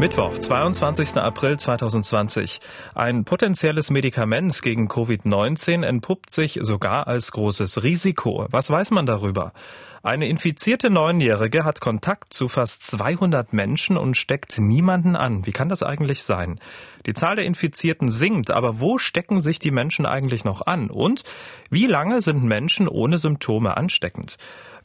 Mittwoch, 0.00 0.38
22. 0.38 1.16
April 1.16 1.56
2020. 1.56 2.60
Ein 2.94 3.24
potenzielles 3.24 3.90
Medikament 3.90 4.62
gegen 4.62 4.86
Covid-19 4.86 5.84
entpuppt 5.84 6.30
sich 6.30 6.60
sogar 6.62 7.08
als 7.08 7.32
großes 7.32 7.82
Risiko. 7.82 8.46
Was 8.52 8.70
weiß 8.70 8.92
man 8.92 9.06
darüber? 9.06 9.52
Eine 10.04 10.28
infizierte 10.28 10.88
Neunjährige 10.88 11.64
hat 11.64 11.80
Kontakt 11.80 12.32
zu 12.32 12.46
fast 12.46 12.84
200 12.84 13.52
Menschen 13.52 13.96
und 13.96 14.16
steckt 14.16 14.60
niemanden 14.60 15.16
an. 15.16 15.44
Wie 15.46 15.52
kann 15.52 15.68
das 15.68 15.82
eigentlich 15.82 16.22
sein? 16.22 16.60
Die 17.04 17.14
Zahl 17.14 17.34
der 17.34 17.44
Infizierten 17.44 18.12
sinkt, 18.12 18.52
aber 18.52 18.78
wo 18.78 18.98
stecken 18.98 19.40
sich 19.40 19.58
die 19.58 19.72
Menschen 19.72 20.06
eigentlich 20.06 20.44
noch 20.44 20.64
an? 20.64 20.90
Und 20.90 21.24
wie 21.70 21.86
lange 21.86 22.22
sind 22.22 22.44
Menschen 22.44 22.86
ohne 22.86 23.18
Symptome 23.18 23.76
ansteckend? 23.76 24.36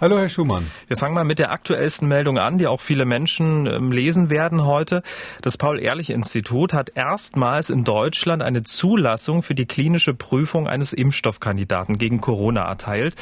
Hallo, 0.00 0.18
Herr 0.18 0.28
Schumann. 0.28 0.72
Wir 0.88 0.96
fangen 0.96 1.14
mal 1.14 1.24
mit 1.24 1.38
der 1.38 1.52
aktuellsten 1.52 2.08
Meldung 2.08 2.36
an, 2.36 2.58
die 2.58 2.66
auch 2.66 2.80
viele 2.80 3.04
Menschen 3.04 3.68
ähm, 3.68 3.92
lesen 3.92 4.28
werden 4.28 4.64
heute. 4.64 5.04
Das 5.40 5.56
Paul-Ehrlich-Institut 5.56 6.72
hat 6.72 6.90
erstmals 6.96 7.70
in 7.70 7.84
Deutschland 7.84 8.42
eine 8.42 8.64
Zulassung 8.64 9.44
für 9.44 9.54
die 9.54 9.66
klinische 9.66 10.12
Prüfung 10.12 10.66
eines 10.66 10.92
Impfstoffkandidaten 10.92 11.96
gegen 11.96 12.20
Corona 12.20 12.62
erteilt. 12.62 13.14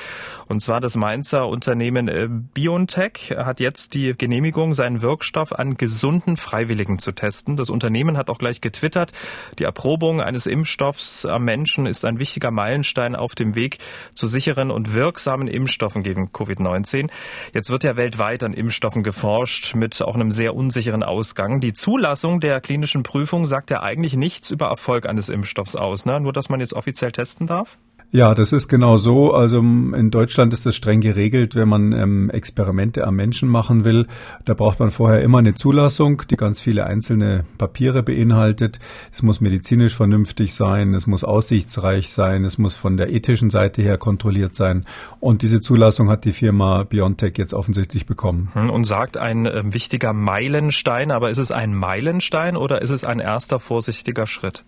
Und 0.48 0.62
zwar 0.62 0.80
das 0.80 0.96
Mainzer 0.96 1.46
Unternehmen 1.46 2.08
äh, 2.08 2.28
BioNTech 2.30 3.34
hat 3.36 3.60
jetzt 3.60 3.92
die 3.92 4.14
Genehmigung, 4.16 4.72
seinen 4.72 5.02
Wirkstoff 5.02 5.52
an 5.52 5.76
gesunden 5.76 6.38
Freiwilligen 6.38 6.98
zu 6.98 7.12
testen. 7.12 7.56
Das 7.56 7.68
Unternehmen 7.68 8.16
hat 8.16 8.30
auch 8.30 8.38
gleich 8.38 8.62
getwittert, 8.62 9.12
die 9.58 9.64
Erprobung 9.64 10.22
eines 10.22 10.46
Impfstoffs 10.46 11.26
am 11.26 11.44
Menschen 11.44 11.84
ist 11.84 12.06
ein 12.06 12.18
wichtiger 12.18 12.50
Meilenstein 12.50 13.14
auf 13.14 13.34
dem 13.34 13.54
Weg 13.54 13.76
zu 14.14 14.26
sicheren 14.26 14.70
und 14.70 14.94
wirksamen 14.94 15.48
Impfstoffen 15.48 16.02
gegen 16.02 16.28
Covid-19. 16.28 16.61
Covid-19. 16.62 17.10
Jetzt 17.52 17.70
wird 17.70 17.84
ja 17.84 17.96
weltweit 17.96 18.42
an 18.42 18.52
Impfstoffen 18.52 19.02
geforscht 19.02 19.74
mit 19.74 20.00
auch 20.02 20.14
einem 20.14 20.30
sehr 20.30 20.54
unsicheren 20.54 21.02
Ausgang. 21.02 21.60
Die 21.60 21.72
Zulassung 21.72 22.40
der 22.40 22.60
klinischen 22.60 23.02
Prüfung 23.02 23.46
sagt 23.46 23.70
ja 23.70 23.82
eigentlich 23.82 24.14
nichts 24.16 24.50
über 24.50 24.68
Erfolg 24.68 25.06
eines 25.06 25.28
Impfstoffs 25.28 25.76
aus, 25.76 26.06
ne? 26.06 26.20
nur 26.20 26.32
dass 26.32 26.48
man 26.48 26.60
jetzt 26.60 26.74
offiziell 26.74 27.12
testen 27.12 27.46
darf? 27.46 27.78
Ja, 28.14 28.34
das 28.34 28.52
ist 28.52 28.68
genau 28.68 28.98
so. 28.98 29.32
Also 29.32 29.60
in 29.60 30.10
Deutschland 30.10 30.52
ist 30.52 30.66
das 30.66 30.76
streng 30.76 31.00
geregelt, 31.00 31.54
wenn 31.54 31.66
man 31.66 31.92
ähm, 31.92 32.28
Experimente 32.28 33.06
am 33.06 33.16
Menschen 33.16 33.48
machen 33.48 33.86
will. 33.86 34.06
Da 34.44 34.52
braucht 34.52 34.80
man 34.80 34.90
vorher 34.90 35.22
immer 35.22 35.38
eine 35.38 35.54
Zulassung, 35.54 36.20
die 36.28 36.36
ganz 36.36 36.60
viele 36.60 36.84
einzelne 36.84 37.46
Papiere 37.56 38.02
beinhaltet. 38.02 38.80
Es 39.12 39.22
muss 39.22 39.40
medizinisch 39.40 39.94
vernünftig 39.94 40.54
sein, 40.54 40.92
es 40.92 41.06
muss 41.06 41.24
aussichtsreich 41.24 42.10
sein, 42.10 42.44
es 42.44 42.58
muss 42.58 42.76
von 42.76 42.98
der 42.98 43.10
ethischen 43.10 43.48
Seite 43.48 43.80
her 43.80 43.96
kontrolliert 43.96 44.54
sein. 44.54 44.84
Und 45.18 45.40
diese 45.40 45.62
Zulassung 45.62 46.10
hat 46.10 46.26
die 46.26 46.32
Firma 46.32 46.82
BioNTech 46.82 47.38
jetzt 47.38 47.54
offensichtlich 47.54 48.04
bekommen. 48.04 48.50
Hm, 48.52 48.68
und 48.68 48.84
sagt 48.84 49.16
ein 49.16 49.46
äh, 49.46 49.62
wichtiger 49.72 50.12
Meilenstein, 50.12 51.12
aber 51.12 51.30
ist 51.30 51.38
es 51.38 51.50
ein 51.50 51.74
Meilenstein 51.74 52.58
oder 52.58 52.82
ist 52.82 52.90
es 52.90 53.04
ein 53.04 53.20
erster 53.20 53.58
vorsichtiger 53.58 54.26
Schritt? 54.26 54.64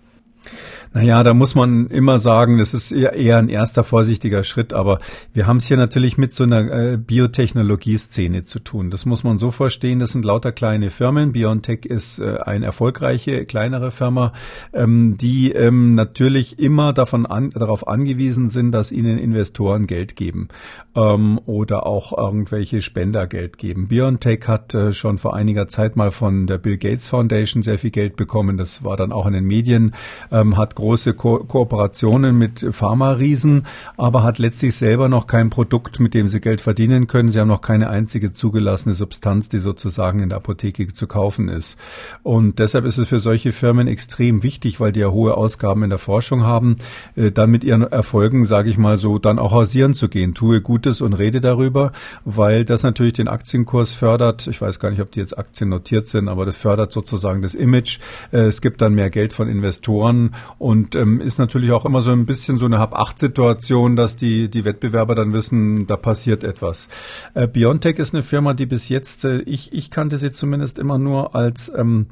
Naja, 0.93 1.25
da 1.25 1.35
muss 1.35 1.57
man 1.57 1.89
immer 1.89 2.19
sagen, 2.19 2.59
das 2.59 2.73
ist 2.73 2.93
eher, 2.93 3.39
ein 3.39 3.49
erster 3.49 3.83
vorsichtiger 3.83 4.45
Schritt, 4.45 4.73
aber 4.73 5.01
wir 5.33 5.49
haben 5.49 5.57
es 5.57 5.67
hier 5.67 5.77
natürlich 5.77 6.19
mit 6.19 6.33
so 6.33 6.45
einer 6.45 6.71
äh, 6.71 6.97
Biotechnologie-Szene 6.97 8.45
zu 8.45 8.61
tun. 8.61 8.91
Das 8.91 9.05
muss 9.05 9.25
man 9.25 9.37
so 9.37 9.51
verstehen, 9.51 9.99
das 9.99 10.13
sind 10.13 10.25
lauter 10.25 10.53
kleine 10.53 10.91
Firmen. 10.91 11.33
BioNTech 11.33 11.85
ist 11.85 12.21
äh, 12.21 12.39
eine 12.45 12.67
erfolgreiche, 12.67 13.45
kleinere 13.45 13.91
Firma, 13.91 14.33
ähm, 14.73 15.17
die 15.17 15.51
ähm, 15.51 15.97
natürlich 15.97 16.61
immer 16.61 16.93
davon 16.93 17.27
an, 17.27 17.51
darauf 17.51 17.89
angewiesen 17.89 18.49
sind, 18.49 18.71
dass 18.71 18.93
ihnen 18.93 19.19
Investoren 19.19 19.89
Geld 19.89 20.15
geben 20.15 20.47
ähm, 20.95 21.41
oder 21.45 21.87
auch 21.87 22.17
irgendwelche 22.17 22.83
Spender 22.83 23.27
Geld 23.27 23.59
geben. 23.59 23.89
BioNTech 23.89 24.47
hat 24.47 24.75
äh, 24.75 24.93
schon 24.93 25.19
vor 25.19 25.35
einiger 25.35 25.69
Zeit 25.69 25.97
mal 25.97 26.13
von 26.13 26.47
der 26.47 26.59
Bill 26.59 26.79
Gates 26.79 27.09
Foundation 27.09 27.63
sehr 27.63 27.81
viel 27.81 27.91
Geld 27.91 28.15
bekommen. 28.15 28.59
Das 28.59 28.85
war 28.85 28.97
dann 28.97 29.11
auch 29.11 29.27
in 29.27 29.33
den 29.33 29.45
Medien, 29.45 29.93
ähm, 30.35 30.57
hat 30.57 30.75
große 30.75 31.15
Ko 31.15 31.45
Kooperationen 31.45 32.37
mit 32.37 32.67
Pharma-Riesen, 32.71 33.67
aber 33.97 34.23
hat 34.23 34.39
letztlich 34.39 34.75
selber 34.75 35.09
noch 35.09 35.27
kein 35.27 35.51
Produkt, 35.51 36.01
mit 36.01 36.13
dem 36.15 36.29
sie 36.29 36.41
Geld 36.41 36.61
verdienen 36.61 37.07
können. 37.07 37.31
Sie 37.31 37.39
haben 37.39 37.49
noch 37.49 37.61
keine 37.61 37.89
einzige 37.89 38.33
zugelassene 38.33 38.95
Substanz, 38.95 39.49
die 39.49 39.59
sozusagen 39.59 40.21
in 40.21 40.31
der 40.31 40.39
Apotheke 40.39 40.93
zu 40.93 41.07
kaufen 41.07 41.49
ist. 41.49 41.79
Und 42.23 42.59
deshalb 42.59 42.85
ist 42.85 42.99
es 42.99 43.09
für 43.09 43.21
solche 43.21 43.53
Firmen 43.53 43.87
extrem 43.87 44.43
wichtig, 44.43 44.81
weil 44.81 44.93
die 44.93 45.01
ja 45.01 45.11
hohe 45.11 45.37
Ausgaben 45.37 45.85
in 45.85 45.91
der 45.91 45.99
Forschung 45.99 46.43
haben, 46.43 46.77
äh, 47.15 47.31
dann 47.31 47.51
mit 47.51 47.63
ihren 47.63 47.83
Erfolgen, 47.83 48.45
sage 48.47 48.71
ich 48.71 48.79
mal 48.79 48.97
so, 48.97 49.19
dann 49.19 49.39
auch 49.39 49.53
hausieren 49.53 49.95
zu 49.95 50.09
gehen. 50.09 50.35
Tue 50.35 50.61
Gutes 50.61 51.01
und 51.01 51.13
rede 51.13 51.41
darüber, 51.41 51.93
weil 52.25 52.65
das 52.65 52.83
natürlich 52.83 53.13
den 53.13 53.29
Aktienkurs 53.29 53.95
fördert. 53.95 54.49
Ich 54.49 54.61
weiß 54.61 54.81
gar 54.81 54.91
nicht, 54.91 55.01
ob 55.01 55.13
die 55.13 55.21
jetzt 55.21 55.39
Aktien 55.39 55.71
notiert 55.71 56.09
sind, 56.09 56.29
aber 56.29 56.45
das 56.45 56.57
fördert 56.57 56.91
sozusagen 56.91 57.43
das 57.43 57.55
Image. 57.55 58.01
Äh, 58.33 58.47
es 58.47 58.61
gibt 58.61 58.83
dann 58.83 58.95
mehr 58.95 59.11
Geld 59.11 59.33
von 59.33 59.49
Investoren 59.49 60.24
und 60.59 60.95
ähm, 60.95 61.21
ist 61.21 61.39
natürlich 61.39 61.73
auch 61.73 61.85
immer 61.85 62.01
so 62.01 62.11
ein 62.11 62.27
bisschen 62.27 62.59
so 62.59 62.67
eine 62.67 62.79
Hab-Acht-Situation, 62.79 63.97
dass 63.97 64.17
die, 64.17 64.49
die 64.49 64.65
Wettbewerber 64.65 65.15
dann 65.15 65.33
wissen, 65.33 65.87
da 65.87 65.97
passiert 65.97 66.45
etwas. 66.45 66.89
Äh, 67.35 67.49
Biontech 67.49 67.99
ist 67.99 68.15
eine 68.15 68.23
Firma, 68.23 68.55
die 68.55 68.67
bis 68.67 68.89
jetzt, 68.89 69.25
äh, 69.25 69.41
ich, 69.41 69.73
ich 69.73 69.91
kannte 69.91 70.19
sie 70.19 70.33
zumindest 70.33 70.79
immer 70.79 70.99
nur 70.99 71.35
als 71.35 71.73
ähm, 71.75 72.07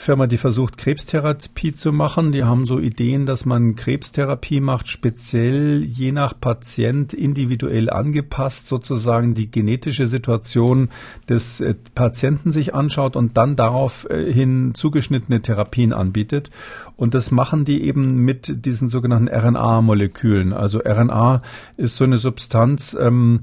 Firma, 0.00 0.26
die 0.26 0.38
versucht, 0.38 0.78
Krebstherapie 0.78 1.74
zu 1.74 1.92
machen. 1.92 2.32
Die 2.32 2.44
haben 2.44 2.64
so 2.64 2.78
Ideen, 2.78 3.26
dass 3.26 3.44
man 3.44 3.76
Krebstherapie 3.76 4.60
macht, 4.60 4.88
speziell 4.88 5.84
je 5.84 6.10
nach 6.10 6.32
Patient 6.40 7.12
individuell 7.12 7.90
angepasst, 7.90 8.66
sozusagen 8.66 9.34
die 9.34 9.50
genetische 9.50 10.06
Situation 10.06 10.88
des 11.28 11.60
äh, 11.60 11.74
Patienten 11.94 12.50
sich 12.50 12.74
anschaut 12.74 13.14
und 13.14 13.36
dann 13.36 13.56
daraufhin 13.56 14.72
zugeschnittene 14.74 15.42
Therapien 15.42 15.92
anbietet. 15.92 16.50
Und 16.96 17.14
das 17.14 17.30
machen 17.30 17.66
die 17.66 17.82
eben 17.82 18.24
mit 18.24 18.64
diesen 18.64 18.88
sogenannten 18.88 19.28
RNA-Molekülen. 19.28 20.54
Also 20.54 20.78
RNA 20.78 21.42
ist 21.76 21.96
so 21.96 22.04
eine 22.04 22.16
Substanz, 22.16 22.96
ähm, 22.98 23.42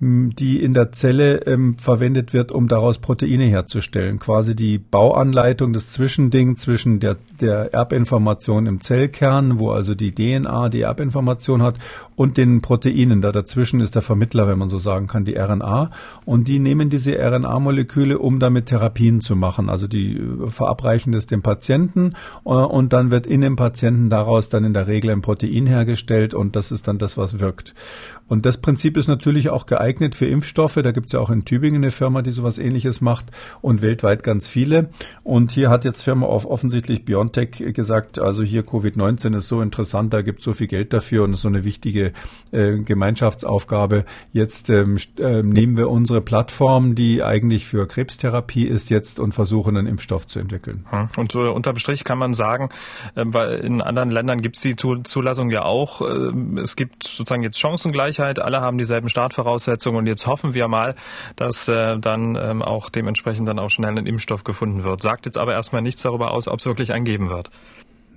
die 0.00 0.62
in 0.62 0.74
der 0.74 0.92
Zelle 0.92 1.38
ähm, 1.46 1.76
verwendet 1.76 2.32
wird, 2.32 2.52
um 2.52 2.68
daraus 2.68 2.98
Proteine 2.98 3.46
herzustellen. 3.46 4.20
Quasi 4.20 4.54
die 4.54 4.78
Bauanleitung, 4.78 5.72
Zwischending 5.92 6.56
zwischen 6.56 7.00
der, 7.00 7.16
der 7.40 7.72
Erbinformation 7.72 8.66
im 8.66 8.80
Zellkern, 8.80 9.58
wo 9.58 9.70
also 9.70 9.94
die 9.94 10.14
DNA 10.14 10.68
die 10.68 10.82
Erbinformation 10.82 11.62
hat, 11.62 11.76
und 12.16 12.36
den 12.36 12.62
Proteinen. 12.62 13.20
Da 13.20 13.30
dazwischen 13.30 13.80
ist 13.80 13.94
der 13.94 14.02
Vermittler, 14.02 14.48
wenn 14.48 14.58
man 14.58 14.68
so 14.68 14.78
sagen 14.78 15.06
kann, 15.06 15.24
die 15.24 15.36
RNA. 15.36 15.90
Und 16.24 16.48
die 16.48 16.58
nehmen 16.58 16.90
diese 16.90 17.16
RNA-Moleküle, 17.16 18.18
um 18.18 18.40
damit 18.40 18.66
Therapien 18.66 19.20
zu 19.20 19.36
machen. 19.36 19.68
Also 19.68 19.86
die 19.86 20.16
äh, 20.16 20.48
verabreichen 20.48 21.12
das 21.12 21.26
dem 21.26 21.42
Patienten 21.42 22.14
äh, 22.44 22.48
und 22.48 22.92
dann 22.92 23.10
wird 23.10 23.26
in 23.26 23.40
dem 23.40 23.56
Patienten 23.56 24.10
daraus 24.10 24.48
dann 24.48 24.64
in 24.64 24.74
der 24.74 24.88
Regel 24.88 25.10
ein 25.10 25.22
Protein 25.22 25.66
hergestellt 25.66 26.34
und 26.34 26.56
das 26.56 26.72
ist 26.72 26.88
dann 26.88 26.98
das, 26.98 27.16
was 27.16 27.40
wirkt. 27.40 27.74
Und 28.28 28.44
das 28.44 28.58
Prinzip 28.58 28.96
ist 28.96 29.08
natürlich 29.08 29.48
auch 29.48 29.64
geeignet 29.66 30.14
für 30.14 30.26
Impfstoffe. 30.26 30.74
Da 30.82 30.90
gibt 30.90 31.06
es 31.06 31.12
ja 31.12 31.20
auch 31.20 31.30
in 31.30 31.44
Tübingen 31.44 31.82
eine 31.82 31.90
Firma, 31.90 32.22
die 32.22 32.30
sowas 32.30 32.58
ähnliches 32.58 33.00
macht 33.00 33.26
und 33.62 33.80
weltweit 33.80 34.22
ganz 34.22 34.48
viele. 34.48 34.90
Und 35.24 35.50
hier 35.50 35.70
hat 35.70 35.77
jetzt 35.84 36.02
Firma 36.02 36.26
auf 36.26 36.44
offensichtlich 36.46 37.04
BioNTech 37.04 37.72
gesagt, 37.74 38.18
also 38.18 38.42
hier 38.42 38.62
Covid-19 38.62 39.36
ist 39.36 39.48
so 39.48 39.60
interessant, 39.60 40.12
da 40.12 40.22
gibt 40.22 40.40
es 40.40 40.44
so 40.44 40.52
viel 40.52 40.66
Geld 40.66 40.92
dafür 40.92 41.24
und 41.24 41.32
ist 41.32 41.42
so 41.42 41.48
eine 41.48 41.64
wichtige 41.64 42.12
äh, 42.50 42.78
Gemeinschaftsaufgabe. 42.78 44.04
Jetzt 44.32 44.70
ähm, 44.70 44.98
äh, 45.18 45.42
nehmen 45.42 45.76
wir 45.76 45.90
unsere 45.90 46.20
Plattform, 46.20 46.94
die 46.94 47.22
eigentlich 47.22 47.66
für 47.66 47.86
Krebstherapie 47.86 48.66
ist 48.66 48.90
jetzt 48.90 49.20
und 49.20 49.32
versuchen 49.32 49.76
einen 49.76 49.86
Impfstoff 49.86 50.26
zu 50.26 50.38
entwickeln. 50.38 50.86
Hm. 50.90 51.08
Und 51.16 51.32
so 51.32 51.40
unterm 51.52 51.76
Strich 51.76 52.04
kann 52.04 52.18
man 52.18 52.34
sagen, 52.34 52.68
äh, 53.14 53.24
weil 53.26 53.58
in 53.60 53.80
anderen 53.80 54.10
Ländern 54.10 54.42
gibt 54.42 54.56
es 54.56 54.62
die 54.62 54.76
Zulassung 54.76 55.50
ja 55.50 55.64
auch, 55.64 56.02
äh, 56.02 56.60
es 56.60 56.76
gibt 56.76 57.04
sozusagen 57.04 57.42
jetzt 57.42 57.58
Chancengleichheit 57.58 58.08
Gleichheit, 58.08 58.38
alle 58.38 58.60
haben 58.60 58.78
dieselben 58.78 59.08
Startvoraussetzungen 59.08 59.98
und 59.98 60.06
jetzt 60.06 60.26
hoffen 60.26 60.54
wir 60.54 60.68
mal, 60.68 60.94
dass 61.36 61.68
äh, 61.68 61.98
dann 61.98 62.36
ähm, 62.36 62.62
auch 62.62 62.90
dementsprechend 62.90 63.48
dann 63.48 63.58
auch 63.58 63.70
schnell 63.70 63.98
ein 63.98 64.06
Impfstoff 64.06 64.44
gefunden 64.44 64.84
wird. 64.84 65.02
Sagt 65.02 65.26
jetzt 65.26 65.36
aber 65.36 65.52
erstmal 65.58 65.82
nichts 65.82 66.02
darüber 66.02 66.32
aus, 66.32 66.48
ob 66.48 66.58
es 66.60 66.66
wirklich 66.66 66.92
einen 66.92 67.04
geben 67.04 67.28
wird. 67.28 67.50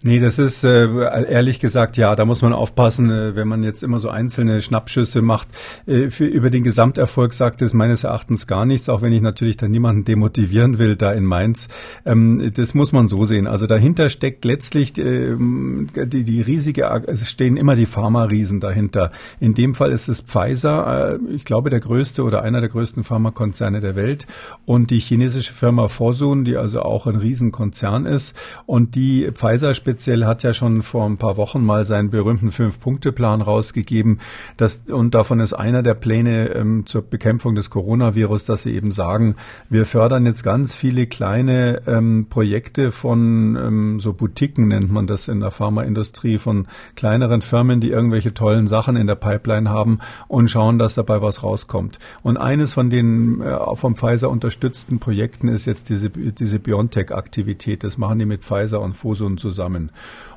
Nee, 0.03 0.19
das 0.19 0.39
ist 0.39 0.63
äh, 0.63 0.87
ehrlich 1.29 1.59
gesagt, 1.59 1.95
ja, 1.95 2.15
da 2.15 2.25
muss 2.25 2.41
man 2.41 2.53
aufpassen, 2.53 3.11
äh, 3.11 3.35
wenn 3.35 3.47
man 3.47 3.61
jetzt 3.61 3.83
immer 3.83 3.99
so 3.99 4.09
einzelne 4.09 4.59
Schnappschüsse 4.59 5.21
macht. 5.21 5.47
Äh, 5.85 6.09
für, 6.09 6.25
über 6.25 6.49
den 6.49 6.63
Gesamterfolg 6.63 7.35
sagt 7.35 7.61
es 7.61 7.73
meines 7.73 8.03
Erachtens 8.03 8.47
gar 8.47 8.65
nichts, 8.65 8.89
auch 8.89 9.03
wenn 9.03 9.13
ich 9.13 9.21
natürlich 9.21 9.57
da 9.57 9.67
niemanden 9.67 10.03
demotivieren 10.03 10.79
will, 10.79 10.95
da 10.95 11.11
in 11.11 11.23
Mainz. 11.23 11.67
Ähm, 12.03 12.51
das 12.55 12.73
muss 12.73 12.91
man 12.93 13.07
so 13.07 13.25
sehen. 13.25 13.45
Also 13.45 13.67
dahinter 13.67 14.09
steckt 14.09 14.43
letztlich 14.43 14.97
äh, 14.97 15.35
die, 15.37 16.23
die 16.23 16.41
riesige, 16.41 16.87
es 17.05 17.29
stehen 17.29 17.55
immer 17.55 17.75
die 17.75 17.85
Pharma-Riesen 17.85 18.59
dahinter. 18.59 19.11
In 19.39 19.53
dem 19.53 19.75
Fall 19.75 19.91
ist 19.91 20.07
es 20.07 20.21
Pfizer, 20.21 21.19
äh, 21.19 21.33
ich 21.35 21.45
glaube 21.45 21.69
der 21.69 21.79
größte 21.79 22.23
oder 22.23 22.41
einer 22.41 22.59
der 22.59 22.69
größten 22.69 23.03
Pharmakonzerne 23.03 23.81
der 23.81 23.95
Welt 23.95 24.25
und 24.65 24.89
die 24.89 24.99
chinesische 24.99 25.53
Firma 25.53 25.89
Fosun, 25.89 26.43
die 26.43 26.57
also 26.57 26.79
auch 26.79 27.05
ein 27.05 27.17
Riesenkonzern 27.17 28.07
ist 28.07 28.35
und 28.65 28.95
die 28.95 29.29
Pfizer 29.31 29.75
speziell 29.91 30.23
hat 30.23 30.41
ja 30.43 30.53
schon 30.53 30.83
vor 30.83 31.05
ein 31.05 31.17
paar 31.17 31.35
Wochen 31.35 31.65
mal 31.65 31.83
seinen 31.83 32.11
berühmten 32.11 32.51
Fünf-Punkte-Plan 32.51 33.41
rausgegeben. 33.41 34.21
Das, 34.55 34.83
und 34.89 35.13
davon 35.13 35.41
ist 35.41 35.51
einer 35.51 35.83
der 35.83 35.95
Pläne 35.95 36.55
ähm, 36.55 36.85
zur 36.85 37.01
Bekämpfung 37.01 37.55
des 37.55 37.69
Coronavirus, 37.69 38.45
dass 38.45 38.63
sie 38.63 38.73
eben 38.73 38.91
sagen, 38.91 39.35
wir 39.69 39.85
fördern 39.85 40.25
jetzt 40.25 40.43
ganz 40.43 40.75
viele 40.75 41.07
kleine 41.07 41.81
ähm, 41.87 42.27
Projekte 42.29 42.93
von 42.93 43.57
ähm, 43.57 43.99
so 43.99 44.13
Boutiquen 44.13 44.69
nennt 44.69 44.93
man 44.93 45.07
das 45.07 45.27
in 45.27 45.41
der 45.41 45.51
Pharmaindustrie, 45.51 46.37
von 46.37 46.67
kleineren 46.95 47.41
Firmen, 47.41 47.81
die 47.81 47.89
irgendwelche 47.89 48.33
tollen 48.33 48.67
Sachen 48.67 48.95
in 48.95 49.07
der 49.07 49.15
Pipeline 49.15 49.69
haben 49.69 49.99
und 50.29 50.49
schauen, 50.49 50.79
dass 50.79 50.95
dabei 50.95 51.21
was 51.21 51.43
rauskommt. 51.43 51.99
Und 52.23 52.37
eines 52.37 52.71
von 52.71 52.89
den 52.89 53.41
äh, 53.41 53.57
vom 53.75 53.97
Pfizer 53.97 54.29
unterstützten 54.29 54.99
Projekten 54.99 55.49
ist 55.49 55.65
jetzt 55.65 55.89
diese, 55.89 56.09
diese 56.09 56.59
BioNTech-Aktivität. 56.59 57.83
Das 57.83 57.97
machen 57.97 58.19
die 58.19 58.25
mit 58.25 58.45
Pfizer 58.45 58.79
und 58.79 58.93
Fosun 58.93 59.37
zusammen 59.37 59.80
können. 59.87 59.91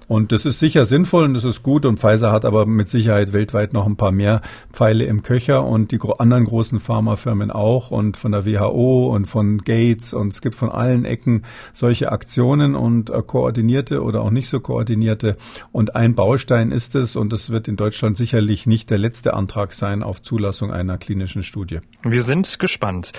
Und 0.08 0.32
das 0.32 0.44
ist 0.44 0.58
sicher 0.58 0.84
sinnvoll 0.84 1.24
und 1.24 1.34
das 1.34 1.44
ist 1.44 1.62
gut. 1.62 1.86
Und 1.86 1.98
Pfizer 1.98 2.32
hat 2.32 2.44
aber 2.44 2.66
mit 2.66 2.88
Sicherheit 2.88 3.32
weltweit 3.32 3.72
noch 3.72 3.86
ein 3.86 3.96
paar 3.96 4.12
mehr 4.12 4.40
Pfeile 4.72 5.04
im 5.04 5.22
Köcher 5.22 5.64
und 5.64 5.92
die 5.92 5.98
anderen 6.18 6.44
großen 6.44 6.80
Pharmafirmen 6.80 7.50
auch 7.50 7.90
und 7.90 8.16
von 8.16 8.32
der 8.32 8.46
WHO 8.46 9.14
und 9.14 9.26
von 9.26 9.58
Gates 9.58 10.12
und 10.12 10.32
es 10.32 10.40
gibt 10.40 10.54
von 10.54 10.70
allen 10.70 11.04
Ecken 11.04 11.42
solche 11.72 12.12
Aktionen 12.12 12.74
und 12.74 13.10
äh, 13.10 13.22
koordinierte 13.22 14.02
oder 14.02 14.22
auch 14.22 14.30
nicht 14.30 14.48
so 14.48 14.60
koordinierte. 14.60 15.36
Und 15.72 15.96
ein 15.96 16.14
Baustein 16.14 16.70
ist 16.70 16.94
es 16.94 17.16
und 17.16 17.32
es 17.32 17.50
wird 17.50 17.68
in 17.68 17.76
Deutschland 17.76 18.16
sicherlich 18.16 18.66
nicht 18.66 18.90
der 18.90 18.98
letzte 18.98 19.34
Antrag 19.34 19.72
sein 19.72 20.02
auf 20.02 20.22
Zulassung 20.22 20.72
einer 20.72 20.98
klinischen 20.98 21.42
Studie. 21.42 21.80
Wir 22.02 22.22
sind 22.22 22.58
gespannt. 22.58 23.12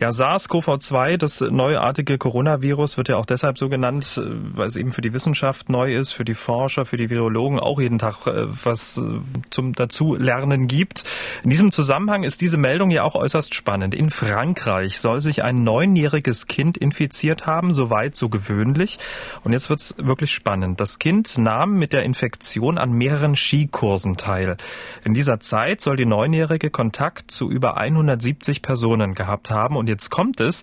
Ja, 0.00 0.10
SARS-CoV-2, 0.10 1.16
das 1.16 1.40
neuartige 1.40 2.18
Coronavirus, 2.18 2.96
wird 2.96 3.08
ja 3.08 3.16
auch 3.16 3.26
deshalb 3.26 3.58
so 3.58 3.68
genannt, 3.68 4.20
äh, 4.22 4.30
weil 4.54 4.68
es 4.68 4.76
eben 4.76 4.92
für 4.92 5.02
die 5.02 5.12
Wissenschaft 5.12 5.68
neu 5.68 5.94
ist, 5.94 6.12
für 6.12 6.24
die 6.24 6.29
Forscher, 6.34 6.84
für 6.86 6.96
die 6.96 7.10
Virologen 7.10 7.58
auch 7.58 7.80
jeden 7.80 7.98
Tag 7.98 8.26
äh, 8.26 8.46
was 8.64 8.98
äh, 8.98 9.02
zum 9.50 9.74
Dazulernen 9.74 10.68
gibt. 10.68 11.04
In 11.42 11.50
diesem 11.50 11.70
Zusammenhang 11.70 12.22
ist 12.22 12.40
diese 12.40 12.56
Meldung 12.56 12.90
ja 12.90 13.02
auch 13.02 13.14
äußerst 13.14 13.54
spannend. 13.54 13.94
In 13.94 14.10
Frankreich 14.10 15.00
soll 15.00 15.20
sich 15.20 15.42
ein 15.42 15.64
neunjähriges 15.64 16.46
Kind 16.46 16.76
infiziert 16.76 17.46
haben, 17.46 17.74
soweit 17.74 18.16
so 18.16 18.28
gewöhnlich. 18.28 18.98
Und 19.44 19.52
jetzt 19.52 19.70
wird's 19.70 19.94
wirklich 19.98 20.30
spannend. 20.30 20.80
Das 20.80 20.98
Kind 20.98 21.38
nahm 21.38 21.78
mit 21.78 21.92
der 21.92 22.02
Infektion 22.02 22.78
an 22.78 22.92
mehreren 22.92 23.36
Skikursen 23.36 24.16
teil. 24.16 24.56
In 25.04 25.14
dieser 25.14 25.40
Zeit 25.40 25.80
soll 25.80 25.96
die 25.96 26.06
Neunjährige 26.06 26.70
Kontakt 26.70 27.30
zu 27.30 27.50
über 27.50 27.76
170 27.76 28.62
Personen 28.62 29.14
gehabt 29.14 29.50
haben. 29.50 29.76
Und 29.76 29.88
jetzt 29.88 30.10
kommt 30.10 30.40
es, 30.40 30.62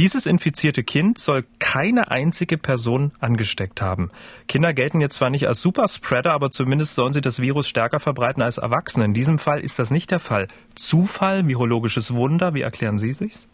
dieses 0.00 0.24
infizierte 0.24 0.82
Kind 0.82 1.18
soll 1.18 1.44
keine 1.58 2.10
einzige 2.10 2.56
Person 2.56 3.12
angesteckt 3.20 3.82
haben. 3.82 4.10
Kinder 4.48 4.72
gelten 4.72 5.02
jetzt 5.02 5.16
zwar 5.16 5.28
nicht 5.28 5.46
als 5.46 5.60
Superspreader, 5.60 6.32
aber 6.32 6.50
zumindest 6.50 6.94
sollen 6.94 7.12
sie 7.12 7.20
das 7.20 7.42
Virus 7.42 7.68
stärker 7.68 8.00
verbreiten 8.00 8.42
als 8.42 8.56
Erwachsene. 8.56 9.04
In 9.04 9.12
diesem 9.12 9.38
Fall 9.38 9.60
ist 9.60 9.78
das 9.78 9.90
nicht 9.90 10.10
der 10.10 10.18
Fall. 10.18 10.48
Zufall, 10.74 11.46
virologisches 11.46 12.14
Wunder, 12.14 12.54
wie 12.54 12.62
erklären 12.62 12.98
Sie 12.98 13.12
sich's? 13.12 13.46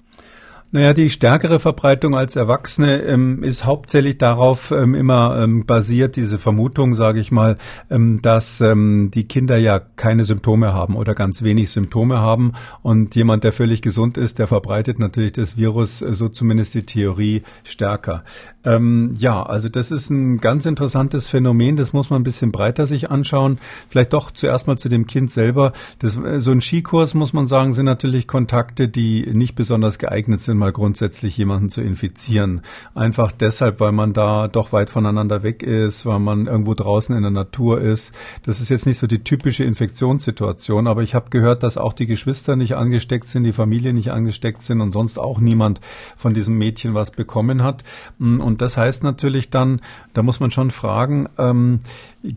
Naja, 0.77 0.93
die 0.93 1.09
stärkere 1.09 1.59
Verbreitung 1.59 2.15
als 2.15 2.37
Erwachsene 2.37 3.01
ähm, 3.01 3.43
ist 3.43 3.65
hauptsächlich 3.65 4.19
darauf 4.19 4.73
ähm, 4.73 4.95
immer 4.95 5.41
ähm, 5.43 5.65
basiert, 5.65 6.17
diese 6.17 6.39
Vermutung, 6.39 6.95
sage 6.95 7.19
ich 7.19 7.33
mal, 7.33 7.57
ähm, 7.89 8.21
dass 8.21 8.61
ähm, 8.61 9.11
die 9.11 9.25
Kinder 9.25 9.57
ja 9.57 9.79
keine 9.79 10.27
Symptome 10.27 10.75
haben 10.75 10.95
oder 10.95 11.15
ganz 11.15 11.41
wenig 11.43 11.71
Symptome 11.71 12.21
haben. 12.21 12.53
Und 12.83 13.15
jemand, 13.15 13.45
der 13.45 13.53
völlig 13.53 13.81
gesund 13.81 14.19
ist, 14.19 14.39
der 14.39 14.49
verbreitet 14.49 14.99
natürlich 14.99 15.33
das 15.33 15.57
Virus, 15.57 16.03
äh, 16.03 16.13
so 16.13 16.29
zumindest 16.29 16.75
die 16.75 16.83
Theorie, 16.83 17.43
stärker. 17.65 18.23
Ähm, 18.67 19.15
ja, 19.17 19.45
also 19.45 19.69
das 19.69 19.93
ist 19.93 20.11
ein 20.11 20.39
ganz 20.39 20.67
interessantes 20.67 21.29
Phänomen, 21.29 21.77
das 21.77 21.93
muss 21.93 22.11
man 22.11 22.21
ein 22.21 22.25
bisschen 22.25 22.51
breiter 22.51 22.85
sich 22.85 23.11
anschauen. 23.11 23.59
Vielleicht 23.89 24.13
doch 24.13 24.33
zuerst 24.33 24.67
mal 24.67 24.77
zu 24.77 24.89
dem 24.89 25.07
Kind 25.07 25.31
selber. 25.31 25.73
Das, 26.01 26.17
äh, 26.17 26.41
so 26.41 26.51
ein 26.51 26.61
Skikurs, 26.61 27.15
muss 27.15 27.33
man 27.33 27.47
sagen, 27.47 27.73
sind 27.73 27.87
natürlich 27.87 28.27
Kontakte, 28.27 28.89
die 28.89 29.25
nicht 29.33 29.55
besonders 29.55 29.99
geeignet 29.99 30.41
sind 30.43 30.59
mal 30.59 30.73
grundsätzlich 30.73 31.37
jemanden 31.37 31.71
zu 31.71 31.81
infizieren. 31.81 32.63
Einfach 32.93 33.31
deshalb, 33.31 33.79
weil 33.79 33.93
man 33.93 34.13
da 34.13 34.49
doch 34.49 34.73
weit 34.73 34.91
voneinander 34.91 35.45
weg 35.45 35.63
ist, 35.63 36.05
weil 36.05 36.19
man 36.19 36.49
irgendwo 36.49 36.75
draußen 36.75 37.15
in 37.15 37.23
der 37.23 37.31
Natur 37.31 37.81
ist. 37.81 38.13
Das 38.43 38.61
ist 38.61 38.69
jetzt 38.69 38.87
nicht 38.87 38.99
so 38.99 39.07
die 39.07 39.23
typische 39.23 39.63
Infektionssituation, 39.63 40.89
aber 40.89 41.05
ich 41.05 41.15
habe 41.15 41.31
gehört, 41.31 41.63
dass 41.63 41.79
auch 41.79 41.93
die 41.93 42.07
Geschwister 42.07 42.57
nicht 42.57 42.75
angesteckt 42.75 43.29
sind, 43.29 43.45
die 43.45 43.53
Familie 43.53 43.93
nicht 43.93 44.11
angesteckt 44.11 44.65
sind 44.65 44.81
und 44.81 44.91
sonst 44.91 45.19
auch 45.19 45.39
niemand 45.39 45.81
von 46.17 46.35
diesem 46.35 46.59
Mädchen 46.59 46.95
was 46.95 47.13
bekommen 47.13 47.63
hat. 47.63 47.85
Und 48.19 48.56
das 48.59 48.77
heißt 48.77 49.03
natürlich 49.03 49.51
dann, 49.51 49.81
da 50.15 50.23
muss 50.23 50.41
man 50.41 50.51
schon 50.51 50.71
fragen, 50.71 51.29
ähm, 51.39 51.81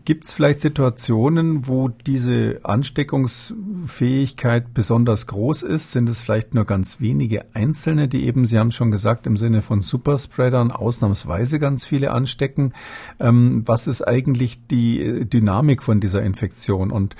gibt 0.04 0.24
es 0.24 0.32
vielleicht 0.32 0.60
Situationen, 0.60 1.66
wo 1.66 1.88
diese 1.88 2.60
Ansteckungsfähigkeit 2.62 4.72
besonders 4.72 5.26
groß 5.26 5.62
ist? 5.62 5.92
Sind 5.92 6.08
es 6.08 6.20
vielleicht 6.20 6.54
nur 6.54 6.64
ganz 6.64 7.00
wenige 7.00 7.44
Einzelne, 7.54 8.08
die 8.08 8.26
eben, 8.26 8.44
Sie 8.44 8.58
haben 8.58 8.68
es 8.68 8.74
schon 8.74 8.90
gesagt, 8.90 9.26
im 9.26 9.36
Sinne 9.36 9.62
von 9.62 9.80
Superspreadern 9.80 10.70
ausnahmsweise 10.70 11.58
ganz 11.58 11.84
viele 11.84 12.12
anstecken. 12.12 12.72
Ähm, 13.18 13.62
was 13.66 13.86
ist 13.86 14.06
eigentlich 14.06 14.66
die 14.68 15.00
äh, 15.00 15.24
Dynamik 15.24 15.82
von 15.82 16.00
dieser 16.00 16.22
Infektion? 16.22 16.90
Und 16.90 17.16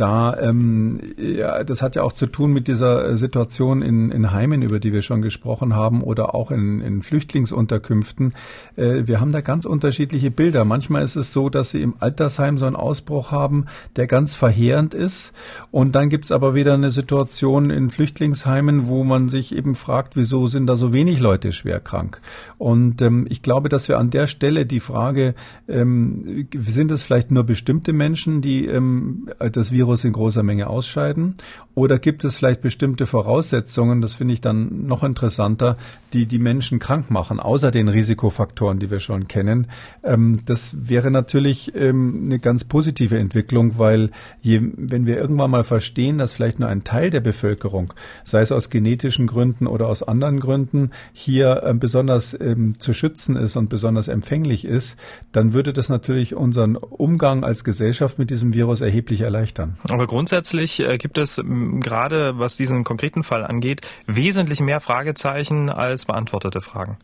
da, 0.00 0.36
ähm, 0.40 1.00
ja, 1.16 1.64
das 1.64 1.82
hat 1.82 1.96
ja 1.96 2.02
auch 2.04 2.12
zu 2.12 2.26
tun 2.26 2.52
mit 2.52 2.68
dieser 2.68 3.04
äh, 3.04 3.16
Situation 3.16 3.82
in, 3.82 4.10
in 4.12 4.32
Heimen, 4.32 4.62
über 4.62 4.78
die 4.78 4.92
wir 4.92 5.02
schon 5.02 5.22
gesprochen 5.22 5.74
haben, 5.74 6.02
oder 6.02 6.34
auch 6.34 6.52
in, 6.52 6.80
in 6.80 7.02
Flüchtlingsunterkünften. 7.02 8.34
Äh, 8.76 9.06
wir 9.06 9.20
haben 9.20 9.32
da 9.32 9.40
ganz 9.40 9.64
unterschiedliche 9.64 10.30
Bilder. 10.30 10.64
Manchmal 10.64 11.02
ist 11.02 11.16
es 11.16 11.32
so, 11.32 11.48
dass 11.50 11.72
sie 11.72 11.82
im 11.82 11.94
Altersheim 11.98 12.58
so 12.58 12.66
einen 12.66 12.76
Ausbruch 12.76 13.32
haben, 13.32 13.66
der 13.96 14.06
ganz 14.06 14.36
verheerend 14.36 14.94
ist. 14.94 15.32
Und 15.72 15.96
dann 15.96 16.10
gibt's 16.10 16.30
aber 16.30 16.54
wieder 16.54 16.74
eine 16.74 16.92
Situation 16.92 17.70
in 17.70 17.90
Flüchtlingsheimen, 17.90 18.86
wo 18.86 19.02
man 19.02 19.28
sich 19.28 19.54
eben 19.54 19.74
fragt, 19.74 20.16
wieso 20.16 20.46
sind 20.46 20.68
da 20.68 20.76
so 20.76 20.92
wenig 20.92 21.18
Leute 21.18 21.50
schwer 21.50 21.80
krank? 21.80 22.20
Und 22.56 23.02
ähm, 23.02 23.26
ich 23.28 23.42
glaube, 23.42 23.68
dass 23.68 23.88
wir 23.88 23.98
an 23.98 24.10
der 24.10 24.28
Stelle 24.28 24.64
die 24.64 24.80
Frage, 24.80 25.34
ähm, 25.66 26.46
sind 26.56 26.92
es 26.92 27.02
vielleicht 27.02 27.32
nur 27.32 27.42
bestimmte 27.42 27.92
Menschen, 27.92 28.42
die 28.42 28.66
ähm, 28.66 29.28
das 29.52 29.72
Virus 29.72 29.87
Virus 29.88 30.04
in 30.04 30.12
großer 30.12 30.42
Menge 30.42 30.68
ausscheiden? 30.68 31.36
Oder 31.74 31.98
gibt 31.98 32.24
es 32.24 32.36
vielleicht 32.36 32.60
bestimmte 32.60 33.06
Voraussetzungen, 33.06 34.02
das 34.02 34.14
finde 34.14 34.34
ich 34.34 34.40
dann 34.40 34.86
noch 34.86 35.02
interessanter, 35.02 35.76
die 36.12 36.26
die 36.26 36.38
Menschen 36.38 36.78
krank 36.78 37.10
machen, 37.10 37.40
außer 37.40 37.70
den 37.70 37.88
Risikofaktoren, 37.88 38.78
die 38.78 38.90
wir 38.90 38.98
schon 38.98 39.28
kennen? 39.28 39.68
Ähm, 40.02 40.40
das 40.44 40.76
wäre 40.78 41.10
natürlich 41.10 41.74
ähm, 41.74 42.24
eine 42.26 42.38
ganz 42.38 42.64
positive 42.64 43.18
Entwicklung, 43.18 43.78
weil 43.78 44.10
je, 44.42 44.60
wenn 44.76 45.06
wir 45.06 45.16
irgendwann 45.16 45.50
mal 45.50 45.64
verstehen, 45.64 46.18
dass 46.18 46.34
vielleicht 46.34 46.58
nur 46.58 46.68
ein 46.68 46.84
Teil 46.84 47.08
der 47.08 47.20
Bevölkerung, 47.20 47.94
sei 48.24 48.42
es 48.42 48.52
aus 48.52 48.68
genetischen 48.68 49.26
Gründen 49.26 49.66
oder 49.66 49.88
aus 49.88 50.02
anderen 50.02 50.40
Gründen, 50.40 50.90
hier 51.12 51.62
äh, 51.64 51.72
besonders 51.72 52.36
ähm, 52.38 52.78
zu 52.78 52.92
schützen 52.92 53.36
ist 53.36 53.56
und 53.56 53.70
besonders 53.70 54.08
empfänglich 54.08 54.66
ist, 54.66 54.98
dann 55.32 55.54
würde 55.54 55.72
das 55.72 55.88
natürlich 55.88 56.34
unseren 56.34 56.76
Umgang 56.76 57.42
als 57.44 57.64
Gesellschaft 57.64 58.18
mit 58.18 58.28
diesem 58.28 58.52
Virus 58.52 58.82
erheblich 58.82 59.22
erleichtern. 59.22 59.77
Aber 59.84 60.06
grundsätzlich 60.06 60.80
äh, 60.80 60.98
gibt 60.98 61.18
es 61.18 61.40
gerade, 61.44 62.38
was 62.38 62.56
diesen 62.56 62.84
konkreten 62.84 63.22
Fall 63.22 63.44
angeht, 63.44 63.82
wesentlich 64.06 64.60
mehr 64.60 64.80
Fragezeichen 64.80 65.70
als 65.70 66.04
beantwortete 66.06 66.60
Fragen. 66.60 66.96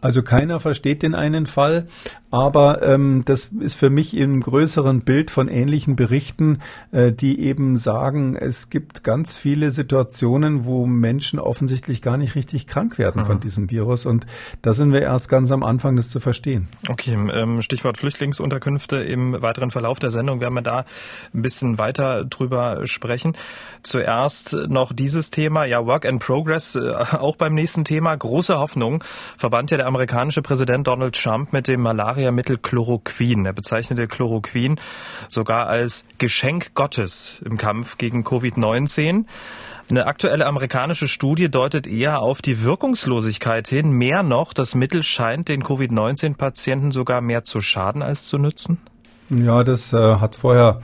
Also 0.00 0.22
keiner 0.22 0.60
versteht 0.60 1.02
den 1.02 1.14
einen 1.14 1.46
Fall, 1.46 1.86
aber 2.30 2.82
ähm, 2.82 3.22
das 3.24 3.50
ist 3.60 3.76
für 3.76 3.90
mich 3.90 4.16
im 4.16 4.40
größeren 4.40 5.02
Bild 5.02 5.30
von 5.30 5.46
ähnlichen 5.46 5.94
Berichten, 5.94 6.58
äh, 6.90 7.12
die 7.12 7.40
eben 7.40 7.76
sagen, 7.76 8.34
es 8.34 8.70
gibt 8.70 9.04
ganz 9.04 9.36
viele 9.36 9.70
Situationen, 9.70 10.64
wo 10.64 10.84
Menschen 10.84 11.38
offensichtlich 11.38 12.02
gar 12.02 12.16
nicht 12.16 12.34
richtig 12.34 12.66
krank 12.66 12.98
werden 12.98 13.22
mhm. 13.22 13.26
von 13.26 13.40
diesem 13.40 13.70
Virus 13.70 14.04
und 14.04 14.26
da 14.62 14.72
sind 14.72 14.92
wir 14.92 15.00
erst 15.00 15.28
ganz 15.28 15.52
am 15.52 15.62
Anfang, 15.62 15.94
das 15.94 16.08
zu 16.08 16.18
verstehen. 16.18 16.68
Okay, 16.88 17.14
ähm, 17.14 17.62
Stichwort 17.62 17.98
Flüchtlingsunterkünfte 17.98 18.96
im 18.96 19.40
weiteren 19.40 19.70
Verlauf 19.70 20.00
der 20.00 20.10
Sendung 20.10 20.40
werden 20.40 20.54
wir 20.54 20.62
da 20.62 20.84
ein 21.32 21.42
bisschen 21.42 21.78
weiter 21.78 22.24
drüber 22.24 22.86
sprechen. 22.86 23.36
Zuerst 23.82 24.56
noch 24.68 24.92
dieses 24.92 25.30
Thema, 25.30 25.66
ja 25.66 25.86
Work 25.86 26.04
and 26.04 26.20
Progress, 26.20 26.74
äh, 26.74 26.90
auch 27.12 27.36
beim 27.36 27.54
nächsten 27.54 27.84
Thema, 27.84 28.14
große 28.16 28.58
Hoffnung, 28.58 29.04
Verband 29.36 29.70
ja 29.70 29.76
der 29.76 29.83
der 29.84 29.88
amerikanische 29.88 30.40
Präsident 30.40 30.86
Donald 30.86 31.14
Trump 31.14 31.52
mit 31.52 31.68
dem 31.68 31.82
Malariamittel 31.82 32.56
Chloroquin. 32.56 33.44
Er 33.44 33.52
bezeichnete 33.52 34.08
Chloroquin 34.08 34.80
sogar 35.28 35.66
als 35.66 36.06
Geschenk 36.16 36.74
Gottes 36.74 37.42
im 37.44 37.58
Kampf 37.58 37.98
gegen 37.98 38.24
Covid-19. 38.24 39.26
Eine 39.90 40.06
aktuelle 40.06 40.46
amerikanische 40.46 41.06
Studie 41.06 41.50
deutet 41.50 41.86
eher 41.86 42.20
auf 42.20 42.40
die 42.40 42.62
Wirkungslosigkeit 42.62 43.68
hin. 43.68 43.90
Mehr 43.90 44.22
noch, 44.22 44.54
das 44.54 44.74
Mittel 44.74 45.02
scheint 45.02 45.48
den 45.48 45.62
Covid-19-Patienten 45.62 46.90
sogar 46.90 47.20
mehr 47.20 47.44
zu 47.44 47.60
schaden 47.60 48.00
als 48.00 48.26
zu 48.26 48.38
nützen. 48.38 48.78
Ja, 49.28 49.64
das 49.64 49.92
äh, 49.92 49.98
hat 49.98 50.34
vorher 50.34 50.80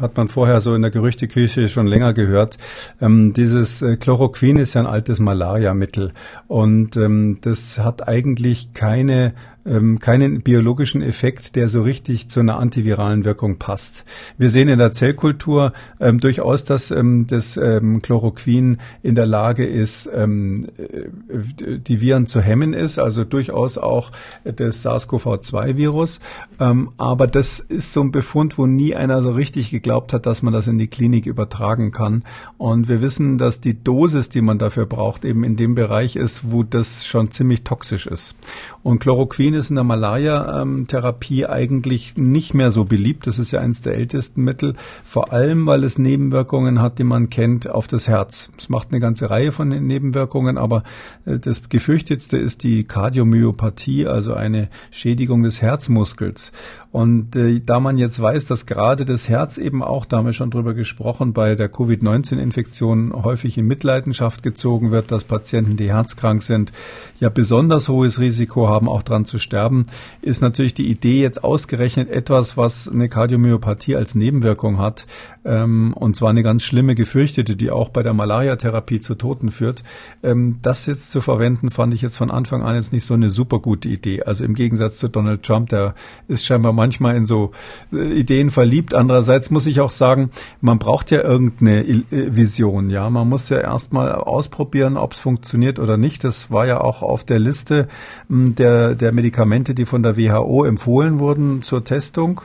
hat 0.00 0.16
man 0.16 0.28
vorher 0.28 0.60
so 0.60 0.74
in 0.74 0.82
der 0.82 0.90
Gerüchteküche 0.90 1.68
schon 1.68 1.86
länger 1.86 2.12
gehört. 2.12 2.58
Ähm, 3.00 3.32
dieses 3.34 3.82
äh, 3.82 3.96
Chloroquin 3.96 4.58
ist 4.58 4.74
ja 4.74 4.82
ein 4.82 4.86
altes 4.86 5.18
Malariamittel 5.18 6.12
und 6.46 6.96
ähm, 6.96 7.38
das 7.40 7.78
hat 7.78 8.06
eigentlich 8.08 8.72
keine 8.72 9.34
ähm, 9.68 9.98
keinen 9.98 10.40
biologischen 10.40 11.02
Effekt, 11.02 11.56
der 11.56 11.68
so 11.68 11.82
richtig 11.82 12.28
zu 12.28 12.40
einer 12.40 12.58
antiviralen 12.58 13.24
Wirkung 13.24 13.58
passt. 13.58 14.04
Wir 14.38 14.50
sehen 14.50 14.68
in 14.68 14.78
der 14.78 14.92
Zellkultur 14.92 15.72
ähm, 16.00 16.20
durchaus, 16.20 16.64
dass 16.64 16.90
ähm, 16.90 17.26
das 17.26 17.56
ähm, 17.56 18.00
Chloroquin 18.02 18.78
in 19.02 19.14
der 19.14 19.26
Lage 19.26 19.66
ist, 19.66 20.08
ähm, 20.12 20.68
äh, 20.78 21.78
die 21.78 22.00
Viren 22.00 22.26
zu 22.26 22.40
hemmen 22.40 22.72
ist, 22.72 22.98
also 22.98 23.24
durchaus 23.24 23.78
auch 23.78 24.12
das 24.44 24.82
SARS-CoV-2-Virus. 24.84 26.20
Ähm, 26.60 26.90
aber 26.96 27.26
das 27.26 27.60
ist 27.60 27.92
so 27.92 28.00
ein 28.00 28.12
Befund, 28.12 28.58
wo 28.58 28.66
nie 28.66 28.94
einer 28.94 29.22
so 29.22 29.32
richtig 29.32 29.70
geglaubt 29.70 30.12
hat, 30.12 30.26
dass 30.26 30.42
man 30.42 30.52
das 30.52 30.68
in 30.68 30.78
die 30.78 30.88
Klinik 30.88 31.26
übertragen 31.26 31.90
kann. 31.90 32.24
Und 32.56 32.88
wir 32.88 33.02
wissen, 33.02 33.38
dass 33.38 33.60
die 33.60 33.82
Dosis, 33.82 34.28
die 34.28 34.40
man 34.40 34.58
dafür 34.58 34.86
braucht, 34.86 35.24
eben 35.24 35.44
in 35.44 35.56
dem 35.56 35.74
Bereich 35.74 36.16
ist, 36.16 36.50
wo 36.50 36.62
das 36.62 37.06
schon 37.06 37.30
ziemlich 37.30 37.64
toxisch 37.64 38.06
ist. 38.06 38.36
Und 38.82 39.00
Chloroquin 39.00 39.54
ist 39.58 39.70
in 39.70 39.76
der 39.76 39.84
Malaria-Therapie 39.84 41.46
eigentlich 41.46 42.16
nicht 42.16 42.54
mehr 42.54 42.70
so 42.70 42.84
beliebt. 42.84 43.26
Das 43.26 43.38
ist 43.38 43.50
ja 43.50 43.60
eines 43.60 43.82
der 43.82 43.96
ältesten 43.96 44.42
Mittel, 44.42 44.74
vor 45.04 45.32
allem 45.32 45.66
weil 45.66 45.84
es 45.84 45.98
Nebenwirkungen 45.98 46.80
hat, 46.80 46.98
die 46.98 47.04
man 47.04 47.28
kennt, 47.28 47.68
auf 47.68 47.86
das 47.86 48.08
Herz. 48.08 48.50
Es 48.56 48.68
macht 48.68 48.88
eine 48.90 49.00
ganze 49.00 49.28
Reihe 49.30 49.52
von 49.52 49.68
Nebenwirkungen, 49.68 50.56
aber 50.56 50.82
äh, 51.26 51.38
das 51.38 51.68
gefürchtetste 51.68 52.38
ist 52.38 52.62
die 52.62 52.84
Kardiomyopathie, 52.84 54.06
also 54.06 54.34
eine 54.34 54.68
Schädigung 54.90 55.42
des 55.42 55.60
Herzmuskels. 55.60 56.52
Und 56.90 57.36
äh, 57.36 57.60
da 57.60 57.80
man 57.80 57.98
jetzt 57.98 58.20
weiß, 58.20 58.46
dass 58.46 58.64
gerade 58.64 59.04
das 59.04 59.28
Herz 59.28 59.58
eben 59.58 59.82
auch, 59.82 60.06
da 60.06 60.18
haben 60.18 60.26
wir 60.26 60.32
schon 60.32 60.50
drüber 60.50 60.72
gesprochen, 60.72 61.34
bei 61.34 61.54
der 61.54 61.68
Covid-19-Infektion 61.68 63.12
häufig 63.12 63.58
in 63.58 63.66
Mitleidenschaft 63.66 64.42
gezogen 64.42 64.90
wird, 64.90 65.12
dass 65.12 65.24
Patienten, 65.24 65.76
die 65.76 65.92
herzkrank 65.92 66.42
sind, 66.42 66.72
ja 67.20 67.28
besonders 67.28 67.88
hohes 67.88 68.20
Risiko 68.20 68.68
haben, 68.68 68.88
auch 68.88 69.02
dran 69.02 69.26
zu 69.26 69.38
sterben, 69.48 69.86
ist 70.22 70.40
natürlich 70.40 70.74
die 70.74 70.88
Idee 70.88 71.22
jetzt 71.22 71.42
ausgerechnet 71.42 72.10
etwas, 72.10 72.56
was 72.56 72.88
eine 72.88 73.08
Kardiomyopathie 73.08 73.96
als 73.96 74.14
Nebenwirkung 74.14 74.78
hat, 74.78 75.06
ähm, 75.48 75.94
und 75.94 76.14
zwar 76.14 76.30
eine 76.30 76.42
ganz 76.42 76.62
schlimme, 76.62 76.94
gefürchtete, 76.94 77.56
die 77.56 77.70
auch 77.70 77.88
bei 77.88 78.02
der 78.02 78.12
Malariatherapie 78.12 79.00
zu 79.00 79.14
Toten 79.14 79.50
führt. 79.50 79.82
Ähm, 80.22 80.58
das 80.62 80.86
jetzt 80.86 81.10
zu 81.10 81.20
verwenden, 81.20 81.70
fand 81.70 81.94
ich 81.94 82.02
jetzt 82.02 82.16
von 82.16 82.30
Anfang 82.30 82.62
an 82.62 82.74
jetzt 82.74 82.92
nicht 82.92 83.04
so 83.04 83.14
eine 83.14 83.30
super 83.30 83.58
gute 83.58 83.88
Idee. 83.88 84.22
Also 84.22 84.44
im 84.44 84.54
Gegensatz 84.54 84.98
zu 84.98 85.08
Donald 85.08 85.42
Trump, 85.42 85.70
der 85.70 85.94
ist 86.28 86.44
scheinbar 86.44 86.72
manchmal 86.72 87.16
in 87.16 87.24
so 87.24 87.52
äh, 87.92 88.12
Ideen 88.12 88.50
verliebt. 88.50 88.94
Andererseits 88.94 89.50
muss 89.50 89.66
ich 89.66 89.80
auch 89.80 89.90
sagen, 89.90 90.30
man 90.60 90.78
braucht 90.78 91.10
ja 91.10 91.22
irgendeine 91.22 91.80
äh, 91.80 92.04
Vision. 92.10 92.90
Ja, 92.90 93.08
man 93.08 93.28
muss 93.28 93.48
ja 93.48 93.58
erstmal 93.58 94.12
ausprobieren, 94.12 94.96
ob 94.96 95.14
es 95.14 95.18
funktioniert 95.18 95.78
oder 95.78 95.96
nicht. 95.96 96.24
Das 96.24 96.50
war 96.50 96.66
ja 96.66 96.80
auch 96.80 97.02
auf 97.02 97.24
der 97.24 97.38
Liste 97.38 97.88
hm, 98.28 98.54
der, 98.54 98.94
der 98.94 99.12
Medikamente, 99.12 99.74
die 99.74 99.86
von 99.86 100.02
der 100.02 100.16
WHO 100.18 100.64
empfohlen 100.64 101.18
wurden 101.18 101.62
zur 101.62 101.84
Testung. 101.84 102.42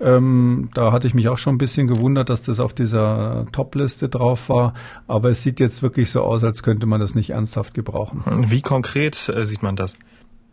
Ähm, 0.00 0.70
da 0.74 0.92
hatte 0.92 1.06
ich 1.06 1.14
mich 1.14 1.28
auch 1.28 1.38
schon 1.38 1.56
ein 1.56 1.58
bisschen 1.58 1.86
gewundert, 1.86 2.30
dass 2.30 2.42
das 2.42 2.60
auf 2.60 2.74
dieser 2.74 3.46
Top-Liste 3.52 4.08
drauf 4.08 4.48
war. 4.48 4.74
Aber 5.06 5.30
es 5.30 5.42
sieht 5.42 5.60
jetzt 5.60 5.82
wirklich 5.82 6.10
so 6.10 6.22
aus, 6.22 6.44
als 6.44 6.62
könnte 6.62 6.86
man 6.86 7.00
das 7.00 7.14
nicht 7.14 7.30
ernsthaft 7.30 7.74
gebrauchen. 7.74 8.22
Wie 8.50 8.62
konkret 8.62 9.28
äh, 9.28 9.44
sieht 9.44 9.62
man 9.62 9.76
das? 9.76 9.96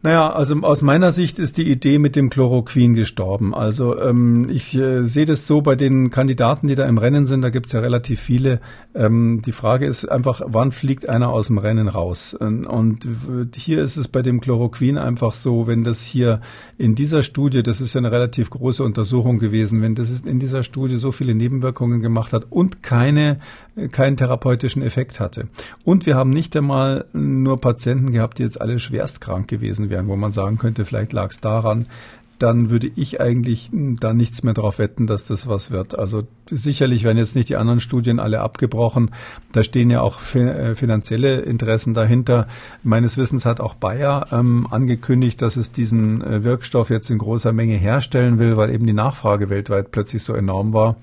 Naja, 0.06 0.30
also 0.30 0.56
aus 0.62 0.84
meiner 0.84 1.12
Sicht 1.12 1.40
ist 1.40 1.58
die 1.58 1.68
Idee 1.68 1.98
mit 1.98 2.16
dem 2.16 2.30
Chloroquin 2.30 2.94
gestorben. 2.94 3.56
Also 3.56 4.00
ähm, 4.00 4.52
ich 4.52 4.78
äh, 4.78 5.04
sehe 5.04 5.26
das 5.26 5.48
so 5.48 5.62
bei 5.62 5.76
den 5.76 6.12
Kandidaten, 6.12 6.68
die 6.68 6.76
da 6.76 6.86
im 6.86 7.00
Rennen 7.00 7.26
sind, 7.26 7.42
da 7.42 7.50
gibt 7.50 7.66
es 7.66 7.72
ja 7.72 7.80
relativ 7.80 8.22
viele. 8.22 8.60
Ähm, 8.94 9.42
die 9.44 9.52
Frage 9.52 9.88
ist 9.88 10.06
einfach, 10.06 10.42
wann 10.46 10.72
fliegt 10.72 11.10
einer 11.10 11.30
aus 11.30 11.48
dem 11.48 11.58
Rennen 11.58 11.88
raus? 11.88 12.36
Und, 12.36 12.68
und 12.68 13.08
hier 13.56 13.82
ist 13.82 13.98
es 13.98 14.08
bei 14.08 14.22
dem 14.22 14.42
Chloroquin 14.42 15.00
einfach 15.00 15.34
so, 15.34 15.66
wenn 15.66 15.84
das 15.84 16.04
hier 16.04 16.40
in 16.78 16.94
dieser 16.94 17.24
Studie, 17.24 17.64
das 17.64 17.82
ist 17.82 17.96
ja 17.96 17.98
eine 17.98 18.12
relativ 18.12 18.52
große 18.52 18.84
Untersuchung 18.84 19.40
gewesen, 19.40 19.82
wenn 19.82 19.96
das 19.96 20.22
in 20.22 20.38
dieser 20.38 20.62
Studie 20.62 20.98
so 20.98 21.10
viele 21.10 21.34
Nebenwirkungen 21.34 22.00
gemacht 22.00 22.32
hat 22.32 22.46
und 22.52 22.84
keine 22.84 23.40
keinen 23.92 24.18
therapeutischen 24.18 24.82
Effekt 24.82 25.20
hatte. 25.20 25.48
Und 25.84 26.06
wir 26.06 26.16
haben 26.16 26.30
nicht 26.30 26.56
einmal 26.56 27.06
nur 27.14 27.60
Patienten 27.60 28.12
gehabt, 28.12 28.40
die 28.40 28.44
jetzt 28.44 28.60
alle 28.62 28.80
schwerst 28.80 29.20
krank 29.20 29.48
gewesen 29.48 29.90
wären, 29.90 29.95
wo 30.08 30.16
man 30.16 30.32
sagen 30.32 30.58
könnte, 30.58 30.86
vielleicht 30.86 31.14
lag 31.14 31.32
es 31.32 31.40
daran, 31.40 31.88
dann 32.39 32.70
würde 32.70 32.92
ich 32.96 33.22
eigentlich 33.22 33.70
da 33.72 34.13
nichts 34.13 34.44
mehr 34.44 34.54
drauf 34.54 34.80
wetten, 34.80 35.08
dass 35.08 35.25
das 35.25 35.48
was 35.48 35.72
wird. 35.72 35.98
Also 35.98 36.24
sicherlich 36.50 37.04
werden 37.04 37.18
jetzt 37.18 37.36
nicht 37.36 37.50
die 37.50 37.56
anderen 37.56 37.80
Studien 37.80 38.20
alle 38.20 38.42
abgebrochen. 38.42 39.12
Da 39.51 39.63
stehen 39.63 39.89
ja 39.89 40.01
auch 40.01 40.20
äh, 40.36 40.75
finanzielle 40.75 41.42
Interessen 41.42 41.94
dahinter. 41.94 42.48
Meines 42.84 43.18
Wissens 43.18 43.46
hat 43.46 43.60
auch 43.60 43.75
Bayer 43.75 44.27
ähm, 44.32 44.68
angekündigt, 44.70 45.42
dass 45.42 45.56
es 45.56 45.72
diesen 45.72 46.22
äh, 46.22 46.44
Wirkstoff 46.44 46.89
jetzt 46.89 47.10
in 47.10 47.18
großer 47.18 47.54
Menge 47.54 47.75
herstellen 47.75 48.38
will, 48.38 48.58
weil 48.58 48.70
eben 48.70 48.86
die 48.86 48.94
Nachfrage 48.94 49.50
weltweit 49.50 49.92
plötzlich 49.92 50.24
so 50.24 50.34
enorm 50.34 50.74
war. 50.74 50.98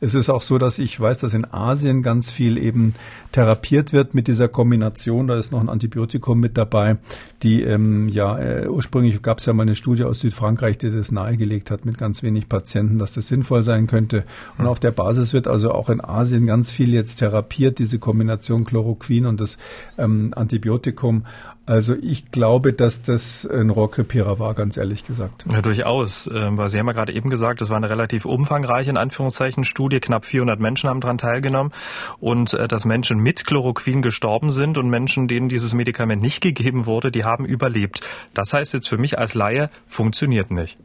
Es 0.00 0.14
ist 0.14 0.30
auch 0.30 0.42
so, 0.42 0.58
dass 0.58 0.78
ich 0.78 0.98
weiß, 0.98 1.18
dass 1.18 1.34
in 1.34 1.44
Asien 1.44 2.02
ganz 2.02 2.30
viel 2.30 2.58
eben 2.58 2.94
therapiert 3.32 3.92
wird 3.92 4.14
mit 4.14 4.28
dieser 4.28 4.48
Kombination. 4.48 5.26
Da 5.26 5.36
ist 5.36 5.52
noch 5.52 5.60
ein 5.60 5.68
Antibiotikum 5.68 6.38
mit 6.40 6.56
dabei, 6.56 6.96
die 7.42 7.62
ähm, 7.62 8.08
ja 8.08 8.38
äh, 8.38 8.68
ursprünglich 8.68 9.20
gab 9.22 9.38
es 9.38 9.46
ja 9.46 9.52
mal 9.52 9.62
eine 9.62 9.74
Studie 9.74 10.04
aus 10.04 10.20
Südfrankreich, 10.20 10.75
die 10.82 10.90
das 10.90 11.12
nahegelegt 11.12 11.70
hat 11.70 11.84
mit 11.84 11.98
ganz 11.98 12.22
wenig 12.22 12.48
Patienten, 12.48 12.98
dass 12.98 13.12
das 13.12 13.28
sinnvoll 13.28 13.62
sein 13.62 13.86
könnte. 13.86 14.24
Und 14.58 14.66
auf 14.66 14.80
der 14.80 14.90
Basis 14.90 15.32
wird 15.32 15.48
also 15.48 15.72
auch 15.72 15.90
in 15.90 16.00
Asien 16.00 16.46
ganz 16.46 16.70
viel 16.70 16.92
jetzt 16.92 17.16
therapiert, 17.16 17.78
diese 17.78 17.98
Kombination 17.98 18.64
Chloroquin 18.64 19.26
und 19.26 19.40
das 19.40 19.58
ähm, 19.98 20.32
Antibiotikum. 20.34 21.24
Also 21.66 21.96
ich 22.00 22.30
glaube, 22.30 22.72
dass 22.72 23.02
das 23.02 23.44
ein 23.44 23.70
Rohrkrepierer 23.70 24.38
war, 24.38 24.54
ganz 24.54 24.76
ehrlich 24.76 25.04
gesagt. 25.04 25.44
Ja, 25.50 25.60
durchaus. 25.60 26.30
Ähm, 26.32 26.56
weil 26.56 26.68
Sie 26.68 26.78
haben 26.78 26.86
ja 26.86 26.92
gerade 26.92 27.12
eben 27.12 27.28
gesagt, 27.28 27.60
das 27.60 27.70
war 27.70 27.76
eine 27.76 27.90
relativ 27.90 28.24
umfangreiche, 28.24 28.88
in 28.88 28.96
Anführungszeichen, 28.96 29.64
Studie. 29.64 29.98
Knapp 29.98 30.24
400 30.24 30.60
Menschen 30.60 30.88
haben 30.88 31.00
daran 31.00 31.18
teilgenommen. 31.18 31.72
Und 32.20 32.54
äh, 32.54 32.68
dass 32.68 32.84
Menschen 32.84 33.18
mit 33.18 33.46
Chloroquin 33.46 34.00
gestorben 34.00 34.52
sind 34.52 34.78
und 34.78 34.88
Menschen, 34.88 35.26
denen 35.26 35.48
dieses 35.48 35.74
Medikament 35.74 36.22
nicht 36.22 36.40
gegeben 36.40 36.86
wurde, 36.86 37.10
die 37.10 37.24
haben 37.24 37.44
überlebt. 37.44 38.00
Das 38.32 38.52
heißt 38.52 38.72
jetzt 38.72 38.88
für 38.88 38.98
mich 38.98 39.18
als 39.18 39.34
Laie, 39.34 39.68
funktioniert 39.86 40.52
nicht. 40.52 40.78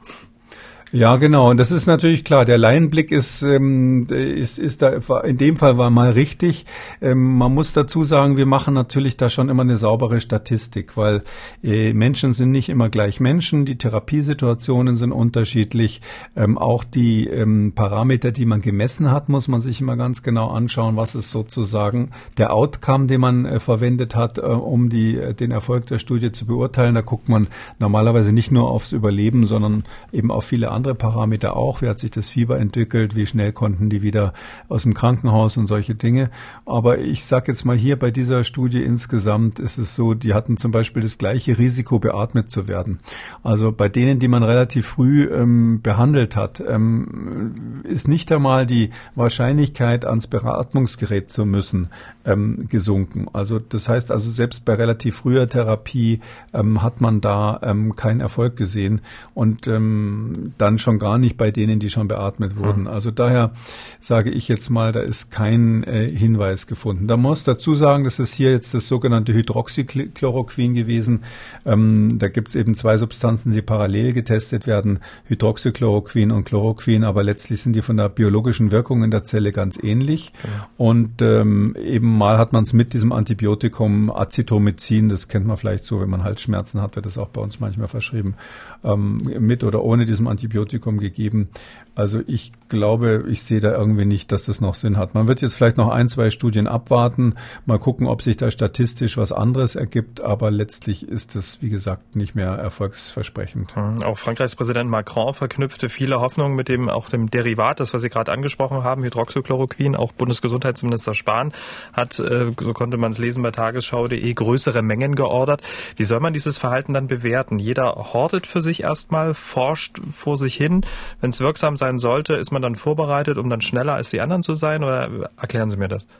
Ja, 0.94 1.16
genau. 1.16 1.50
Und 1.50 1.58
das 1.58 1.72
ist 1.72 1.88
natürlich 1.88 2.26
klar. 2.26 2.44
Der 2.44 2.58
Laienblick 2.58 3.14
ist, 3.14 3.44
ähm, 3.44 4.08
ist, 4.10 4.60
ist 4.60 4.82
da 4.82 4.90
in 5.22 5.38
dem 5.38 5.56
Fall 5.56 5.78
war 5.78 5.90
mal 5.90 6.10
richtig. 6.10 6.66
Ähm, 7.02 7.38
man 7.38 7.54
muss 7.54 7.72
dazu 7.72 8.04
sagen, 8.04 8.36
wir 8.36 8.46
machen 8.46 8.74
natürlich 8.74 9.16
da 9.16 9.30
schon 9.30 9.48
immer 9.48 9.62
eine 9.62 9.78
saubere 9.78 10.20
Statistik, 10.20 10.98
weil 10.98 11.24
äh, 11.64 11.94
Menschen 11.94 12.34
sind 12.34 12.52
nicht 12.52 12.68
immer 12.68 12.90
gleich 12.90 13.22
Menschen. 13.22 13.64
Die 13.64 13.78
Therapiesituationen 13.78 14.98
sind 14.98 15.14
unterschiedlich. 15.14 16.02
Ähm, 16.36 16.58
auch 16.58 16.84
die 16.84 17.26
ähm, 17.26 17.72
Parameter, 17.74 18.34
die 18.34 18.46
man 18.46 18.62
gemessen 18.62 19.12
hat, 19.12 19.30
muss 19.30 19.48
man 19.48 19.62
sich 19.62 19.80
immer 19.80 19.96
ganz 19.96 20.24
genau 20.24 20.50
anschauen. 20.50 20.98
Was 20.98 21.16
ist 21.16 21.32
sozusagen 21.32 22.12
der 22.38 22.54
Outcome, 22.54 23.08
den 23.08 23.22
man 23.22 23.46
äh, 23.46 23.60
verwendet 23.62 24.18
hat, 24.18 24.40
äh, 24.40 24.42
um 24.42 24.90
die, 24.90 25.16
äh, 25.16 25.34
den 25.34 25.52
Erfolg 25.52 25.86
der 25.86 26.00
Studie 26.00 26.34
zu 26.34 26.46
beurteilen. 26.46 26.96
Da 26.96 27.02
guckt 27.02 27.30
man 27.30 27.48
normalerweise 27.80 28.34
nicht 28.34 28.52
nur 28.52 28.70
aufs 28.70 28.92
Überleben, 28.92 29.48
sondern 29.48 29.86
eben 30.12 30.32
auf 30.32 30.44
viele 30.44 30.70
andere 30.70 30.81
andere 30.82 30.96
Parameter 30.96 31.56
auch. 31.56 31.84
Wie 31.84 31.88
hat 31.88 32.00
sich 32.00 32.10
das 32.10 32.30
Fieber 32.30 32.60
entwickelt? 32.60 33.16
Wie 33.16 33.28
schnell 33.28 33.54
konnten 33.54 33.92
die 33.92 34.02
wieder 34.02 34.34
aus 34.68 34.82
dem 34.82 34.96
Krankenhaus 34.96 35.56
und 35.56 35.68
solche 35.68 35.94
Dinge? 35.94 36.32
Aber 36.66 36.98
ich 36.98 37.24
sage 37.24 37.52
jetzt 37.52 37.66
mal 37.66 37.78
hier 37.78 38.00
bei 38.00 38.10
dieser 38.10 38.44
Studie 38.44 38.84
insgesamt 38.84 39.60
ist 39.60 39.78
es 39.78 39.94
so, 39.94 40.16
die 40.16 40.34
hatten 40.34 40.58
zum 40.58 40.72
Beispiel 40.72 41.04
das 41.04 41.20
gleiche 41.20 41.60
Risiko, 41.60 42.00
beatmet 42.00 42.50
zu 42.50 42.68
werden. 42.68 43.00
Also 43.44 43.72
bei 43.72 43.90
denen, 43.90 44.18
die 44.18 44.28
man 44.28 44.42
relativ 44.42 44.88
früh 44.88 45.26
ähm, 45.26 45.82
behandelt 45.84 46.36
hat, 46.36 46.64
ähm, 46.68 47.84
ist 47.84 48.08
nicht 48.08 48.32
einmal 48.32 48.66
die 48.66 48.90
Wahrscheinlichkeit, 49.14 50.06
ans 50.06 50.26
Beatmungsgerät 50.26 51.30
zu 51.30 51.46
müssen, 51.46 51.90
ähm, 52.26 52.68
gesunken. 52.70 53.28
Also 53.34 53.60
das 53.60 53.88
heißt 53.88 54.10
also, 54.10 54.32
selbst 54.32 54.66
bei 54.66 54.74
relativ 54.74 55.18
früher 55.18 55.48
Therapie 55.48 56.22
ähm, 56.54 56.82
hat 56.82 57.02
man 57.02 57.22
da 57.22 57.60
ähm, 57.62 57.96
keinen 57.96 58.20
Erfolg 58.20 58.56
gesehen. 58.56 59.02
Und 59.36 59.68
ähm, 59.68 60.54
dann 60.58 60.71
dann 60.72 60.80
schon 60.80 61.00
gar 61.00 61.18
nicht 61.18 61.38
bei 61.38 61.52
denen, 61.52 61.80
die 61.80 61.90
schon 61.90 62.08
beatmet 62.08 62.56
wurden. 62.56 62.82
Mhm. 62.82 62.88
Also 62.88 63.12
daher 63.12 63.52
sage 64.00 64.32
ich 64.32 64.48
jetzt 64.48 64.70
mal, 64.70 64.92
da 64.92 65.02
ist 65.02 65.32
kein 65.32 65.84
äh, 65.84 66.10
Hinweis 66.10 66.68
gefunden. 66.68 67.08
Da 67.08 67.18
muss 67.18 67.44
dazu 67.44 67.74
sagen, 67.74 68.04
das 68.04 68.20
ist 68.20 68.34
hier 68.34 68.52
jetzt 68.52 68.74
das 68.74 68.88
sogenannte 68.88 69.34
Hydroxychloroquin 69.34 70.74
gewesen. 70.74 71.24
Ähm, 71.66 72.18
da 72.18 72.30
gibt 72.30 72.50
es 72.50 72.56
eben 72.56 72.76
zwei 72.76 72.98
Substanzen, 72.98 73.52
die 73.52 73.62
parallel 73.62 74.14
getestet 74.14 74.68
werden, 74.68 75.00
Hydroxychloroquin 75.26 76.32
und 76.32 76.46
Chloroquin, 76.46 77.04
aber 77.04 77.24
letztlich 77.24 77.62
sind 77.62 77.76
die 77.76 77.82
von 77.82 77.98
der 77.98 78.10
biologischen 78.10 78.72
Wirkung 78.72 79.04
in 79.04 79.12
der 79.12 79.24
Zelle 79.24 79.52
ganz 79.52 79.78
ähnlich. 79.82 80.32
Genau. 80.42 80.92
Und 80.92 81.22
ähm, 81.22 81.76
eben 81.84 82.18
mal 82.18 82.38
hat 82.38 82.54
man 82.54 82.64
es 82.64 82.74
mit 82.74 82.94
diesem 82.94 83.12
Antibiotikum 83.12 84.10
Acetomycin, 84.10 85.10
das 85.10 85.28
kennt 85.28 85.46
man 85.46 85.58
vielleicht 85.58 85.86
so, 85.86 86.02
wenn 86.02 86.10
man 86.10 86.24
Halsschmerzen 86.24 86.82
hat, 86.82 86.96
wird 86.96 87.06
das 87.06 87.18
auch 87.18 87.30
bei 87.30 87.42
uns 87.42 87.60
manchmal 87.60 87.88
verschrieben, 87.88 88.36
ähm, 88.84 89.18
mit 89.40 89.64
oder 89.64 89.84
ohne 89.84 90.06
diesem 90.06 90.28
Antibiotikum 90.28 90.61
gegeben. 90.66 91.50
Also 91.94 92.22
ich 92.26 92.54
glaube, 92.70 93.26
ich 93.28 93.44
sehe 93.44 93.60
da 93.60 93.74
irgendwie 93.74 94.06
nicht, 94.06 94.32
dass 94.32 94.46
das 94.46 94.62
noch 94.62 94.76
Sinn 94.76 94.98
hat. 94.98 95.14
Man 95.14 95.28
wird 95.28 95.42
jetzt 95.42 95.56
vielleicht 95.56 95.76
noch 95.76 95.90
ein, 95.90 96.08
zwei 96.08 96.30
Studien 96.30 96.68
abwarten, 96.68 97.36
mal 97.66 97.80
gucken, 97.80 98.08
ob 98.08 98.22
sich 98.22 98.38
da 98.38 98.50
statistisch 98.50 99.18
was 99.18 99.34
anderes 99.34 99.76
ergibt, 99.76 100.22
aber 100.22 100.52
letztlich 100.52 101.08
ist 101.08 101.36
es, 101.36 101.62
wie 101.62 101.70
gesagt, 101.70 102.16
nicht 102.16 102.34
mehr 102.34 102.52
erfolgsversprechend. 102.52 103.76
Mhm. 103.76 104.04
Auch 104.04 104.18
Frankreichs 104.18 104.56
Präsident 104.56 104.90
Macron 104.90 105.34
verknüpfte 105.34 105.90
viele 105.90 106.22
Hoffnungen 106.22 106.56
mit 106.56 106.70
dem 106.70 106.88
auch 106.88 107.10
dem 107.10 107.30
Derivat, 107.30 107.82
das 107.82 107.94
was 107.94 108.02
Sie 108.02 108.10
gerade 108.10 108.32
angesprochen 108.32 108.84
haben, 108.84 109.04
Hydroxychloroquin. 109.04 109.96
Auch 109.96 110.14
Bundesgesundheitsminister 110.14 111.14
Spahn 111.14 111.52
hat, 111.94 112.20
äh, 112.20 112.52
so 112.58 112.74
konnte 112.74 112.98
man 112.98 113.12
es 113.12 113.18
lesen 113.18 113.44
bei 113.44 113.52
tagesschau.de, 113.52 114.34
größere 114.34 114.82
Mengen 114.82 115.16
geordert. 115.16 115.62
Wie 115.98 116.06
soll 116.06 116.22
man 116.22 116.34
dieses 116.34 116.58
Verhalten 116.58 116.94
dann 116.94 117.08
bewerten? 117.08 117.60
Jeder 117.60 117.96
hortet 118.14 118.48
für 118.48 118.62
sich 118.62 118.84
erstmal, 118.84 119.34
forscht 119.34 120.00
vor 120.10 120.38
sich 120.38 120.51
hin. 120.56 120.82
Wenn 121.20 121.32
es 121.32 121.40
wirksam 121.40 121.78
sein 121.78 122.00
sollte, 122.00 122.34
ist 122.34 122.52
man 122.52 122.62
dann 122.62 122.76
vorbereitet, 122.76 123.38
um 123.38 123.50
dann 123.50 123.62
schneller 123.62 123.94
als 123.94 124.10
die 124.10 124.22
anderen 124.22 124.44
zu 124.44 124.54
sein? 124.54 124.84
Oder 124.84 125.30
erklären 125.40 125.70
Sie 125.70 125.78
mir 125.78 125.88
das? 125.88 126.08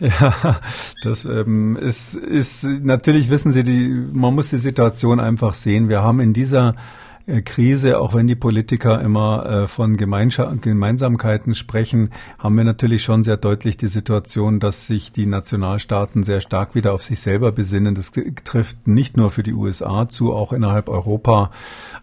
Ja, 0.00 0.58
das 1.04 1.26
ähm, 1.26 1.76
ist, 1.76 2.14
ist 2.16 2.64
natürlich 2.64 3.30
wissen 3.30 3.52
Sie, 3.52 3.62
die, 3.62 3.88
man 3.88 4.34
muss 4.34 4.48
die 4.48 4.56
Situation 4.56 5.20
einfach 5.20 5.54
sehen. 5.54 5.90
Wir 5.90 6.02
haben 6.02 6.18
in 6.18 6.32
dieser 6.32 6.74
Krise, 7.44 7.98
auch 7.98 8.14
wenn 8.14 8.26
die 8.26 8.34
Politiker 8.34 9.00
immer 9.00 9.46
äh, 9.46 9.66
von 9.68 9.96
Gemeinsamkeiten 9.96 11.54
sprechen, 11.54 12.10
haben 12.38 12.56
wir 12.56 12.64
natürlich 12.64 13.02
schon 13.02 13.22
sehr 13.22 13.36
deutlich 13.36 13.76
die 13.76 13.88
Situation, 13.88 14.60
dass 14.60 14.86
sich 14.86 15.12
die 15.12 15.26
Nationalstaaten 15.26 16.24
sehr 16.24 16.40
stark 16.40 16.74
wieder 16.74 16.92
auf 16.92 17.02
sich 17.02 17.20
selber 17.20 17.52
besinnen. 17.52 17.94
Das 17.94 18.10
trifft 18.44 18.88
nicht 18.88 19.16
nur 19.16 19.30
für 19.30 19.42
die 19.42 19.52
USA 19.52 20.08
zu, 20.08 20.32
auch 20.32 20.52
innerhalb 20.52 20.88
Europa 20.88 21.50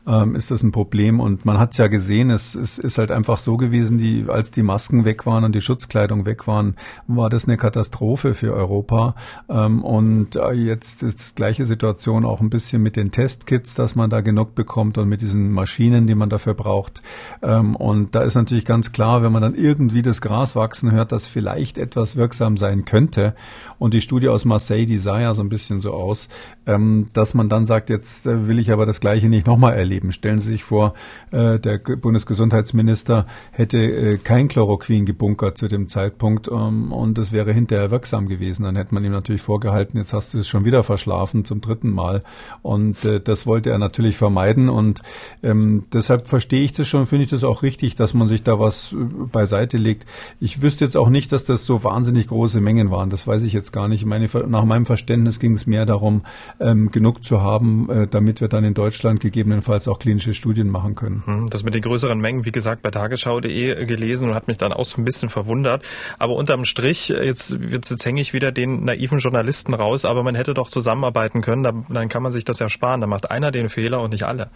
ähm, 0.07 0.35
ist 0.35 0.51
das 0.51 0.63
ein 0.63 0.71
Problem. 0.71 1.19
Und 1.19 1.45
man 1.45 1.59
hat 1.59 1.71
es 1.71 1.77
ja 1.77 1.87
gesehen, 1.87 2.29
es, 2.29 2.55
es 2.55 2.77
ist 2.77 2.97
halt 2.97 3.11
einfach 3.11 3.37
so 3.37 3.57
gewesen, 3.57 3.97
die, 3.97 4.25
als 4.27 4.51
die 4.51 4.63
Masken 4.63 5.05
weg 5.05 5.25
waren 5.25 5.43
und 5.43 5.53
die 5.53 5.61
Schutzkleidung 5.61 6.25
weg 6.25 6.47
waren, 6.47 6.75
war 7.07 7.29
das 7.29 7.45
eine 7.45 7.57
Katastrophe 7.57 8.33
für 8.33 8.53
Europa. 8.53 9.15
Ähm, 9.49 9.83
und 9.83 10.35
äh, 10.35 10.51
jetzt 10.51 11.03
ist 11.03 11.19
das 11.19 11.35
gleiche 11.35 11.65
Situation 11.65 12.25
auch 12.25 12.41
ein 12.41 12.49
bisschen 12.49 12.81
mit 12.81 12.95
den 12.95 13.11
Testkits, 13.11 13.75
dass 13.75 13.95
man 13.95 14.09
da 14.09 14.21
genug 14.21 14.55
bekommt 14.55 14.97
und 14.97 15.08
mit 15.09 15.21
diesen 15.21 15.51
Maschinen, 15.51 16.07
die 16.07 16.15
man 16.15 16.29
dafür 16.29 16.53
braucht. 16.53 17.01
Ähm, 17.41 17.75
und 17.75 18.15
da 18.15 18.21
ist 18.21 18.35
natürlich 18.35 18.65
ganz 18.65 18.91
klar, 18.91 19.23
wenn 19.23 19.31
man 19.31 19.41
dann 19.41 19.55
irgendwie 19.55 20.01
das 20.01 20.21
Gras 20.21 20.55
wachsen 20.55 20.91
hört, 20.91 21.11
dass 21.11 21.27
vielleicht 21.27 21.77
etwas 21.77 22.15
wirksam 22.15 22.57
sein 22.57 22.85
könnte. 22.85 23.33
Und 23.77 23.93
die 23.93 24.01
Studie 24.01 24.29
aus 24.29 24.45
Marseille, 24.45 24.85
die 24.85 24.97
sah 24.97 25.19
ja 25.19 25.33
so 25.33 25.41
ein 25.41 25.49
bisschen 25.49 25.81
so 25.81 25.93
aus, 25.93 26.27
ähm, 26.65 27.07
dass 27.13 27.33
man 27.33 27.49
dann 27.49 27.65
sagt, 27.65 27.89
jetzt 27.89 28.27
äh, 28.27 28.47
will 28.47 28.59
ich 28.59 28.71
aber 28.71 28.85
das 28.85 28.99
Gleiche 28.99 29.29
nicht 29.29 29.47
nochmal 29.47 29.73
erleben. 29.73 30.11
Stellen 30.11 30.39
Sie 30.39 30.51
sich 30.51 30.63
vor, 30.63 30.93
äh, 31.31 31.59
der 31.59 31.79
Bundesgesundheitsminister 31.79 33.25
hätte 33.51 33.79
äh, 33.79 34.17
kein 34.17 34.47
Chloroquin 34.47 35.05
gebunkert 35.05 35.57
zu 35.57 35.67
dem 35.67 35.87
Zeitpunkt 35.87 36.47
ähm, 36.47 36.91
und 36.91 37.17
es 37.17 37.31
wäre 37.31 37.53
hinterher 37.53 37.91
wirksam 37.91 38.27
gewesen. 38.27 38.63
Dann 38.63 38.75
hätte 38.75 38.93
man 38.93 39.03
ihm 39.03 39.11
natürlich 39.11 39.41
vorgehalten, 39.41 39.97
jetzt 39.97 40.13
hast 40.13 40.33
du 40.33 40.39
es 40.39 40.47
schon 40.47 40.65
wieder 40.65 40.83
verschlafen 40.83 41.45
zum 41.45 41.61
dritten 41.61 41.89
Mal. 41.89 42.23
Und 42.61 42.97
das 43.23 43.45
wollte 43.45 43.69
er 43.69 43.77
natürlich 43.77 44.17
vermeiden 44.17 44.69
und 44.69 44.98
ähm, 45.43 45.85
deshalb 45.93 46.27
verstehe 46.27 46.63
ich 46.63 46.73
das 46.73 46.87
schon, 46.87 47.05
finde 47.05 47.25
ich 47.25 47.29
das 47.29 47.43
auch 47.43 47.63
richtig, 47.63 47.95
dass 47.95 48.13
man 48.13 48.27
sich 48.27 48.43
da 48.43 48.59
was 48.59 48.93
äh, 48.93 48.95
beiseite 49.31 49.77
legt. 49.77 50.05
Ich 50.39 50.61
wüsste 50.61 50.85
jetzt 50.85 50.97
auch 50.97 51.09
nicht, 51.09 51.31
dass 51.31 51.43
das 51.43 51.65
so 51.65 51.83
wahnsinnig 51.83 52.27
große 52.27 52.61
Mengen 52.61 52.91
waren. 52.91 53.09
Das 53.09 53.27
weiß 53.27 53.43
ich 53.43 53.53
jetzt 53.53 53.71
gar 53.71 53.87
nicht. 53.87 54.05
Meine, 54.05 54.27
nach 54.47 54.65
meinem 54.65 54.85
Verständnis 54.85 55.39
ging 55.39 55.53
es 55.53 55.65
mehr 55.67 55.85
darum, 55.85 56.23
ähm, 56.59 56.91
genug 56.91 57.23
zu 57.23 57.41
haben, 57.41 57.89
äh, 57.89 58.07
damit 58.07 58.41
wir 58.41 58.47
dann 58.47 58.63
in 58.63 58.73
Deutschland 58.73 59.19
gegebenenfalls 59.19 59.87
auch 59.87 59.99
klinische 59.99 60.33
Studien 60.33 60.69
machen 60.69 60.95
können. 60.95 61.23
Hm, 61.25 61.49
das 61.49 61.63
mit 61.63 61.73
den 61.73 61.81
größeren 61.81 62.19
Mengen, 62.19 62.45
wie 62.45 62.51
gesagt, 62.51 62.81
bei 62.81 62.91
tagesschau.de 62.91 63.85
gelesen 63.85 64.29
und 64.29 64.35
hat 64.35 64.47
mich 64.47 64.57
dann 64.57 64.73
auch 64.73 64.85
so 64.85 65.01
ein 65.01 65.05
bisschen 65.05 65.29
verwundert. 65.29 65.83
Aber 66.17 66.35
unterm 66.35 66.65
Strich, 66.65 67.11
äh, 67.11 67.25
jetzt, 67.25 67.57
jetzt, 67.69 67.89
jetzt 67.89 68.05
hänge 68.05 68.21
ich 68.21 68.33
wieder 68.33 68.51
den 68.51 68.85
naiven 68.85 69.19
Journalisten 69.19 69.73
raus, 69.73 70.05
aber 70.05 70.23
man 70.23 70.35
hätte 70.35 70.53
doch 70.53 70.69
zusammenarbeiten 70.69 71.41
können, 71.41 71.63
dann, 71.63 71.85
dann 71.89 72.09
kann 72.09 72.23
man 72.23 72.31
sich 72.31 72.45
das 72.45 72.59
ja 72.59 72.69
sparen. 72.69 73.01
Da 73.01 73.07
macht 73.07 73.31
einer 73.31 73.51
den 73.51 73.69
Fehler 73.69 74.01
und 74.01 74.11
nicht 74.11 74.23
alle. 74.23 74.49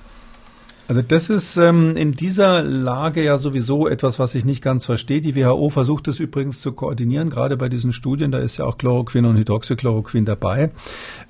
Also 0.86 1.02
das 1.02 1.30
ist 1.30 1.56
ähm, 1.56 1.96
in 1.96 2.12
dieser 2.12 2.62
Lage 2.62 3.24
ja 3.24 3.38
sowieso 3.38 3.88
etwas, 3.88 4.19
was 4.19 4.36
ich 4.36 4.43
nicht 4.43 4.62
ganz 4.62 4.86
verstehe. 4.86 5.22
Die 5.22 5.36
WHO 5.36 5.69
versucht 5.69 6.10
es 6.10 6.19
übrigens 6.19 6.60
zu 6.60 6.74
koordinieren, 6.74 7.30
gerade 7.30 7.56
bei 7.56 7.69
diesen 7.69 7.93
Studien. 7.93 8.32
Da 8.32 8.39
ist 8.39 8.58
ja 8.58 8.65
auch 8.65 8.78
Chloroquin 8.78 9.24
und 9.24 9.38
Hydroxychloroquin 9.38 10.26
dabei. 10.26 10.72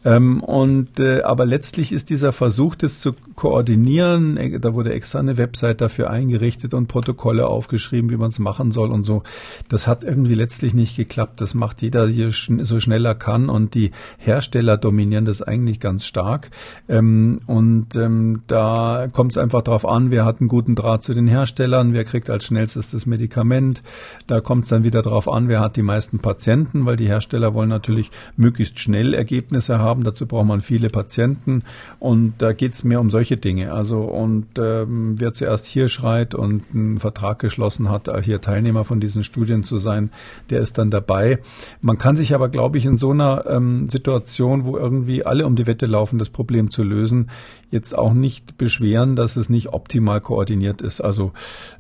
Ähm, 0.04 0.42
und 0.42 1.00
äh, 1.00 1.22
aber 1.22 1.46
letztlich 1.46 1.92
ist 1.92 2.10
dieser 2.10 2.32
Versuch, 2.32 2.74
das 2.76 3.00
zu 3.00 3.13
koordinieren. 3.36 4.38
Äh, 4.38 4.60
da 4.60 4.74
wurde 4.74 4.92
extra 4.92 5.20
eine 5.20 5.38
Website 5.38 5.82
dafür 5.82 6.10
eingerichtet 6.10 6.74
und 6.74 6.88
Protokolle 6.88 7.46
aufgeschrieben, 7.46 8.10
wie 8.10 8.18
man 8.18 8.30
es 8.30 8.39
machen 8.39 8.72
soll 8.72 8.92
und 8.92 9.04
so. 9.04 9.22
Das 9.70 9.86
hat 9.86 10.04
irgendwie 10.04 10.34
letztlich 10.34 10.74
nicht 10.74 10.98
geklappt. 10.98 11.42
Das 11.42 11.54
macht 11.54 11.84
jeder 11.84 12.08
hier 12.08 12.32
schn 12.32 12.63
so 12.63 12.80
schnell 12.80 13.06
er 13.06 13.16
kann 13.16 13.50
und 13.50 13.76
die 13.76 13.92
Hersteller 14.18 14.78
dominieren 14.78 15.26
das 15.26 15.44
eigentlich 15.44 15.80
ganz 15.80 16.06
stark. 16.08 16.50
Ähm, 16.89 17.39
und 17.46 17.96
ähm, 17.96 18.42
da 18.48 19.08
kommt 19.12 19.34
es 19.34 19.43
einfach 19.44 19.62
darauf 19.62 19.86
an, 19.86 20.10
wer 20.10 20.26
hat 20.26 20.40
einen 20.40 20.48
guten 20.48 20.74
Draht 20.74 21.04
zu 21.04 21.14
den 21.14 21.28
Herstellern, 21.28 21.94
wer 21.94 22.04
kriegt 22.04 22.30
als 22.30 22.46
schnellstes 22.46 22.90
das 22.90 23.06
Medikament. 23.06 23.84
Da 24.26 24.40
kommt 24.40 24.64
es 24.64 24.70
dann 24.70 24.84
wieder 24.84 25.02
darauf 25.02 25.30
an, 25.30 25.48
wer 25.50 25.60
hat 25.60 25.76
die 25.76 25.84
meisten 25.84 26.20
Patienten, 26.20 26.86
weil 26.86 26.96
die 26.96 27.08
Hersteller 27.08 27.54
wollen 27.54 27.70
natürlich 27.70 28.10
möglichst 28.38 28.80
schnell 28.80 29.14
Ergebnisse 29.14 29.80
haben. 29.80 30.04
Dazu 30.04 30.26
braucht 30.26 30.48
man 30.48 30.62
viele 30.62 30.90
Patienten 30.90 31.64
und 32.00 32.34
da 32.40 32.54
geht 32.54 32.74
es 32.74 32.84
mehr 32.84 33.00
um 33.00 33.12
solche 33.12 33.38
Dinge. 33.38 33.74
Also 33.74 34.02
und 34.02 34.48
ähm, 34.58 35.20
wer 35.20 35.34
zuerst 35.34 35.66
hier 35.66 35.88
schreit 35.88 36.34
und 36.34 36.64
einen 36.74 37.00
Vertrag 37.00 37.40
geschlossen 37.40 37.90
hat, 37.90 38.10
hier 38.24 38.42
Teilnehmer 38.42 38.84
von 38.86 39.00
diesen 39.00 39.24
Studien 39.24 39.64
zu 39.64 39.78
sein, 39.78 40.10
der 40.50 40.62
ist 40.62 40.78
dann 40.78 40.90
dabei. 40.90 41.40
Man 41.82 41.98
kann 41.98 42.16
sich 42.16 42.34
aber, 42.34 42.50
glaube 42.50 42.78
ich, 42.78 42.86
in 42.86 42.98
so 42.98 43.12
einer 43.12 43.46
ähm, 43.48 43.90
Situation, 43.90 44.64
wo 44.64 44.78
irgendwie 44.78 45.26
alle 45.26 45.46
um 45.46 45.56
die 45.56 45.68
Wette 45.68 45.86
laufen, 45.86 46.18
das 46.20 46.30
Problem 46.30 46.72
zu 46.72 46.84
lösen, 46.84 47.30
jetzt 47.72 47.98
auch 47.98 48.14
nicht 48.14 48.58
beschweren, 48.58 49.16
dass 49.16 49.33
es 49.36 49.50
nicht 49.50 49.74
optimal 49.74 50.22
koordiniert 50.22 50.82
ist. 50.82 51.02
Also 51.02 51.32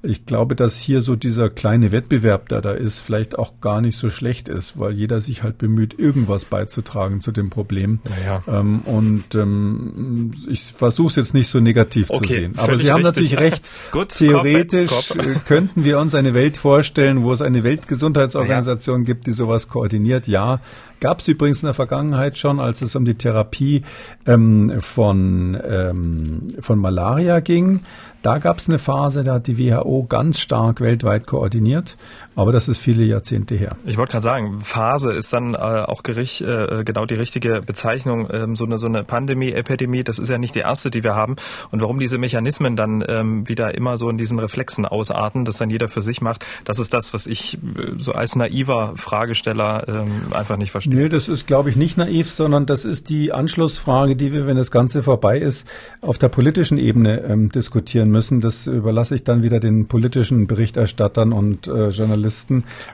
ich 0.01 0.25
glaube, 0.25 0.55
dass 0.55 0.77
hier 0.77 1.01
so 1.01 1.15
dieser 1.15 1.49
kleine 1.49 1.91
Wettbewerb, 1.91 2.49
der 2.49 2.61
da 2.61 2.71
ist, 2.71 3.01
vielleicht 3.01 3.37
auch 3.37 3.61
gar 3.61 3.81
nicht 3.81 3.97
so 3.97 4.09
schlecht 4.09 4.47
ist, 4.47 4.79
weil 4.79 4.93
jeder 4.93 5.19
sich 5.19 5.43
halt 5.43 5.57
bemüht, 5.57 5.97
irgendwas 5.97 6.45
beizutragen 6.45 7.21
zu 7.21 7.31
dem 7.31 7.49
Problem. 7.49 7.99
Ja. 8.25 8.41
Ähm, 8.47 8.81
und 8.81 9.35
ähm, 9.35 10.33
ich 10.47 10.73
versuche 10.75 11.07
es 11.07 11.15
jetzt 11.15 11.33
nicht 11.33 11.47
so 11.47 11.59
negativ 11.59 12.09
okay, 12.09 12.27
zu 12.27 12.33
sehen. 12.33 12.53
Aber 12.57 12.77
Sie 12.77 12.91
haben 12.91 13.05
richtig. 13.05 13.31
natürlich 13.31 13.39
recht. 13.39 13.69
Gut, 13.91 14.09
Theoretisch 14.09 14.91
Comment, 15.09 15.45
könnten 15.45 15.83
wir 15.83 15.99
uns 15.99 16.15
eine 16.15 16.33
Welt 16.33 16.57
vorstellen, 16.57 17.23
wo 17.23 17.31
es 17.31 17.41
eine 17.41 17.63
Weltgesundheitsorganisation 17.63 18.99
ja. 18.99 19.05
gibt, 19.05 19.27
die 19.27 19.33
sowas 19.33 19.67
koordiniert. 19.67 20.27
Ja, 20.27 20.59
Gab 21.03 21.19
es 21.19 21.27
übrigens 21.27 21.61
in 21.61 21.67
der 21.67 21.73
Vergangenheit 21.73 22.37
schon, 22.37 22.61
als 22.61 22.81
es 22.81 22.95
um 22.95 23.03
die 23.03 23.15
Therapie 23.15 23.83
ähm, 24.25 24.79
von, 24.79 25.59
ähm, 25.61 26.55
von 26.61 26.79
Malaria 26.79 27.41
ging. 27.41 27.81
Da 28.21 28.37
gab 28.37 28.59
es 28.59 28.69
eine 28.69 28.79
Phase, 28.79 29.25
da 29.25 29.33
hat 29.33 29.47
die 29.47 29.57
WHO 29.57 30.05
ganz 30.07 30.39
stark 30.39 30.79
weltweit 30.79 31.27
koordiniert, 31.27 31.97
aber 32.35 32.51
das 32.51 32.67
ist 32.67 32.79
viele 32.79 33.03
Jahrzehnte 33.03 33.55
her. 33.55 33.75
Ich 33.85 33.97
wollte 33.97 34.13
gerade 34.13 34.23
sagen, 34.23 34.61
Phase 34.61 35.13
ist 35.13 35.31
dann 35.33 35.53
äh, 35.53 35.57
auch 35.57 36.03
Gericht, 36.03 36.41
äh, 36.41 36.83
genau 36.83 37.05
die 37.05 37.15
richtige 37.15 37.61
Bezeichnung. 37.61 38.27
Ähm, 38.31 38.55
so, 38.55 38.65
eine, 38.65 38.77
so 38.77 38.87
eine 38.87 39.03
Pandemie, 39.03 39.51
Epidemie, 39.51 40.03
das 40.03 40.19
ist 40.19 40.29
ja 40.29 40.37
nicht 40.37 40.55
die 40.55 40.59
erste, 40.59 40.89
die 40.89 41.03
wir 41.03 41.15
haben. 41.15 41.35
Und 41.71 41.81
warum 41.81 41.99
diese 41.99 42.17
Mechanismen 42.17 42.75
dann 42.75 43.03
ähm, 43.07 43.47
wieder 43.47 43.75
immer 43.75 43.97
so 43.97 44.09
in 44.09 44.17
diesen 44.17 44.39
Reflexen 44.39 44.85
ausarten, 44.85 45.45
das 45.45 45.57
dann 45.57 45.69
jeder 45.69 45.89
für 45.89 46.01
sich 46.01 46.21
macht, 46.21 46.45
das 46.65 46.79
ist 46.79 46.93
das, 46.93 47.13
was 47.13 47.27
ich 47.27 47.55
äh, 47.55 47.93
so 47.97 48.13
als 48.13 48.35
naiver 48.35 48.93
Fragesteller 48.95 49.87
ähm, 49.87 50.33
einfach 50.33 50.57
nicht 50.57 50.71
verstehe. 50.71 50.95
Nö, 50.95 51.09
das 51.09 51.27
ist, 51.27 51.45
glaube 51.45 51.69
ich, 51.69 51.75
nicht 51.75 51.97
naiv, 51.97 52.29
sondern 52.29 52.65
das 52.65 52.85
ist 52.85 53.09
die 53.09 53.31
Anschlussfrage, 53.31 54.15
die 54.15 54.33
wir, 54.33 54.47
wenn 54.47 54.57
das 54.57 54.71
Ganze 54.71 55.03
vorbei 55.03 55.37
ist, 55.37 55.67
auf 56.01 56.17
der 56.17 56.29
politischen 56.29 56.77
Ebene 56.77 57.21
ähm, 57.21 57.49
diskutieren 57.49 58.09
müssen. 58.09 58.41
Das 58.41 58.65
überlasse 58.65 59.15
ich 59.15 59.23
dann 59.23 59.43
wieder 59.43 59.59
den 59.59 59.87
politischen 59.87 60.47
Berichterstattern 60.47 61.31
und 61.31 61.67
äh, 61.67 61.89
Journalisten. 61.89 62.22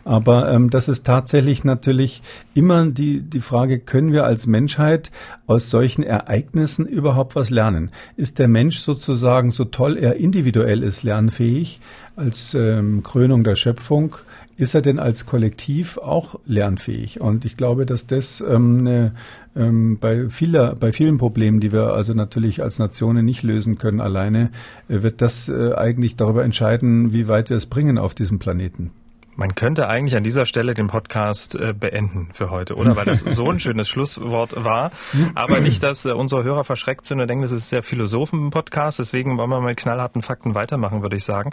Aber 0.05 0.51
ähm, 0.51 0.69
das 0.69 0.87
ist 0.87 1.05
tatsächlich 1.05 1.63
natürlich 1.63 2.21
immer 2.53 2.85
die, 2.89 3.21
die 3.21 3.39
Frage, 3.39 3.79
können 3.79 4.11
wir 4.11 4.25
als 4.25 4.47
Menschheit 4.47 5.11
aus 5.47 5.69
solchen 5.69 6.03
Ereignissen 6.03 6.85
überhaupt 6.85 7.35
was 7.35 7.49
lernen? 7.49 7.91
Ist 8.15 8.39
der 8.39 8.47
Mensch 8.47 8.79
sozusagen, 8.79 9.51
so 9.51 9.65
toll 9.65 9.97
er 9.97 10.15
individuell 10.15 10.83
ist, 10.83 11.03
lernfähig 11.03 11.79
als 12.15 12.53
ähm, 12.53 13.03
Krönung 13.03 13.43
der 13.43 13.55
Schöpfung? 13.55 14.15
ist 14.59 14.75
er 14.75 14.81
denn 14.81 14.99
als 14.99 15.25
Kollektiv 15.25 15.97
auch 15.97 16.35
lernfähig? 16.45 17.21
Und 17.21 17.45
ich 17.45 17.55
glaube, 17.55 17.85
dass 17.85 18.07
das 18.07 18.41
ähm, 18.41 18.83
ne, 18.83 19.13
ähm, 19.55 19.97
bei 19.99 20.27
vieler, 20.27 20.75
bei 20.75 20.91
vielen 20.91 21.17
Problemen, 21.17 21.61
die 21.61 21.71
wir 21.71 21.93
also 21.93 22.13
natürlich 22.13 22.61
als 22.61 22.77
Nationen 22.77 23.23
nicht 23.23 23.41
lösen 23.41 23.77
können 23.77 24.01
alleine, 24.01 24.51
äh, 24.89 25.01
wird 25.01 25.21
das 25.21 25.47
äh, 25.47 25.73
eigentlich 25.75 26.17
darüber 26.17 26.43
entscheiden, 26.43 27.13
wie 27.13 27.29
weit 27.29 27.49
wir 27.49 27.55
es 27.55 27.67
bringen 27.67 27.97
auf 27.97 28.13
diesem 28.13 28.37
Planeten. 28.37 28.91
Man 29.39 29.55
könnte 29.55 29.87
eigentlich 29.87 30.17
an 30.17 30.23
dieser 30.25 30.45
Stelle 30.45 30.73
den 30.73 30.87
Podcast 30.87 31.55
äh, 31.55 31.73
beenden 31.73 32.27
für 32.33 32.49
heute, 32.49 32.75
oder? 32.75 32.97
Weil 32.97 33.05
das 33.05 33.21
so 33.21 33.49
ein 33.49 33.57
schönes 33.61 33.87
Schlusswort 33.87 34.65
war. 34.65 34.91
Aber 35.33 35.61
nicht, 35.61 35.81
dass 35.81 36.03
äh, 36.03 36.11
unsere 36.11 36.43
Hörer 36.43 36.65
verschreckt 36.65 37.05
sind 37.05 37.21
und 37.21 37.29
denken, 37.29 37.43
das 37.43 37.53
ist 37.53 37.71
der 37.71 37.81
Philosophen-Podcast. 37.81 38.99
Deswegen 38.99 39.37
wollen 39.37 39.49
wir 39.49 39.61
mit 39.61 39.77
knallharten 39.77 40.21
Fakten 40.21 40.55
weitermachen, 40.55 41.03
würde 41.03 41.15
ich 41.15 41.23
sagen. 41.23 41.51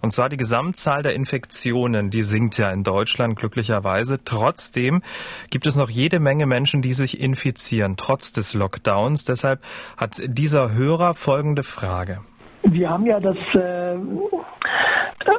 Und 0.00 0.14
zwar 0.14 0.30
die 0.30 0.38
Gesamtzahl 0.38 1.02
der 1.02 1.12
Infektionen, 1.12 2.08
die 2.08 2.22
sinkt 2.22 2.56
ja 2.56 2.70
in 2.70 2.84
Deutschland 2.84 3.36
glücklicherweise. 3.36 4.18
Trotzdem 4.24 5.02
gibt 5.50 5.66
es 5.66 5.76
noch 5.76 5.90
jede 5.90 6.20
Menge 6.20 6.46
Menschen, 6.46 6.80
die 6.80 6.94
sich 6.94 7.20
infizieren, 7.20 7.98
trotz 7.98 8.32
des 8.32 8.54
Lockdowns. 8.54 9.24
Deshalb 9.24 9.60
hat 9.98 10.22
dieser 10.24 10.72
Hörer 10.72 11.14
folgende 11.14 11.64
Frage. 11.64 12.22
Wir 12.62 12.90
haben 12.90 13.06
ja 13.06 13.20
das 13.20 13.36
äh, 13.54 13.96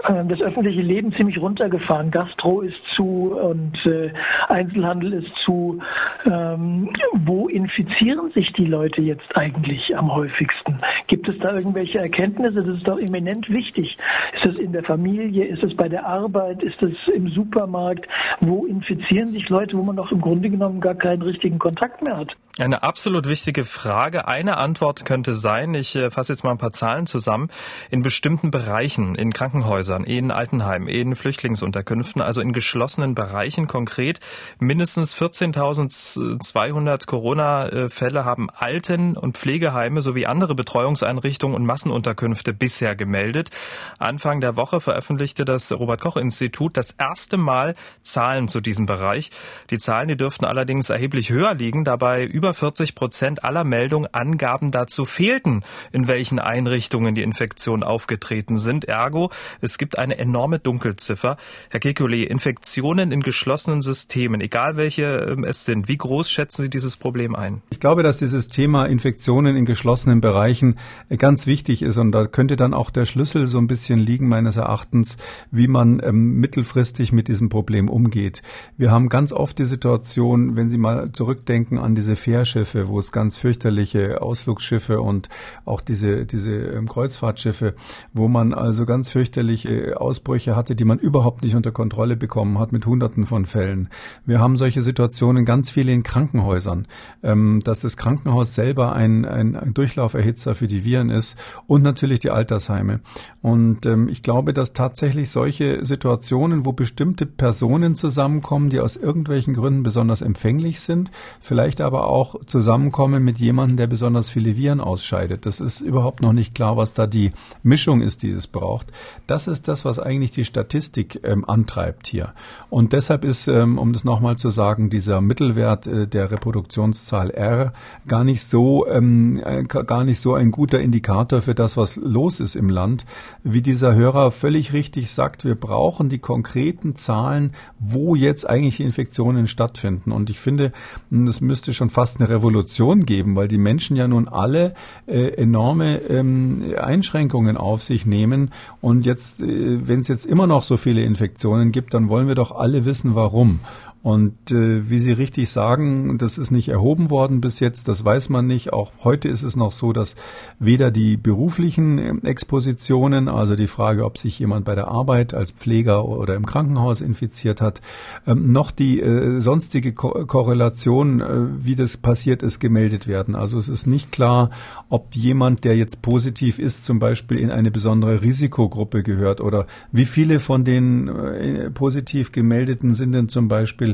äh, 0.07 0.25
das 0.25 0.41
öffentliche 0.41 0.81
Leben 0.81 1.11
ziemlich 1.13 1.39
runtergefahren. 1.39 2.11
Gastro 2.11 2.61
ist 2.61 2.81
zu 2.95 3.37
und 3.39 3.85
äh, 3.85 4.11
Einzelhandel 4.47 5.13
ist 5.13 5.35
zu. 5.37 5.79
Ähm, 6.25 6.89
wo 7.13 7.47
infizieren 7.47 8.31
sich 8.31 8.53
die 8.53 8.65
Leute 8.65 9.01
jetzt 9.01 9.35
eigentlich 9.35 9.95
am 9.95 10.13
häufigsten? 10.13 10.79
Gibt 11.07 11.27
es 11.27 11.37
da 11.39 11.53
irgendwelche 11.53 11.99
Erkenntnisse? 11.99 12.63
Das 12.63 12.77
ist 12.77 12.87
doch 12.87 12.99
eminent 12.99 13.49
wichtig. 13.49 13.97
Ist 14.33 14.45
es 14.45 14.55
in 14.57 14.71
der 14.71 14.83
Familie? 14.83 15.45
Ist 15.45 15.63
es 15.63 15.75
bei 15.75 15.89
der 15.89 16.05
Arbeit? 16.05 16.63
Ist 16.63 16.81
es 16.81 17.07
im 17.07 17.27
Supermarkt? 17.27 18.07
Wo 18.41 18.65
infizieren 18.65 19.29
sich 19.29 19.49
Leute, 19.49 19.77
wo 19.77 19.83
man 19.83 19.95
doch 19.95 20.11
im 20.11 20.21
Grunde 20.21 20.49
genommen 20.49 20.81
gar 20.81 20.95
keinen 20.95 21.21
richtigen 21.21 21.59
Kontakt 21.59 22.01
mehr 22.01 22.17
hat? 22.17 22.35
Eine 22.59 22.81
absolut 22.81 23.27
wichtige 23.29 23.65
Frage. 23.65 24.27
Eine 24.27 24.57
Antwort 24.57 25.05
könnte 25.05 25.35
sein, 25.35 25.75
ich 25.75 25.95
äh, 25.95 26.09
fasse 26.09 26.33
jetzt 26.33 26.43
mal 26.43 26.49
ein 26.49 26.57
paar 26.57 26.73
Zahlen 26.73 27.05
zusammen, 27.05 27.51
in 27.91 28.01
bestimmten 28.01 28.49
Bereichen, 28.49 29.13
in 29.13 29.31
Krankenhäusern, 29.31 30.03
in 30.03 30.31
Altenheimen, 30.31 30.87
in 30.87 31.15
Flüchtlingsunterkünften, 31.15 32.19
also 32.19 32.41
in 32.41 32.53
geschlossenen 32.53 33.13
Bereichen 33.13 33.67
konkret, 33.67 34.21
mindestens 34.57 35.15
14.200 35.15 37.05
Corona-Fälle 37.05 38.25
haben 38.25 38.49
Alten- 38.49 39.15
und 39.15 39.37
Pflegeheime 39.37 40.01
sowie 40.01 40.25
andere 40.25 40.55
Betreuungseinrichtungen 40.55 41.55
und 41.55 41.63
Massenunterkünfte 41.63 42.53
bisher 42.53 42.95
gemeldet. 42.95 43.51
Anfang 43.99 44.41
der 44.41 44.55
Woche 44.55 44.81
veröffentlichte 44.81 45.45
das 45.45 45.71
Robert-Koch-Institut 45.71 46.75
das 46.75 46.89
erste 46.93 47.37
Mal 47.37 47.75
Zahlen 48.01 48.47
zu 48.47 48.61
diesem 48.61 48.87
Bereich. 48.87 49.29
Die 49.69 49.77
Zahlen, 49.77 50.07
die 50.07 50.17
dürften 50.17 50.45
allerdings 50.45 50.89
erheblich 50.89 51.29
höher 51.29 51.53
liegen, 51.53 51.83
dabei 51.83 52.25
über 52.25 52.46
über 52.47 52.53
40 52.53 52.95
Prozent 52.95 53.43
aller 53.43 53.65
Meldungen 53.65 54.07
Angaben 54.13 54.71
dazu 54.71 55.03
fehlten, 55.03 55.63
in 55.91 56.07
welchen 56.07 56.39
Einrichtungen 56.39 57.13
die 57.13 57.21
Infektionen 57.21 57.83
aufgetreten 57.83 58.57
sind. 58.57 58.85
Ergo, 58.85 59.31
es 59.59 59.77
gibt 59.77 59.97
eine 59.97 60.17
enorme 60.17 60.59
Dunkelziffer. 60.59 61.35
Herr 61.69 61.81
Kekulé, 61.81 62.23
Infektionen 62.23 63.11
in 63.11 63.21
geschlossenen 63.21 63.81
Systemen, 63.81 64.39
egal 64.39 64.77
welche 64.77 65.03
ähm, 65.03 65.43
es 65.43 65.65
sind, 65.65 65.89
wie 65.89 65.97
groß 65.97 66.31
schätzen 66.31 66.61
Sie 66.61 66.69
dieses 66.69 66.95
Problem 66.95 67.35
ein? 67.35 67.61
Ich 67.69 67.81
glaube, 67.81 68.01
dass 68.01 68.19
dieses 68.19 68.47
Thema 68.47 68.85
Infektionen 68.85 69.57
in 69.57 69.65
geschlossenen 69.65 70.21
Bereichen 70.21 70.77
äh, 71.09 71.17
ganz 71.17 71.47
wichtig 71.47 71.81
ist 71.81 71.97
und 71.97 72.13
da 72.13 72.27
könnte 72.27 72.55
dann 72.55 72.73
auch 72.73 72.91
der 72.91 73.03
Schlüssel 73.03 73.45
so 73.45 73.57
ein 73.57 73.67
bisschen 73.67 73.99
liegen, 73.99 74.29
meines 74.29 74.55
Erachtens, 74.55 75.17
wie 75.51 75.67
man 75.67 76.01
ähm, 76.01 76.39
mittelfristig 76.39 77.11
mit 77.11 77.27
diesem 77.27 77.49
Problem 77.49 77.89
umgeht. 77.89 78.41
Wir 78.77 78.89
haben 78.89 79.09
ganz 79.09 79.33
oft 79.33 79.59
die 79.59 79.65
Situation, 79.65 80.55
wenn 80.55 80.69
Sie 80.69 80.77
mal 80.77 81.11
zurückdenken 81.11 81.77
an 81.77 81.93
diese 81.93 82.15
Ferien, 82.15 82.36
Militärschiffe, 82.37 82.87
wo 82.87 82.99
es 82.99 83.11
ganz 83.11 83.37
fürchterliche 83.37 84.21
Ausflugsschiffe 84.21 85.01
und 85.01 85.27
auch 85.65 85.81
diese, 85.81 86.25
diese 86.25 86.51
ähm, 86.51 86.87
Kreuzfahrtschiffe, 86.87 87.73
wo 88.13 88.27
man 88.27 88.53
also 88.53 88.85
ganz 88.85 89.09
fürchterliche 89.09 89.99
Ausbrüche 89.99 90.55
hatte, 90.55 90.75
die 90.75 90.85
man 90.85 90.99
überhaupt 90.99 91.41
nicht 91.41 91.55
unter 91.55 91.71
Kontrolle 91.71 92.15
bekommen 92.15 92.59
hat 92.59 92.71
mit 92.71 92.85
Hunderten 92.85 93.25
von 93.25 93.45
Fällen. 93.45 93.89
Wir 94.25 94.39
haben 94.39 94.55
solche 94.55 94.83
Situationen 94.83 95.45
ganz 95.45 95.71
viele 95.71 95.91
in 95.91 96.03
Krankenhäusern, 96.03 96.85
ähm, 97.23 97.59
dass 97.63 97.79
das 97.79 97.97
Krankenhaus 97.97 98.53
selber 98.53 98.93
ein, 98.93 99.25
ein 99.25 99.73
Durchlauferhitzer 99.73 100.53
für 100.53 100.67
die 100.67 100.83
Viren 100.83 101.09
ist 101.09 101.37
und 101.65 101.81
natürlich 101.81 102.19
die 102.19 102.29
Altersheime. 102.29 102.99
Und 103.41 103.85
ähm, 103.87 104.09
ich 104.09 104.21
glaube, 104.21 104.53
dass 104.53 104.73
tatsächlich 104.73 105.31
solche 105.31 105.83
Situationen, 105.83 106.65
wo 106.65 106.73
bestimmte 106.73 107.25
Personen 107.25 107.95
zusammenkommen, 107.95 108.69
die 108.69 108.79
aus 108.79 108.95
irgendwelchen 108.95 109.55
Gründen 109.55 109.81
besonders 109.81 110.21
empfänglich 110.21 110.81
sind, 110.81 111.09
vielleicht 111.39 111.81
aber 111.81 112.07
auch 112.07 112.26
auch 112.27 112.45
zusammenkommen 112.45 113.23
mit 113.23 113.39
jemandem, 113.39 113.77
der 113.77 113.87
besonders 113.87 114.29
viele 114.29 114.57
Viren 114.57 114.81
ausscheidet. 114.81 115.45
Das 115.45 115.59
ist 115.59 115.81
überhaupt 115.81 116.21
noch 116.21 116.33
nicht 116.33 116.55
klar, 116.55 116.77
was 116.77 116.93
da 116.93 117.07
die 117.07 117.31
Mischung 117.63 118.01
ist, 118.01 118.23
die 118.23 118.31
es 118.31 118.47
braucht. 118.47 118.87
Das 119.27 119.47
ist 119.47 119.67
das, 119.67 119.85
was 119.85 119.99
eigentlich 119.99 120.31
die 120.31 120.45
Statistik 120.45 121.21
ähm, 121.23 121.47
antreibt 121.47 122.07
hier. 122.07 122.33
Und 122.69 122.93
deshalb 122.93 123.23
ist, 123.23 123.47
ähm, 123.47 123.77
um 123.77 123.93
das 123.93 124.03
nochmal 124.03 124.37
zu 124.37 124.49
sagen, 124.49 124.89
dieser 124.89 125.21
Mittelwert 125.21 125.87
äh, 125.87 126.07
der 126.07 126.31
Reproduktionszahl 126.31 127.29
R 127.31 127.73
gar 128.07 128.23
nicht 128.23 128.43
so 128.43 128.87
ähm, 128.87 129.41
äh, 129.43 129.63
gar 129.63 130.03
nicht 130.03 130.19
so 130.19 130.33
ein 130.33 130.51
guter 130.51 130.79
Indikator 130.79 131.41
für 131.41 131.55
das, 131.55 131.77
was 131.77 131.95
los 131.97 132.39
ist 132.39 132.55
im 132.55 132.69
Land, 132.69 133.05
wie 133.43 133.61
dieser 133.61 133.95
Hörer 133.95 134.31
völlig 134.31 134.73
richtig 134.73 135.11
sagt. 135.11 135.45
Wir 135.45 135.55
brauchen 135.55 136.09
die 136.09 136.19
konkreten 136.19 136.95
Zahlen, 136.95 137.51
wo 137.79 138.15
jetzt 138.15 138.49
eigentlich 138.49 138.79
Infektionen 138.79 139.47
stattfinden. 139.47 140.11
Und 140.11 140.29
ich 140.29 140.39
finde, 140.39 140.71
das 141.09 141.41
müsste 141.41 141.73
schon 141.73 141.89
fast 141.89 142.16
eine 142.19 142.29
Revolution 142.29 143.05
geben, 143.05 143.35
weil 143.35 143.47
die 143.47 143.57
Menschen 143.57 143.95
ja 143.95 144.07
nun 144.07 144.27
alle 144.27 144.73
äh, 145.07 145.33
enorme 145.33 145.99
ähm, 146.01 146.73
Einschränkungen 146.79 147.57
auf 147.57 147.83
sich 147.83 148.05
nehmen. 148.05 148.51
Und 148.81 149.05
jetzt, 149.05 149.41
äh, 149.41 149.87
wenn 149.87 150.01
es 150.01 150.07
jetzt 150.07 150.25
immer 150.25 150.47
noch 150.47 150.63
so 150.63 150.77
viele 150.77 151.01
Infektionen 151.01 151.71
gibt, 151.71 151.93
dann 151.93 152.09
wollen 152.09 152.27
wir 152.27 152.35
doch 152.35 152.51
alle 152.51 152.85
wissen, 152.85 153.15
warum. 153.15 153.59
Und 154.03 154.51
äh, 154.51 154.89
wie 154.89 154.99
Sie 154.99 155.11
richtig 155.11 155.49
sagen, 155.49 156.17
das 156.17 156.37
ist 156.37 156.51
nicht 156.51 156.69
erhoben 156.69 157.09
worden 157.09 157.41
bis 157.41 157.59
jetzt, 157.59 157.87
das 157.87 158.05
weiß 158.05 158.29
man 158.29 158.47
nicht. 158.47 158.71
Auch 158.71 158.91
heute 159.03 159.27
ist 159.27 159.43
es 159.43 159.55
noch 159.55 159.71
so, 159.71 159.91
dass 159.91 160.15
weder 160.59 160.91
die 160.91 161.17
beruflichen 161.17 161.97
ähm, 161.97 162.21
Expositionen, 162.23 163.27
also 163.27 163.55
die 163.55 163.67
Frage, 163.67 164.05
ob 164.05 164.17
sich 164.17 164.39
jemand 164.39 164.65
bei 164.65 164.75
der 164.75 164.87
Arbeit 164.87 165.33
als 165.33 165.51
Pfleger 165.51 166.05
oder 166.05 166.35
im 166.35 166.45
Krankenhaus 166.45 167.01
infiziert 167.01 167.59
hat, 167.59 167.81
ähm, 168.25 168.51
noch 168.51 168.71
die 168.71 169.01
äh, 169.01 169.41
sonstige 169.41 169.93
Ko 169.93 170.25
Korrelation, 170.25 171.19
äh, 171.19 171.65
wie 171.65 171.75
das 171.75 171.97
passiert 171.97 172.43
ist, 172.43 172.59
gemeldet 172.59 173.07
werden. 173.07 173.35
Also 173.35 173.57
es 173.57 173.67
ist 173.67 173.87
nicht 173.87 174.11
klar, 174.11 174.51
ob 174.89 175.15
jemand, 175.15 175.63
der 175.63 175.75
jetzt 175.75 176.01
positiv 176.01 176.59
ist, 176.59 176.85
zum 176.85 176.99
Beispiel 176.99 177.39
in 177.39 177.51
eine 177.51 177.71
besondere 177.71 178.21
Risikogruppe 178.21 179.03
gehört 179.03 179.41
oder 179.41 179.67
wie 179.91 180.05
viele 180.05 180.39
von 180.39 180.63
den 180.63 181.07
äh, 181.07 181.71
positiv 181.71 182.31
gemeldeten 182.31 182.93
sind 182.93 183.13
denn 183.13 183.29
zum 183.29 183.47
Beispiel 183.47 183.86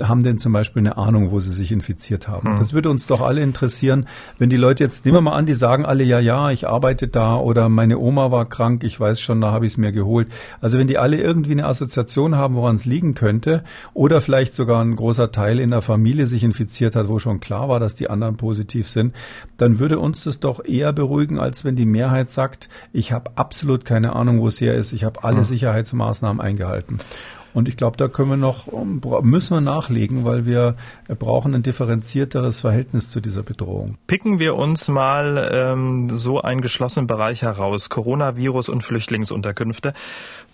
haben 0.00 0.22
denn 0.22 0.38
zum 0.38 0.52
Beispiel 0.52 0.80
eine 0.80 0.96
Ahnung, 0.96 1.30
wo 1.30 1.40
sie 1.40 1.52
sich 1.52 1.72
infiziert 1.72 2.28
haben? 2.28 2.50
Hm. 2.50 2.58
Das 2.58 2.72
würde 2.72 2.90
uns 2.90 3.06
doch 3.06 3.20
alle 3.20 3.40
interessieren, 3.40 4.06
wenn 4.38 4.50
die 4.50 4.56
Leute 4.56 4.84
jetzt, 4.84 5.04
nehmen 5.04 5.18
wir 5.18 5.22
mal 5.22 5.36
an, 5.36 5.46
die 5.46 5.54
sagen 5.54 5.84
alle, 5.84 6.04
ja, 6.04 6.20
ja, 6.20 6.50
ich 6.50 6.68
arbeite 6.68 7.08
da 7.08 7.36
oder 7.36 7.68
meine 7.68 7.98
Oma 7.98 8.30
war 8.30 8.48
krank, 8.48 8.84
ich 8.84 8.98
weiß 8.98 9.20
schon, 9.20 9.40
da 9.40 9.52
habe 9.52 9.66
ich 9.66 9.72
es 9.72 9.78
mir 9.78 9.92
geholt. 9.92 10.28
Also 10.60 10.78
wenn 10.78 10.86
die 10.86 10.98
alle 10.98 11.16
irgendwie 11.16 11.52
eine 11.52 11.66
Assoziation 11.66 12.36
haben, 12.36 12.54
woran 12.54 12.76
es 12.76 12.84
liegen 12.84 13.14
könnte 13.14 13.64
oder 13.94 14.20
vielleicht 14.20 14.54
sogar 14.54 14.82
ein 14.82 14.96
großer 14.96 15.32
Teil 15.32 15.60
in 15.60 15.70
der 15.70 15.82
Familie 15.82 16.26
sich 16.26 16.44
infiziert 16.44 16.96
hat, 16.96 17.08
wo 17.08 17.18
schon 17.18 17.40
klar 17.40 17.68
war, 17.68 17.80
dass 17.80 17.94
die 17.94 18.10
anderen 18.10 18.36
positiv 18.36 18.88
sind, 18.88 19.14
dann 19.56 19.78
würde 19.78 19.98
uns 19.98 20.24
das 20.24 20.40
doch 20.40 20.64
eher 20.64 20.92
beruhigen, 20.92 21.38
als 21.38 21.64
wenn 21.64 21.76
die 21.76 21.86
Mehrheit 21.86 22.32
sagt, 22.32 22.68
ich 22.92 23.12
habe 23.12 23.32
absolut 23.36 23.84
keine 23.84 24.14
Ahnung, 24.14 24.40
wo 24.40 24.48
es 24.48 24.60
her 24.60 24.74
ist, 24.74 24.92
ich 24.92 25.04
habe 25.04 25.24
alle 25.24 25.38
hm. 25.38 25.44
Sicherheitsmaßnahmen 25.44 26.40
eingehalten. 26.40 27.00
Und 27.52 27.68
ich 27.68 27.76
glaube, 27.76 27.96
da 27.96 28.08
können 28.08 28.30
wir 28.30 28.36
noch, 28.36 28.68
müssen 29.22 29.56
wir 29.56 29.60
nachlegen, 29.60 30.24
weil 30.24 30.46
wir 30.46 30.76
brauchen 31.18 31.54
ein 31.54 31.62
differenzierteres 31.62 32.60
Verhältnis 32.60 33.10
zu 33.10 33.20
dieser 33.20 33.42
Bedrohung. 33.42 33.96
Picken 34.06 34.38
wir 34.38 34.56
uns 34.56 34.88
mal 34.88 35.50
ähm, 35.52 36.08
so 36.10 36.40
einen 36.40 36.60
geschlossenen 36.60 37.06
Bereich 37.06 37.42
heraus, 37.42 37.88
Coronavirus 37.88 38.68
und 38.68 38.82
Flüchtlingsunterkünfte. 38.82 39.94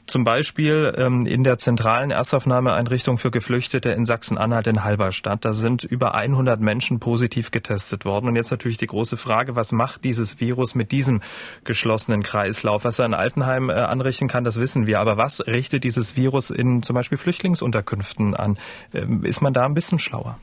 Zum 0.06 0.22
Beispiel 0.22 0.94
ähm, 0.96 1.26
in 1.26 1.42
der 1.42 1.58
zentralen 1.58 2.12
Erstaufnahmeeinrichtung 2.12 3.18
für 3.18 3.32
Geflüchtete 3.32 3.90
in 3.90 4.06
Sachsen-Anhalt 4.06 4.68
in 4.68 4.84
Halberstadt. 4.84 5.44
Da 5.44 5.52
sind 5.52 5.82
über 5.82 6.14
100 6.14 6.60
Menschen 6.60 7.00
positiv 7.00 7.50
getestet 7.50 8.04
worden. 8.04 8.28
Und 8.28 8.36
jetzt 8.36 8.52
natürlich 8.52 8.76
die 8.76 8.86
große 8.86 9.16
Frage, 9.16 9.56
was 9.56 9.72
macht 9.72 10.04
dieses 10.04 10.38
Virus 10.40 10.76
mit 10.76 10.92
diesem 10.92 11.22
geschlossenen 11.64 12.22
Kreislauf? 12.22 12.84
Was 12.84 13.00
er 13.00 13.06
in 13.06 13.14
Altenheim 13.14 13.68
äh, 13.68 13.72
anrichten 13.72 14.28
kann, 14.28 14.44
das 14.44 14.60
wissen 14.60 14.86
wir. 14.86 15.00
Aber 15.00 15.16
was 15.16 15.44
richtet 15.44 15.82
dieses 15.82 16.16
Virus 16.16 16.50
in 16.50 16.84
zum 16.84 16.94
Beispiel 16.94 17.18
Flüchtlingsunterkünften 17.18 18.36
an? 18.36 18.58
Ähm, 18.94 19.24
ist 19.24 19.40
man 19.40 19.52
da 19.52 19.64
ein 19.64 19.74
bisschen 19.74 19.98
schlauer? 19.98 20.38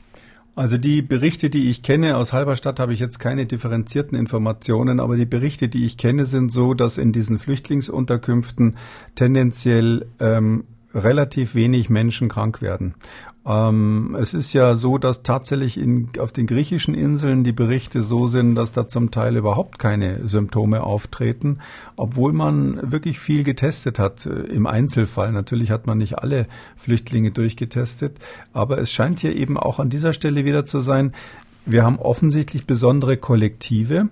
Also 0.56 0.78
die 0.78 1.02
Berichte, 1.02 1.50
die 1.50 1.68
ich 1.68 1.82
kenne 1.82 2.16
aus 2.16 2.32
Halberstadt, 2.32 2.78
habe 2.78 2.92
ich 2.92 3.00
jetzt 3.00 3.18
keine 3.18 3.44
differenzierten 3.44 4.16
Informationen, 4.16 5.00
aber 5.00 5.16
die 5.16 5.26
Berichte, 5.26 5.68
die 5.68 5.84
ich 5.84 5.96
kenne, 5.96 6.26
sind 6.26 6.52
so, 6.52 6.74
dass 6.74 6.96
in 6.96 7.12
diesen 7.12 7.40
Flüchtlingsunterkünften 7.40 8.76
tendenziell 9.16 10.06
ähm, 10.20 10.64
relativ 10.94 11.54
wenig 11.54 11.90
Menschen 11.90 12.28
krank 12.28 12.62
werden. 12.62 12.94
Ähm, 13.46 14.16
es 14.18 14.32
ist 14.32 14.52
ja 14.54 14.74
so, 14.74 14.96
dass 14.96 15.22
tatsächlich 15.22 15.78
in, 15.78 16.08
auf 16.18 16.32
den 16.32 16.46
griechischen 16.46 16.94
Inseln 16.94 17.44
die 17.44 17.52
Berichte 17.52 18.02
so 18.02 18.26
sind, 18.26 18.54
dass 18.54 18.72
da 18.72 18.88
zum 18.88 19.10
Teil 19.10 19.36
überhaupt 19.36 19.78
keine 19.78 20.26
Symptome 20.26 20.82
auftreten, 20.82 21.58
obwohl 21.96 22.32
man 22.32 22.90
wirklich 22.90 23.18
viel 23.18 23.44
getestet 23.44 23.98
hat 23.98 24.24
äh, 24.24 24.30
im 24.30 24.66
Einzelfall. 24.66 25.32
Natürlich 25.32 25.70
hat 25.70 25.86
man 25.86 25.98
nicht 25.98 26.18
alle 26.18 26.46
Flüchtlinge 26.76 27.32
durchgetestet, 27.32 28.18
aber 28.52 28.78
es 28.78 28.90
scheint 28.90 29.20
hier 29.20 29.36
eben 29.36 29.58
auch 29.58 29.78
an 29.78 29.90
dieser 29.90 30.12
Stelle 30.12 30.44
wieder 30.44 30.64
zu 30.64 30.80
sein, 30.80 31.12
wir 31.66 31.82
haben 31.82 31.98
offensichtlich 31.98 32.66
besondere 32.66 33.16
Kollektive, 33.16 34.10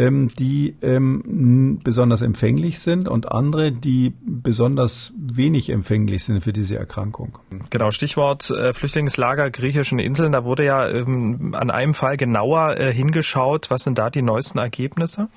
ähm, 0.00 0.30
die 0.38 0.76
ähm, 0.80 1.78
besonders 1.84 2.22
empfänglich 2.22 2.78
sind 2.78 3.06
und 3.06 3.30
andere, 3.30 3.70
die 3.70 4.14
besonders 4.22 5.12
wenig 5.18 5.68
empfänglich 5.68 6.24
sind 6.24 6.42
für 6.42 6.54
diese 6.54 6.76
Erkrankung. 6.76 7.38
Genau, 7.68 7.90
Stichwort 7.90 8.48
äh, 8.50 8.72
Flüchtlingslager 8.72 9.50
griechischen 9.50 9.98
Inseln. 9.98 10.32
Da 10.32 10.44
wurde 10.44 10.64
ja 10.64 10.88
ähm, 10.88 11.54
an 11.54 11.70
einem 11.70 11.92
Fall 11.92 12.16
genauer 12.16 12.78
äh, 12.78 12.94
hingeschaut. 12.94 13.70
Was 13.70 13.84
sind 13.84 13.98
da 13.98 14.08
die 14.08 14.22
neuesten 14.22 14.58
Ergebnisse? 14.58 15.28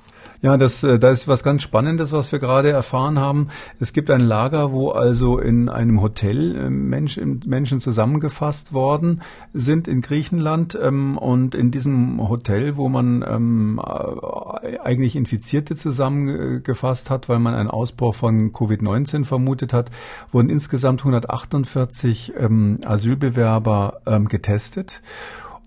Ja, 0.44 0.58
das, 0.58 0.82
äh, 0.82 0.98
da 0.98 1.08
ist 1.08 1.26
was 1.26 1.42
ganz 1.42 1.62
Spannendes, 1.62 2.12
was 2.12 2.30
wir 2.30 2.38
gerade 2.38 2.70
erfahren 2.70 3.18
haben. 3.18 3.48
Es 3.80 3.94
gibt 3.94 4.10
ein 4.10 4.20
Lager, 4.20 4.72
wo 4.72 4.90
also 4.90 5.38
in 5.38 5.70
einem 5.70 6.02
Hotel 6.02 6.54
äh, 6.54 6.68
Menschen, 6.68 7.40
Menschen 7.46 7.80
zusammengefasst 7.80 8.74
worden 8.74 9.22
sind 9.54 9.88
in 9.88 10.02
Griechenland. 10.02 10.78
Ähm, 10.78 11.16
und 11.16 11.54
in 11.54 11.70
diesem 11.70 12.28
Hotel, 12.28 12.76
wo 12.76 12.90
man 12.90 13.24
ähm, 13.26 13.80
äh, 13.82 14.76
eigentlich 14.80 15.16
Infizierte 15.16 15.76
zusammengefasst 15.76 17.08
hat, 17.08 17.30
weil 17.30 17.38
man 17.38 17.54
einen 17.54 17.70
Ausbruch 17.70 18.14
von 18.14 18.52
Covid-19 18.52 19.24
vermutet 19.24 19.72
hat, 19.72 19.90
wurden 20.30 20.50
insgesamt 20.50 21.00
148 21.00 22.34
ähm, 22.36 22.80
Asylbewerber 22.84 24.02
getestet 24.28 25.00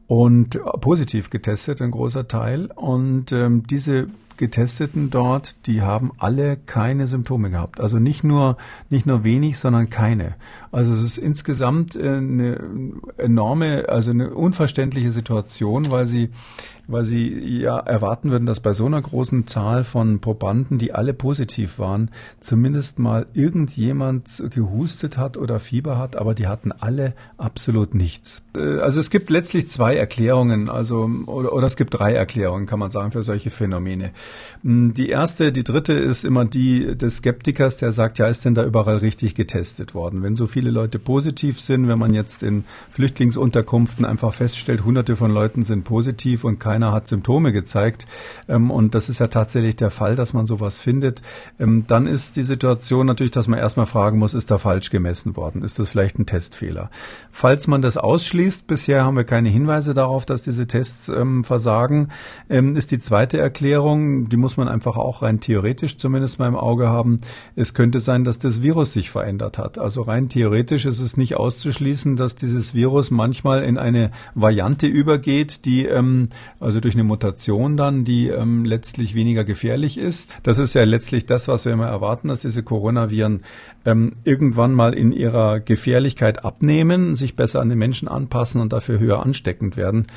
und 0.05 0.59
positiv 0.81 1.31
getestet, 1.31 1.81
ein 1.81 1.89
großer 1.89 2.27
Teil. 2.27 2.69
Und 2.75 3.31
ähm, 3.31 3.65
diese 3.65 4.09
Getesteten 4.37 5.09
dort, 5.09 5.55
die 5.65 5.81
haben 5.81 6.11
alle 6.17 6.57
keine 6.57 7.07
Symptome 7.07 7.49
gehabt. 7.49 7.79
Also 7.79 7.99
nicht 7.99 8.23
nur, 8.23 8.57
nicht 8.89 9.05
nur 9.05 9.23
wenig, 9.23 9.57
sondern 9.57 9.89
keine. 9.89 10.35
Also 10.71 10.93
es 10.93 11.01
ist 11.01 11.17
insgesamt 11.17 11.95
äh, 11.95 12.17
eine 12.17 12.59
enorme, 13.17 13.89
also 13.89 14.11
eine 14.11 14.33
unverständliche 14.33 15.11
Situation, 15.11 15.91
weil 15.91 16.05
sie 16.05 16.29
weil 16.87 17.03
sie 17.03 17.61
ja 17.61 17.77
erwarten 17.79 18.31
würden, 18.31 18.45
dass 18.45 18.61
bei 18.61 18.73
so 18.73 18.85
einer 18.85 19.01
großen 19.01 19.45
Zahl 19.45 19.83
von 19.83 20.19
Probanden, 20.19 20.77
die 20.77 20.93
alle 20.93 21.13
positiv 21.13 21.79
waren, 21.79 22.11
zumindest 22.39 22.97
mal 22.97 23.27
irgendjemand 23.33 24.43
gehustet 24.53 25.17
hat 25.17 25.37
oder 25.37 25.59
Fieber 25.59 25.97
hat, 25.97 26.15
aber 26.15 26.33
die 26.33 26.47
hatten 26.47 26.71
alle 26.71 27.13
absolut 27.37 27.93
nichts. 27.93 28.41
Äh, 28.55 28.79
also 28.79 28.99
es 28.99 29.09
gibt 29.09 29.29
letztlich 29.29 29.67
zwei 29.67 29.95
Erklärungen, 29.95 30.69
also 30.69 31.09
oder, 31.25 31.53
oder 31.53 31.67
es 31.67 31.75
gibt 31.75 31.97
drei 31.97 32.13
Erklärungen, 32.13 32.65
kann 32.65 32.79
man 32.79 32.89
sagen, 32.89 33.11
für 33.11 33.23
solche 33.23 33.49
Phänomene. 33.49 34.11
Hm, 34.63 34.93
die 34.93 35.09
erste, 35.09 35.51
die 35.51 35.63
dritte 35.63 35.93
ist 35.93 36.23
immer 36.23 36.45
die 36.45 36.97
des 36.97 37.17
Skeptikers, 37.17 37.77
der 37.77 37.91
sagt, 37.91 38.17
ja, 38.17 38.27
ist 38.27 38.45
denn 38.45 38.55
da 38.55 38.63
überall 38.63 38.97
richtig 38.97 39.35
getestet 39.35 39.93
worden? 39.93 40.23
Wenn 40.23 40.35
so 40.35 40.47
viele 40.47 40.71
Leute 40.71 40.99
positiv 40.99 41.59
sind, 41.59 41.87
wenn 41.87 41.99
man 41.99 42.13
jetzt 42.13 42.43
in 42.43 42.63
Flüchtlingsunterkünften 42.91 44.05
einfach 44.05 44.33
feststellt, 44.33 44.85
hunderte 44.85 45.15
von 45.15 45.31
Leuten 45.31 45.63
sind 45.63 45.83
positiv 45.83 46.43
und 46.43 46.59
kein 46.59 46.77
keiner 46.77 46.91
hat 46.91 47.07
Symptome 47.07 47.51
gezeigt. 47.51 48.05
Ähm, 48.47 48.69
und 48.69 48.93
das 48.93 49.09
ist 49.09 49.19
ja 49.19 49.27
tatsächlich 49.27 49.75
der 49.75 49.89
Fall, 49.89 50.15
dass 50.15 50.33
man 50.33 50.45
sowas 50.45 50.79
findet. 50.79 51.23
Ähm, 51.59 51.85
dann 51.87 52.05
ist 52.05 52.35
die 52.35 52.43
Situation 52.43 53.07
natürlich, 53.07 53.31
dass 53.31 53.47
man 53.47 53.57
erstmal 53.57 53.87
fragen 53.87 54.19
muss, 54.19 54.35
ist 54.35 54.51
da 54.51 54.59
falsch 54.59 54.91
gemessen 54.91 55.35
worden? 55.35 55.63
Ist 55.63 55.79
das 55.79 55.89
vielleicht 55.89 56.19
ein 56.19 56.27
Testfehler? 56.27 56.91
Falls 57.31 57.65
man 57.65 57.81
das 57.81 57.97
ausschließt, 57.97 58.67
bisher 58.67 59.03
haben 59.03 59.17
wir 59.17 59.23
keine 59.23 59.49
Hinweise 59.49 59.95
darauf, 59.95 60.25
dass 60.25 60.43
diese 60.43 60.67
Tests 60.67 61.09
ähm, 61.09 61.43
versagen, 61.43 62.09
ist 62.49 62.91
die 62.91 62.99
zweite 62.99 63.37
Erklärung, 63.37 64.16
die 64.25 64.37
muss 64.37 64.57
man 64.57 64.67
einfach 64.67 64.97
auch 64.97 65.21
rein 65.21 65.39
theoretisch 65.39 65.97
zumindest 65.97 66.39
mal 66.39 66.47
im 66.47 66.55
Auge 66.55 66.87
haben. 66.87 67.19
Es 67.55 67.73
könnte 67.73 67.99
sein, 67.99 68.23
dass 68.23 68.39
das 68.39 68.61
Virus 68.61 68.93
sich 68.93 69.09
verändert 69.09 69.57
hat. 69.57 69.77
Also 69.77 70.01
rein 70.01 70.29
theoretisch 70.29 70.85
ist 70.85 70.99
es 70.99 71.17
nicht 71.17 71.35
auszuschließen, 71.35 72.15
dass 72.15 72.35
dieses 72.35 72.73
Virus 72.73 73.11
manchmal 73.11 73.63
in 73.63 73.77
eine 73.77 74.11
Variante 74.35 74.87
übergeht, 74.87 75.65
die 75.65 75.85
ähm, 75.85 76.29
also 76.59 76.79
durch 76.79 76.95
eine 76.95 77.03
Mutation 77.03 77.77
dann, 77.77 78.05
die 78.05 78.27
ähm, 78.27 78.65
letztlich 78.65 79.15
weniger 79.15 79.43
gefährlich 79.43 79.97
ist. 79.97 80.33
Das 80.43 80.59
ist 80.59 80.73
ja 80.73 80.83
letztlich 80.83 81.25
das, 81.25 81.47
was 81.47 81.65
wir 81.65 81.73
immer 81.73 81.87
erwarten, 81.87 82.27
dass 82.27 82.41
diese 82.41 82.63
Coronaviren 82.63 83.43
ähm, 83.85 84.13
irgendwann 84.23 84.73
mal 84.73 84.93
in 84.93 85.11
ihrer 85.11 85.59
Gefährlichkeit 85.59 86.43
abnehmen, 86.45 87.15
sich 87.15 87.35
besser 87.35 87.61
an 87.61 87.69
den 87.69 87.77
Menschen 87.77 88.07
anpassen 88.07 88.61
und 88.61 88.73
dafür 88.73 88.99
höher 88.99 89.21
ansteckend 89.21 89.77
werden. 89.77 90.07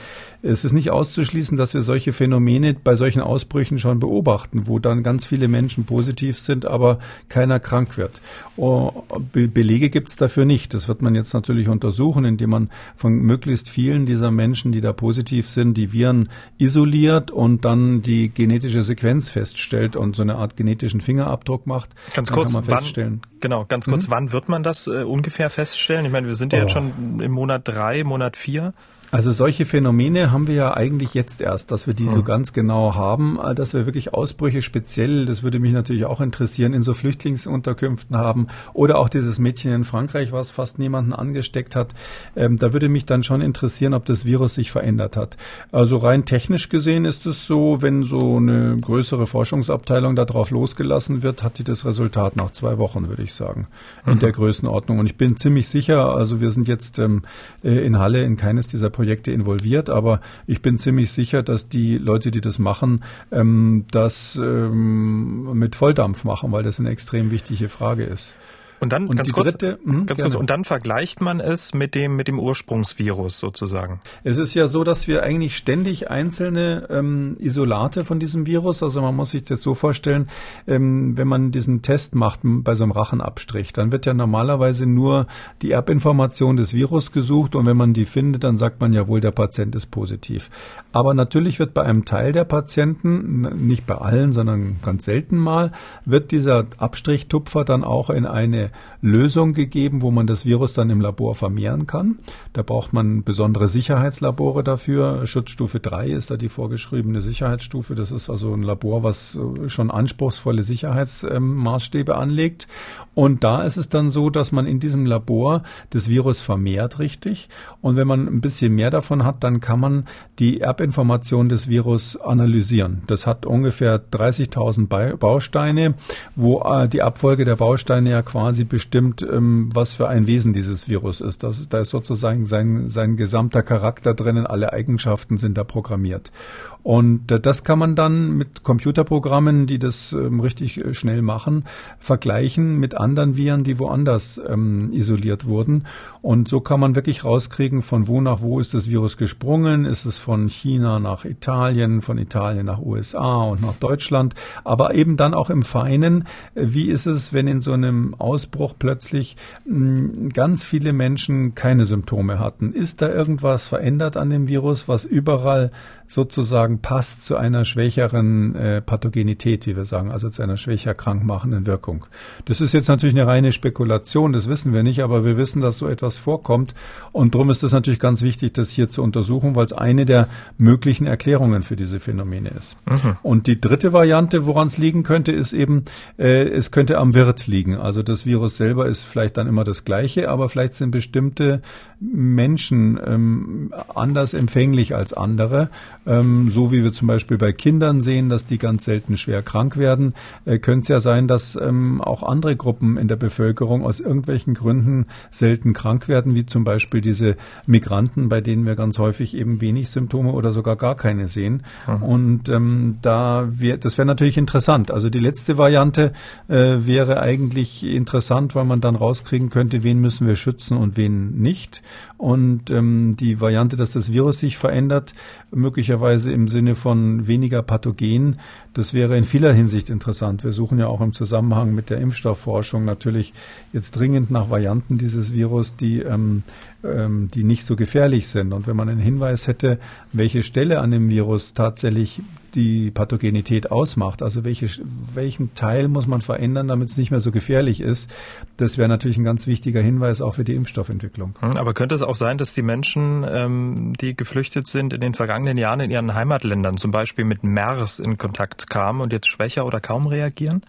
Es 0.42 0.64
ist 0.64 0.72
nicht 0.72 0.90
auszuschließen, 0.90 1.56
dass 1.56 1.74
wir 1.74 1.80
solche 1.80 2.12
Phänomene 2.12 2.74
bei 2.74 2.96
solchen 2.96 3.20
Ausbrüchen 3.20 3.78
schon 3.78 3.89
beobachten, 3.98 4.66
wo 4.66 4.78
dann 4.78 5.02
ganz 5.02 5.24
viele 5.24 5.48
Menschen 5.48 5.84
positiv 5.84 6.38
sind, 6.38 6.66
aber 6.66 6.98
keiner 7.28 7.58
krank 7.58 7.96
wird. 7.96 8.20
Oh, 8.56 9.04
Be 9.32 9.48
Belege 9.48 9.90
gibt 9.90 10.08
es 10.08 10.16
dafür 10.16 10.44
nicht. 10.44 10.74
Das 10.74 10.88
wird 10.88 11.02
man 11.02 11.14
jetzt 11.14 11.34
natürlich 11.34 11.68
untersuchen, 11.68 12.24
indem 12.24 12.50
man 12.50 12.70
von 12.94 13.14
möglichst 13.14 13.68
vielen 13.68 14.06
dieser 14.06 14.30
Menschen, 14.30 14.72
die 14.72 14.80
da 14.80 14.92
positiv 14.92 15.48
sind, 15.48 15.76
die 15.76 15.92
Viren 15.92 16.28
isoliert 16.58 17.30
und 17.30 17.64
dann 17.64 18.02
die 18.02 18.28
genetische 18.28 18.82
Sequenz 18.82 19.30
feststellt 19.30 19.96
und 19.96 20.16
so 20.16 20.22
eine 20.22 20.36
Art 20.36 20.56
genetischen 20.56 21.00
Fingerabdruck 21.00 21.66
macht. 21.66 21.90
Ganz 22.14 22.30
kurz, 22.30 22.54
wann, 22.54 23.20
genau, 23.40 23.64
ganz 23.66 23.86
kurz, 23.86 24.06
mhm. 24.06 24.10
wann 24.10 24.32
wird 24.32 24.48
man 24.48 24.62
das 24.62 24.86
äh, 24.86 25.02
ungefähr 25.02 25.50
feststellen? 25.50 26.04
Ich 26.04 26.12
meine, 26.12 26.26
wir 26.26 26.34
sind 26.34 26.52
ja 26.52 26.60
oh. 26.60 26.62
jetzt 26.62 26.72
schon 26.72 27.20
im 27.20 27.32
Monat 27.32 27.66
drei, 27.66 28.04
Monat 28.04 28.36
vier. 28.36 28.74
Also 29.10 29.32
solche 29.32 29.64
Phänomene 29.64 30.30
haben 30.30 30.46
wir 30.46 30.54
ja 30.54 30.76
eigentlich 30.76 31.14
jetzt 31.14 31.40
erst, 31.40 31.72
dass 31.72 31.86
wir 31.86 31.94
die 31.94 32.04
mhm. 32.04 32.10
so 32.10 32.22
ganz 32.22 32.52
genau 32.52 32.94
haben, 32.94 33.38
äh, 33.42 33.54
dass 33.54 33.74
wir 33.74 33.86
wirklich 33.86 34.14
Ausbrüche 34.14 34.62
speziell, 34.62 35.26
das 35.26 35.42
würde 35.42 35.58
mich 35.58 35.72
natürlich 35.72 36.04
auch 36.04 36.20
interessieren, 36.20 36.74
in 36.74 36.82
so 36.82 36.94
Flüchtlingsunterkünften 36.94 38.16
haben 38.16 38.46
oder 38.72 38.98
auch 38.98 39.08
dieses 39.08 39.38
Mädchen 39.38 39.72
in 39.72 39.84
Frankreich, 39.84 40.32
was 40.32 40.50
fast 40.50 40.78
niemanden 40.78 41.12
angesteckt 41.12 41.74
hat. 41.74 41.94
Ähm, 42.36 42.58
da 42.58 42.72
würde 42.72 42.88
mich 42.88 43.04
dann 43.04 43.24
schon 43.24 43.40
interessieren, 43.40 43.94
ob 43.94 44.04
das 44.04 44.24
Virus 44.24 44.54
sich 44.54 44.70
verändert 44.70 45.16
hat. 45.16 45.36
Also 45.72 45.96
rein 45.96 46.24
technisch 46.24 46.68
gesehen 46.68 47.04
ist 47.04 47.26
es 47.26 47.46
so, 47.46 47.82
wenn 47.82 48.04
so 48.04 48.36
eine 48.36 48.76
größere 48.80 49.26
Forschungsabteilung 49.26 50.14
darauf 50.14 50.50
losgelassen 50.50 51.22
wird, 51.22 51.42
hat 51.42 51.58
die 51.58 51.64
das 51.64 51.84
Resultat 51.84 52.36
nach 52.36 52.50
zwei 52.50 52.78
Wochen, 52.78 53.08
würde 53.08 53.22
ich 53.22 53.34
sagen, 53.34 53.66
in 54.06 54.14
mhm. 54.14 54.18
der 54.20 54.32
Größenordnung. 54.32 55.00
Und 55.00 55.06
ich 55.06 55.16
bin 55.16 55.36
ziemlich 55.36 55.68
sicher, 55.68 56.14
also 56.14 56.40
wir 56.40 56.50
sind 56.50 56.68
jetzt 56.68 56.98
ähm, 56.98 57.22
äh, 57.64 57.84
in 57.84 57.98
Halle 57.98 58.22
in 58.22 58.36
keines 58.36 58.68
dieser 58.68 58.90
Projekte 59.00 59.30
involviert, 59.30 59.88
aber 59.88 60.20
ich 60.46 60.60
bin 60.60 60.78
ziemlich 60.78 61.10
sicher, 61.10 61.42
dass 61.42 61.70
die 61.70 61.96
Leute, 61.96 62.30
die 62.30 62.42
das 62.42 62.58
machen, 62.58 63.02
ähm, 63.32 63.86
das 63.90 64.36
ähm, 64.36 65.58
mit 65.58 65.74
Volldampf 65.74 66.24
machen, 66.24 66.52
weil 66.52 66.62
das 66.62 66.78
eine 66.78 66.90
extrem 66.90 67.30
wichtige 67.30 67.70
Frage 67.70 68.04
ist. 68.04 68.34
Und 68.80 68.92
dann 68.92 69.08
und 69.08 69.16
ganz, 69.16 69.32
kurz, 69.32 69.50
dritte, 69.50 69.78
mh, 69.84 70.04
ganz 70.04 70.22
kurz, 70.22 70.34
und 70.34 70.48
dann 70.48 70.64
vergleicht 70.64 71.20
man 71.20 71.38
es 71.38 71.74
mit 71.74 71.94
dem 71.94 72.16
mit 72.16 72.28
dem 72.28 72.38
Ursprungsvirus 72.38 73.38
sozusagen. 73.38 74.00
Es 74.24 74.38
ist 74.38 74.54
ja 74.54 74.66
so, 74.66 74.84
dass 74.84 75.06
wir 75.06 75.22
eigentlich 75.22 75.56
ständig 75.56 76.10
einzelne 76.10 76.86
ähm, 76.88 77.36
Isolate 77.38 78.06
von 78.06 78.18
diesem 78.18 78.46
Virus, 78.46 78.82
also 78.82 79.02
man 79.02 79.14
muss 79.14 79.32
sich 79.32 79.44
das 79.44 79.62
so 79.62 79.74
vorstellen, 79.74 80.28
ähm, 80.66 81.16
wenn 81.16 81.28
man 81.28 81.50
diesen 81.50 81.82
Test 81.82 82.14
macht 82.14 82.40
bei 82.42 82.74
so 82.74 82.84
einem 82.84 82.92
Rachenabstrich, 82.92 83.74
dann 83.74 83.92
wird 83.92 84.06
ja 84.06 84.14
normalerweise 84.14 84.86
nur 84.86 85.26
die 85.60 85.72
Erbinformation 85.72 86.56
des 86.56 86.72
Virus 86.74 87.12
gesucht 87.12 87.54
und 87.54 87.66
wenn 87.66 87.76
man 87.76 87.92
die 87.92 88.06
findet, 88.06 88.44
dann 88.44 88.56
sagt 88.56 88.80
man 88.80 88.94
ja 88.94 89.08
wohl, 89.08 89.20
der 89.20 89.30
Patient 89.30 89.74
ist 89.74 89.90
positiv. 89.90 90.48
Aber 90.92 91.12
natürlich 91.12 91.58
wird 91.58 91.74
bei 91.74 91.82
einem 91.82 92.06
Teil 92.06 92.32
der 92.32 92.44
Patienten, 92.44 93.42
nicht 93.66 93.86
bei 93.86 93.96
allen, 93.96 94.32
sondern 94.32 94.80
ganz 94.82 95.04
selten 95.04 95.36
mal, 95.36 95.72
wird 96.06 96.30
dieser 96.30 96.64
Abstrichtupfer 96.78 97.64
dann 97.64 97.84
auch 97.84 98.08
in 98.08 98.24
eine 98.24 98.69
Lösung 99.00 99.54
gegeben, 99.54 100.02
wo 100.02 100.10
man 100.10 100.26
das 100.26 100.46
Virus 100.46 100.74
dann 100.74 100.90
im 100.90 101.00
Labor 101.00 101.34
vermehren 101.34 101.86
kann. 101.86 102.18
Da 102.52 102.62
braucht 102.62 102.92
man 102.92 103.24
besondere 103.24 103.68
Sicherheitslabore 103.68 104.62
dafür. 104.64 105.26
Schutzstufe 105.26 105.80
3 105.80 106.08
ist 106.08 106.30
da 106.30 106.36
die 106.36 106.48
vorgeschriebene 106.48 107.22
Sicherheitsstufe. 107.22 107.94
Das 107.94 108.12
ist 108.12 108.28
also 108.30 108.52
ein 108.52 108.62
Labor, 108.62 109.02
was 109.02 109.38
schon 109.66 109.90
anspruchsvolle 109.90 110.62
Sicherheitsmaßstäbe 110.62 112.16
anlegt. 112.16 112.68
Und 113.14 113.44
da 113.44 113.64
ist 113.64 113.76
es 113.76 113.88
dann 113.88 114.10
so, 114.10 114.30
dass 114.30 114.52
man 114.52 114.66
in 114.66 114.80
diesem 114.80 115.06
Labor 115.06 115.62
das 115.90 116.08
Virus 116.08 116.40
vermehrt 116.40 116.98
richtig. 116.98 117.48
Und 117.80 117.96
wenn 117.96 118.06
man 118.06 118.26
ein 118.26 118.40
bisschen 118.40 118.74
mehr 118.74 118.90
davon 118.90 119.24
hat, 119.24 119.42
dann 119.44 119.60
kann 119.60 119.80
man 119.80 120.06
die 120.38 120.60
Erbinformation 120.60 121.48
des 121.48 121.68
Virus 121.68 122.16
analysieren. 122.16 123.02
Das 123.06 123.26
hat 123.26 123.46
ungefähr 123.46 124.00
30.000 124.00 125.16
Bausteine, 125.16 125.94
wo 126.36 126.62
äh, 126.62 126.88
die 126.88 127.02
Abfolge 127.02 127.44
der 127.44 127.56
Bausteine 127.56 128.10
ja 128.10 128.22
quasi 128.22 128.59
bestimmt, 128.64 129.22
ähm, 129.22 129.70
was 129.72 129.94
für 129.94 130.08
ein 130.08 130.26
Wesen 130.26 130.52
dieses 130.52 130.88
Virus 130.88 131.20
ist. 131.20 131.42
Das, 131.42 131.68
da 131.68 131.80
ist 131.80 131.90
sozusagen 131.90 132.46
sein, 132.46 132.88
sein 132.88 133.16
gesamter 133.16 133.62
Charakter 133.62 134.14
drinnen, 134.14 134.46
alle 134.46 134.72
Eigenschaften 134.72 135.38
sind 135.38 135.58
da 135.58 135.64
programmiert. 135.64 136.32
Und 136.82 137.30
äh, 137.30 137.40
das 137.40 137.64
kann 137.64 137.78
man 137.78 137.94
dann 137.94 138.36
mit 138.36 138.62
Computerprogrammen, 138.62 139.66
die 139.66 139.78
das 139.78 140.12
ähm, 140.12 140.40
richtig 140.40 140.82
äh, 140.82 140.94
schnell 140.94 141.22
machen, 141.22 141.64
vergleichen 141.98 142.78
mit 142.78 142.94
anderen 142.94 143.36
Viren, 143.36 143.64
die 143.64 143.78
woanders 143.78 144.40
ähm, 144.46 144.90
isoliert 144.92 145.46
wurden. 145.46 145.86
Und 146.22 146.48
so 146.48 146.60
kann 146.60 146.80
man 146.80 146.96
wirklich 146.96 147.24
rauskriegen, 147.24 147.82
von 147.82 148.08
wo 148.08 148.20
nach 148.20 148.40
wo 148.40 148.60
ist 148.60 148.74
das 148.74 148.88
Virus 148.88 149.16
gesprungen. 149.16 149.84
Ist 149.84 150.04
es 150.04 150.18
von 150.18 150.48
China 150.48 150.98
nach 151.00 151.24
Italien, 151.24 152.00
von 152.00 152.18
Italien 152.18 152.66
nach 152.66 152.80
USA 152.80 153.44
und 153.44 153.62
nach 153.62 153.74
Deutschland. 153.74 154.34
Aber 154.64 154.94
eben 154.94 155.16
dann 155.16 155.34
auch 155.34 155.50
im 155.50 155.62
Feinen, 155.62 156.26
äh, 156.54 156.66
wie 156.68 156.88
ist 156.88 157.06
es, 157.06 157.32
wenn 157.32 157.46
in 157.46 157.60
so 157.60 157.72
einem 157.72 158.14
Ausbruch 158.14 158.74
plötzlich 158.78 159.36
mh, 159.66 159.74
hm, 159.74 160.28
ganz 160.30 160.64
viele 160.64 160.92
Menschen 160.92 161.54
keine 161.54 161.84
Symptome 161.84 162.38
hatten? 162.38 162.72
Ist 162.72 163.02
da 163.02 163.08
irgendwas 163.08 163.66
verändert 163.66 164.16
an 164.16 164.30
dem 164.30 164.48
Virus, 164.48 164.88
was 164.88 165.04
überall 165.04 165.70
sozusagen 166.10 166.80
passt 166.80 167.24
zu 167.24 167.36
einer 167.36 167.64
schwächeren 167.64 168.56
äh, 168.56 168.82
Pathogenität, 168.82 169.68
wie 169.68 169.76
wir 169.76 169.84
sagen, 169.84 170.10
also 170.10 170.28
zu 170.28 170.42
einer 170.42 170.56
schwächer 170.56 170.92
krankmachenden 170.92 171.68
Wirkung. 171.68 172.04
Das 172.46 172.60
ist 172.60 172.74
jetzt 172.74 172.88
natürlich 172.88 173.14
eine 173.14 173.28
reine 173.28 173.52
Spekulation, 173.52 174.32
das 174.32 174.48
wissen 174.48 174.72
wir 174.72 174.82
nicht, 174.82 175.04
aber 175.04 175.24
wir 175.24 175.38
wissen, 175.38 175.62
dass 175.62 175.78
so 175.78 175.86
etwas 175.86 176.18
vorkommt 176.18 176.74
und 177.12 177.36
darum 177.36 177.48
ist 177.48 177.62
es 177.62 177.70
natürlich 177.70 178.00
ganz 178.00 178.22
wichtig, 178.22 178.54
das 178.54 178.70
hier 178.70 178.88
zu 178.88 179.04
untersuchen, 179.04 179.54
weil 179.54 179.64
es 179.64 179.72
eine 179.72 180.04
der 180.04 180.26
möglichen 180.58 181.06
Erklärungen 181.06 181.62
für 181.62 181.76
diese 181.76 182.00
Phänomene 182.00 182.48
ist. 182.48 182.76
Mhm. 182.86 183.16
Und 183.22 183.46
die 183.46 183.60
dritte 183.60 183.92
Variante, 183.92 184.46
woran 184.46 184.66
es 184.66 184.78
liegen 184.78 185.04
könnte, 185.04 185.30
ist 185.30 185.52
eben, 185.52 185.84
äh, 186.18 186.42
es 186.48 186.72
könnte 186.72 186.98
am 186.98 187.14
Wirt 187.14 187.46
liegen. 187.46 187.76
Also 187.76 188.02
das 188.02 188.26
Virus 188.26 188.56
selber 188.56 188.88
ist 188.88 189.04
vielleicht 189.04 189.36
dann 189.36 189.46
immer 189.46 189.62
das 189.62 189.84
gleiche, 189.84 190.28
aber 190.28 190.48
vielleicht 190.48 190.74
sind 190.74 190.90
bestimmte 190.90 191.62
Menschen 192.00 192.98
ähm, 193.06 193.72
anders 193.94 194.34
empfänglich 194.34 194.96
als 194.96 195.12
andere 195.12 195.70
ähm, 196.06 196.48
so 196.50 196.72
wie 196.72 196.82
wir 196.82 196.92
zum 196.92 197.08
Beispiel 197.08 197.38
bei 197.38 197.52
Kindern 197.52 198.00
sehen, 198.00 198.28
dass 198.28 198.46
die 198.46 198.58
ganz 198.58 198.84
selten 198.84 199.16
schwer 199.16 199.42
krank 199.42 199.76
werden, 199.76 200.14
äh, 200.46 200.58
könnte 200.58 200.80
es 200.80 200.88
ja 200.88 201.00
sein, 201.00 201.28
dass 201.28 201.56
ähm, 201.56 202.00
auch 202.00 202.22
andere 202.22 202.56
Gruppen 202.56 202.96
in 202.96 203.06
der 203.06 203.16
Bevölkerung 203.16 203.84
aus 203.84 204.00
irgendwelchen 204.00 204.54
Gründen 204.54 205.06
selten 205.30 205.72
krank 205.72 206.08
werden, 206.08 206.34
wie 206.34 206.46
zum 206.46 206.64
Beispiel 206.64 207.00
diese 207.00 207.36
Migranten, 207.66 208.28
bei 208.28 208.40
denen 208.40 208.64
wir 208.64 208.76
ganz 208.76 208.98
häufig 208.98 209.36
eben 209.36 209.60
wenig 209.60 209.90
Symptome 209.90 210.32
oder 210.32 210.52
sogar 210.52 210.76
gar 210.76 210.96
keine 210.96 211.28
sehen. 211.28 211.62
Mhm. 211.86 212.02
Und 212.02 212.48
ähm, 212.48 212.98
da 213.02 213.46
wär, 213.50 213.76
das 213.76 213.98
wäre 213.98 214.06
natürlich 214.06 214.38
interessant. 214.38 214.90
Also 214.90 215.10
die 215.10 215.18
letzte 215.18 215.58
Variante 215.58 216.12
äh, 216.48 216.78
wäre 216.78 217.20
eigentlich 217.20 217.84
interessant, 217.84 218.54
weil 218.54 218.64
man 218.64 218.80
dann 218.80 218.96
rauskriegen 218.96 219.50
könnte, 219.50 219.82
wen 219.82 220.00
müssen 220.00 220.26
wir 220.26 220.36
schützen 220.36 220.76
und 220.78 220.96
wen 220.96 221.40
nicht. 221.40 221.82
Und 222.16 222.70
ähm, 222.70 223.16
die 223.18 223.40
Variante, 223.40 223.76
dass 223.76 223.92
das 223.92 224.12
Virus 224.12 224.38
sich 224.38 224.56
verändert, 224.56 225.12
möglicherweise 225.50 225.89
möglicherweise 225.90 226.30
im 226.30 226.46
Sinne 226.46 226.76
von 226.76 227.26
weniger 227.26 227.62
Pathogen. 227.62 228.36
Das 228.74 228.94
wäre 228.94 229.18
in 229.18 229.24
vieler 229.24 229.52
Hinsicht 229.52 229.90
interessant. 229.90 230.44
Wir 230.44 230.52
suchen 230.52 230.78
ja 230.78 230.86
auch 230.86 231.00
im 231.00 231.12
Zusammenhang 231.12 231.74
mit 231.74 231.90
der 231.90 231.98
Impfstoffforschung 231.98 232.84
natürlich 232.84 233.32
jetzt 233.72 233.90
dringend 233.96 234.30
nach 234.30 234.50
Varianten 234.50 234.98
dieses 234.98 235.34
Virus, 235.34 235.74
die, 235.74 235.98
ähm, 235.98 236.44
ähm, 236.84 237.28
die 237.34 237.42
nicht 237.42 237.64
so 237.64 237.74
gefährlich 237.74 238.28
sind. 238.28 238.52
Und 238.52 238.68
wenn 238.68 238.76
man 238.76 238.88
einen 238.88 239.00
Hinweis 239.00 239.48
hätte, 239.48 239.80
welche 240.12 240.44
Stelle 240.44 240.80
an 240.80 240.92
dem 240.92 241.08
Virus 241.08 241.54
tatsächlich 241.54 242.22
die 242.54 242.90
Pathogenität 242.90 243.70
ausmacht. 243.70 244.22
Also 244.22 244.44
welche, 244.44 244.68
welchen 245.14 245.54
Teil 245.54 245.88
muss 245.88 246.06
man 246.06 246.20
verändern, 246.20 246.68
damit 246.68 246.88
es 246.88 246.96
nicht 246.96 247.10
mehr 247.10 247.20
so 247.20 247.30
gefährlich 247.30 247.80
ist. 247.80 248.10
Das 248.56 248.78
wäre 248.78 248.88
natürlich 248.88 249.18
ein 249.18 249.24
ganz 249.24 249.46
wichtiger 249.46 249.80
Hinweis 249.80 250.20
auch 250.20 250.34
für 250.34 250.44
die 250.44 250.54
Impfstoffentwicklung. 250.54 251.34
Hm, 251.40 251.56
aber 251.56 251.74
könnte 251.74 251.94
es 251.94 252.02
auch 252.02 252.14
sein, 252.14 252.38
dass 252.38 252.54
die 252.54 252.62
Menschen, 252.62 253.24
ähm, 253.28 253.92
die 254.00 254.16
geflüchtet 254.16 254.66
sind, 254.66 254.92
in 254.92 255.00
den 255.00 255.14
vergangenen 255.14 255.58
Jahren 255.58 255.80
in 255.80 255.90
ihren 255.90 256.14
Heimatländern 256.14 256.76
zum 256.76 256.90
Beispiel 256.90 257.24
mit 257.24 257.44
MERS 257.44 257.98
in 257.98 258.18
Kontakt 258.18 258.70
kamen 258.70 259.00
und 259.00 259.12
jetzt 259.12 259.26
schwächer 259.26 259.66
oder 259.66 259.80
kaum 259.80 260.06
reagieren? 260.06 260.62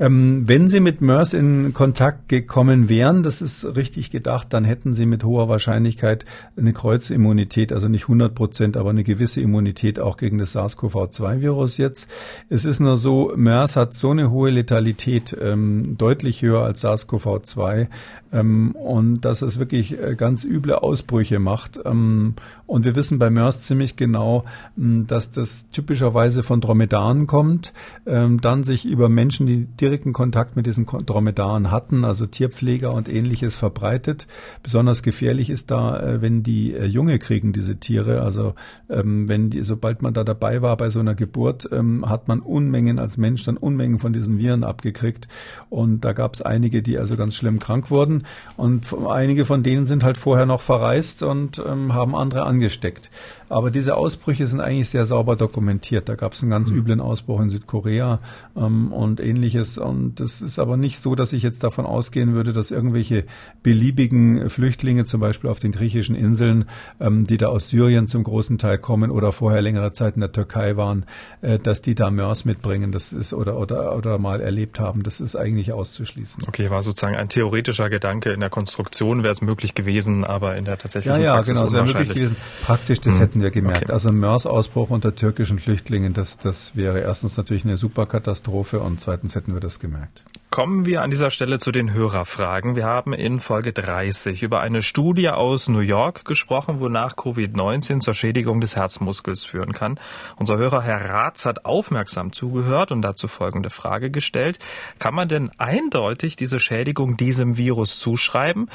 Ähm, 0.00 0.42
wenn 0.46 0.68
Sie 0.68 0.80
mit 0.80 1.00
MERS 1.00 1.32
in 1.32 1.74
Kontakt 1.74 2.28
gekommen 2.28 2.88
wären, 2.88 3.22
das 3.22 3.42
ist 3.42 3.64
richtig 3.76 4.10
gedacht, 4.10 4.48
dann 4.50 4.64
hätten 4.64 4.94
Sie 4.94 5.06
mit 5.06 5.24
hoher 5.24 5.48
Wahrscheinlichkeit 5.48 6.24
eine 6.56 6.72
Kreuzimmunität, 6.72 7.72
also 7.72 7.88
nicht 7.88 8.04
100 8.04 8.34
Prozent, 8.34 8.76
aber 8.76 8.90
eine 8.90 9.04
gewisse 9.04 9.40
Immunität 9.40 9.98
auch 9.98 10.16
gegen 10.16 10.38
das 10.38 10.54
SARS-CoV-2-Virus 10.54 11.78
jetzt. 11.78 12.08
Es 12.48 12.64
ist 12.64 12.80
nur 12.80 12.96
so, 12.96 13.32
MERS 13.36 13.76
hat 13.76 13.94
so 13.94 14.10
eine 14.10 14.30
hohe 14.30 14.50
Letalität, 14.50 15.36
ähm, 15.40 15.96
deutlich 15.98 16.42
höher 16.42 16.62
als 16.62 16.84
SARS-CoV-2 16.84 17.88
ähm, 18.32 18.72
und 18.72 19.22
dass 19.22 19.42
es 19.42 19.58
wirklich 19.58 20.00
äh, 20.00 20.14
ganz 20.14 20.44
üble 20.44 20.74
Ausbrüche 20.74 21.38
macht. 21.38 21.80
Und 22.68 22.84
wir 22.84 22.94
wissen 22.96 23.18
bei 23.18 23.30
MERS 23.30 23.62
ziemlich 23.62 23.96
genau, 23.96 24.44
dass 24.76 25.30
das 25.30 25.70
typischerweise 25.70 26.42
von 26.42 26.60
Dromedaren 26.60 27.26
kommt, 27.26 27.72
ähm, 28.04 28.42
dann 28.42 28.62
sich 28.62 28.84
über 28.84 29.08
Menschen, 29.08 29.46
die 29.46 29.64
direkten 29.64 30.12
Kontakt 30.12 30.54
mit 30.54 30.66
diesen 30.66 30.84
Dromedaren 30.84 31.70
hatten, 31.70 32.04
also 32.04 32.26
Tierpfleger 32.26 32.92
und 32.92 33.08
ähnliches 33.08 33.56
verbreitet. 33.56 34.26
Besonders 34.62 35.02
gefährlich 35.02 35.48
ist 35.48 35.70
da, 35.70 35.98
äh, 35.98 36.20
wenn 36.20 36.42
die 36.42 36.74
äh, 36.74 36.84
Junge 36.84 37.18
kriegen, 37.18 37.54
diese 37.54 37.80
Tiere. 37.80 38.20
Also 38.20 38.54
ähm, 38.90 39.30
wenn 39.30 39.48
die, 39.48 39.62
sobald 39.62 40.02
man 40.02 40.12
da 40.12 40.22
dabei 40.22 40.60
war 40.60 40.76
bei 40.76 40.90
so 40.90 41.00
einer 41.00 41.14
Geburt, 41.14 41.66
ähm, 41.72 42.06
hat 42.06 42.28
man 42.28 42.40
Unmengen 42.40 42.98
als 42.98 43.16
Mensch 43.16 43.44
dann 43.44 43.56
Unmengen 43.56 43.98
von 43.98 44.12
diesen 44.12 44.38
Viren 44.38 44.62
abgekriegt. 44.62 45.26
Und 45.70 46.04
da 46.04 46.12
gab 46.12 46.34
es 46.34 46.42
einige, 46.42 46.82
die 46.82 46.98
also 46.98 47.16
ganz 47.16 47.34
schlimm 47.34 47.60
krank 47.60 47.90
wurden. 47.90 48.24
Und 48.58 48.94
einige 49.08 49.46
von 49.46 49.62
denen 49.62 49.86
sind 49.86 50.04
halt 50.04 50.18
vorher 50.18 50.44
noch 50.44 50.60
verreist 50.60 51.22
und 51.22 51.56
haben 51.58 52.14
andere 52.14 52.44
angesteckt. 52.58 53.10
Aber 53.48 53.70
diese 53.70 53.96
Ausbrüche 53.96 54.46
sind 54.46 54.60
eigentlich 54.60 54.90
sehr 54.90 55.06
sauber 55.06 55.36
dokumentiert. 55.36 56.08
Da 56.08 56.16
gab 56.16 56.32
es 56.32 56.42
einen 56.42 56.50
ganz 56.50 56.70
mhm. 56.70 56.78
üblen 56.78 57.00
Ausbruch 57.00 57.40
in 57.40 57.50
Südkorea 57.50 58.20
ähm, 58.56 58.92
und 58.92 59.20
ähnliches. 59.20 59.78
Und 59.78 60.20
das 60.20 60.42
ist 60.42 60.58
aber 60.58 60.76
nicht 60.76 61.00
so, 61.00 61.14
dass 61.14 61.32
ich 61.32 61.42
jetzt 61.42 61.62
davon 61.62 61.86
ausgehen 61.86 62.34
würde, 62.34 62.52
dass 62.52 62.70
irgendwelche 62.70 63.24
beliebigen 63.62 64.48
Flüchtlinge, 64.48 65.04
zum 65.04 65.20
Beispiel 65.20 65.48
auf 65.48 65.60
den 65.60 65.72
griechischen 65.72 66.14
Inseln, 66.14 66.66
ähm, 67.00 67.26
die 67.26 67.38
da 67.38 67.46
aus 67.46 67.68
Syrien 67.68 68.08
zum 68.08 68.24
großen 68.24 68.58
Teil 68.58 68.78
kommen 68.78 69.10
oder 69.10 69.32
vorher 69.32 69.62
längere 69.62 69.92
Zeit 69.92 70.16
in 70.16 70.20
der 70.20 70.32
Türkei 70.32 70.76
waren, 70.76 71.06
äh, 71.40 71.58
dass 71.58 71.80
die 71.80 71.94
da 71.94 72.10
MERS 72.10 72.44
mitbringen, 72.44 72.92
das 72.92 73.12
ist 73.12 73.32
oder 73.32 73.58
oder 73.58 73.96
oder 73.96 74.18
mal 74.18 74.40
erlebt 74.40 74.80
haben. 74.80 75.02
Das 75.02 75.20
ist 75.20 75.36
eigentlich 75.36 75.72
auszuschließen. 75.72 76.44
Okay, 76.46 76.70
war 76.70 76.82
sozusagen 76.82 77.16
ein 77.16 77.28
theoretischer 77.28 77.88
Gedanke. 77.88 78.32
In 78.32 78.40
der 78.40 78.50
Konstruktion 78.50 79.22
wäre 79.22 79.32
es 79.32 79.40
möglich 79.40 79.74
gewesen, 79.74 80.24
aber 80.24 80.56
in 80.56 80.64
der 80.64 80.78
tatsächlichen 80.78 81.20
ja, 81.20 81.28
ja, 81.28 81.34
Praxis 81.36 81.54
genau, 81.54 81.66
es 81.66 81.72
wäre 81.72 81.84
möglich 81.84 82.08
gewesen. 82.08 82.36
Praktisch, 82.64 83.00
das 83.00 83.14
hm. 83.14 83.20
hätten 83.20 83.42
wir 83.42 83.50
gemerkt. 83.50 83.84
Okay. 83.84 83.92
Also 83.92 84.10
MERS-Ausbruch 84.10 84.90
unter 84.90 85.14
türkischen 85.14 85.60
Flüchtlingen, 85.60 86.14
das 86.14 86.36
das 86.36 86.74
wäre 86.74 86.98
erstens 87.00 87.36
natürlich 87.36 87.64
eine 87.64 87.76
Superkatastrophe 87.76 88.80
und 88.80 89.00
zweitens 89.00 89.36
hätten 89.36 89.54
wir 89.54 89.60
das 89.60 89.68
das 89.68 89.78
gemerkt. 89.78 90.24
Kommen 90.50 90.86
wir 90.86 91.02
an 91.02 91.10
dieser 91.10 91.30
Stelle 91.30 91.58
zu 91.58 91.72
den 91.72 91.92
Hörerfragen. 91.92 92.74
Wir 92.74 92.86
haben 92.86 93.12
in 93.12 93.38
Folge 93.38 93.74
30 93.74 94.42
über 94.42 94.60
eine 94.60 94.80
Studie 94.80 95.28
aus 95.28 95.68
New 95.68 95.80
York 95.80 96.24
gesprochen, 96.24 96.80
wonach 96.80 97.16
Covid-19 97.16 98.00
zur 98.00 98.14
Schädigung 98.14 98.62
des 98.62 98.74
Herzmuskels 98.74 99.44
führen 99.44 99.74
kann. 99.74 100.00
Unser 100.36 100.56
Hörer 100.56 100.80
Herr 100.80 101.10
Ratz 101.10 101.44
hat 101.44 101.66
aufmerksam 101.66 102.32
zugehört 102.32 102.92
und 102.92 103.02
dazu 103.02 103.28
folgende 103.28 103.68
Frage 103.68 104.10
gestellt. 104.10 104.58
Kann 104.98 105.14
man 105.14 105.28
denn 105.28 105.50
eindeutig 105.58 106.34
diese 106.34 106.58
Schädigung 106.58 107.18
diesem 107.18 107.58
Virus 107.58 107.98
zuschreiben? 107.98 108.70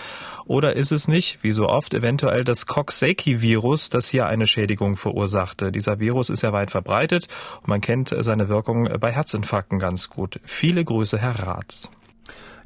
Oder 0.45 0.75
ist 0.75 0.91
es 0.91 1.07
nicht, 1.07 1.39
wie 1.41 1.53
so 1.53 1.67
oft, 1.67 1.95
eventuell 1.95 2.43
das 2.43 2.67
Coxsackie-Virus, 2.67 3.62
das 3.89 4.09
hier 4.09 4.27
eine 4.27 4.47
Schädigung 4.47 4.95
verursachte? 4.97 5.71
Dieser 5.71 5.99
Virus 5.99 6.29
ist 6.29 6.41
ja 6.41 6.51
weit 6.51 6.71
verbreitet 6.71 7.27
und 7.61 7.67
man 7.69 7.81
kennt 7.81 8.13
seine 8.19 8.49
Wirkung 8.49 8.89
bei 8.99 9.11
Herzinfarkten 9.11 9.79
ganz 9.79 10.09
gut. 10.09 10.39
Viele 10.43 10.83
Grüße, 10.83 11.17
Herr 11.17 11.39
Ratz. 11.39 11.89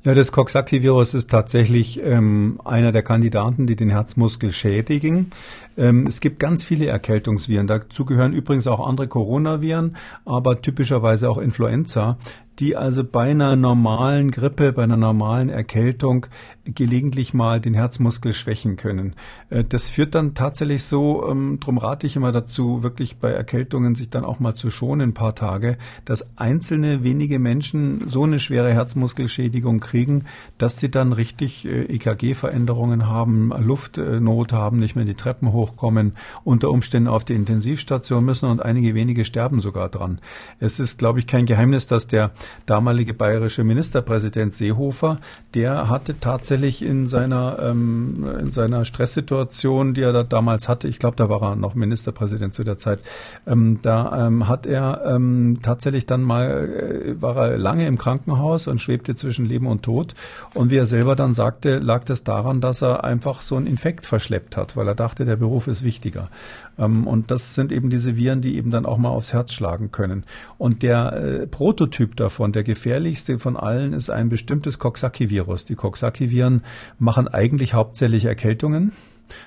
Ja, 0.03 0.13
das 0.13 0.31
Coxsackie-Virus 0.31 1.13
ist 1.13 1.29
tatsächlich 1.29 2.01
ähm, 2.01 2.62
einer 2.63 2.91
der 2.91 3.03
Kandidaten, 3.03 3.67
die 3.67 3.75
den 3.75 3.89
Herzmuskel 3.89 4.53
schädigen. 4.53 5.31
Ähm, 5.77 6.07
es 6.07 6.19
gibt 6.21 6.39
ganz 6.39 6.63
viele 6.63 6.87
Erkältungsviren. 6.87 7.67
Dazu 7.67 8.05
gehören 8.05 8.33
übrigens 8.33 8.67
auch 8.67 8.85
andere 8.85 9.07
Coronaviren, 9.07 9.95
aber 10.25 10.61
typischerweise 10.61 11.29
auch 11.29 11.37
Influenza 11.37 12.17
die 12.59 12.75
also 12.75 13.03
bei 13.03 13.31
einer 13.31 13.55
normalen 13.55 14.31
Grippe, 14.31 14.73
bei 14.73 14.83
einer 14.83 14.97
normalen 14.97 15.49
Erkältung 15.49 16.25
gelegentlich 16.65 17.33
mal 17.33 17.61
den 17.61 17.73
Herzmuskel 17.73 18.33
schwächen 18.33 18.77
können. 18.77 19.13
Äh, 19.49 19.63
das 19.63 19.89
führt 19.89 20.15
dann 20.15 20.33
tatsächlich 20.33 20.83
so, 20.83 21.27
ähm, 21.29 21.59
drum 21.59 21.77
rate 21.77 22.07
ich 22.07 22.15
immer 22.15 22.31
dazu, 22.31 22.83
wirklich 22.83 23.17
bei 23.17 23.31
Erkältungen 23.31 23.95
sich 23.95 24.09
dann 24.09 24.25
auch 24.25 24.39
mal 24.39 24.55
zu 24.55 24.71
schonen 24.71 25.09
ein 25.09 25.13
paar 25.13 25.35
Tage, 25.35 25.77
dass 26.05 26.37
einzelne 26.37 27.03
wenige 27.03 27.39
Menschen 27.39 28.07
so 28.07 28.23
eine 28.23 28.39
schwere 28.39 28.73
Herzmuskelschädigung 28.73 29.79
kriegen, 29.79 30.25
dass 30.57 30.79
sie 30.79 30.89
dann 30.89 31.13
richtig 31.13 31.65
äh, 31.65 31.83
EKG-Veränderungen 31.83 33.07
haben, 33.07 33.53
Luftnot 33.57 34.51
haben, 34.53 34.79
nicht 34.79 34.95
mehr 34.95 35.05
die 35.05 35.13
Treppen 35.13 35.53
hochkommen, 35.67 36.13
unter 36.43 36.69
Umständen 36.69 37.10
auf 37.10 37.25
die 37.25 37.34
Intensivstation 37.34 38.23
müssen 38.23 38.50
und 38.50 38.62
einige 38.63 38.96
wenige 38.96 39.25
sterben 39.25 39.60
sogar 39.60 39.89
dran. 39.89 40.19
Es 40.60 40.79
ist, 40.79 40.98
glaube 40.98 41.19
ich, 41.19 41.27
kein 41.27 41.46
Geheimnis, 41.46 41.87
dass 41.87 42.08
der 42.08 42.31
damalige 42.65 43.13
bayerische 43.13 43.63
Ministerpräsident 43.63 44.54
Seehofer, 44.54 45.17
der 45.54 45.89
hatte 45.89 46.19
tatsächlich 46.19 46.81
in 46.83 47.08
seiner, 47.08 47.60
ähm, 47.60 48.25
in 48.39 48.52
seiner 48.52 48.85
Stresssituation, 48.85 49.94
die 49.94 50.02
er 50.02 50.13
da 50.13 50.23
damals 50.23 50.69
hatte, 50.69 50.87
ich 50.87 51.00
glaube, 51.00 51.15
da 51.15 51.29
war 51.29 51.41
er 51.41 51.56
noch 51.56 51.75
Ministerpräsident 51.75 52.54
zu 52.54 52.63
der 52.63 52.77
Zeit, 52.77 53.00
ähm, 53.46 53.79
da 53.81 54.27
ähm, 54.27 54.48
hat 54.48 54.65
er 54.65 55.04
ähm, 55.06 55.60
tatsächlich 55.62 56.06
dann 56.06 56.21
mal, 56.21 56.48
äh, 56.48 57.21
war 57.21 57.35
er 57.37 57.58
lange 57.58 57.87
im 57.87 57.98
Krankenhaus 57.98 58.67
und 58.67 58.81
schwebte 58.81 59.15
zwischen 59.15 59.46
Leben 59.46 59.67
und 59.67 59.83
Tod. 59.83 60.13
Und 60.54 60.71
wie 60.71 60.77
er 60.77 60.85
selber 60.85 61.15
dann 61.15 61.33
sagte, 61.33 61.79
lag 61.79 62.04
das 62.06 62.23
daran, 62.23 62.62
dass 62.62 62.81
er 62.81 63.04
einfach 63.04 63.41
so 63.41 63.56
einen 63.56 63.67
Infekt 63.67 64.06
verschleppt 64.06 64.58
hat, 64.58 64.75
weil 64.75 64.87
er 64.87 64.96
dachte, 64.96 65.25
der 65.25 65.35
Beruf 65.35 65.56
ist 65.65 65.81
wichtiger. 65.81 66.29
Ähm, 66.77 67.08
und 67.08 67.31
das 67.31 67.55
sind 67.55 67.71
eben 67.71 67.89
diese 67.89 68.17
Viren, 68.17 68.41
die 68.41 68.58
eben 68.58 68.69
dann 68.69 68.85
auch 68.85 68.99
mal 68.99 69.10
aufs 69.10 69.33
Herz 69.33 69.53
schlagen 69.53 69.91
können. 69.91 70.25
Und 70.60 70.83
der 70.83 71.13
äh, 71.13 71.47
Prototyp 71.47 72.15
davon, 72.15 72.51
der 72.51 72.63
gefährlichste 72.63 73.39
von 73.39 73.58
allen, 73.58 73.93
ist 73.93 74.12
ein 74.12 74.29
bestimmtes 74.29 74.77
Coxsackie-Virus. 74.77 75.65
Die 75.65 75.75
Coxsackie-Viren 75.75 76.62
machen 76.99 77.27
eigentlich 77.27 77.73
hauptsächlich 77.73 78.25
Erkältungen. 78.25 78.91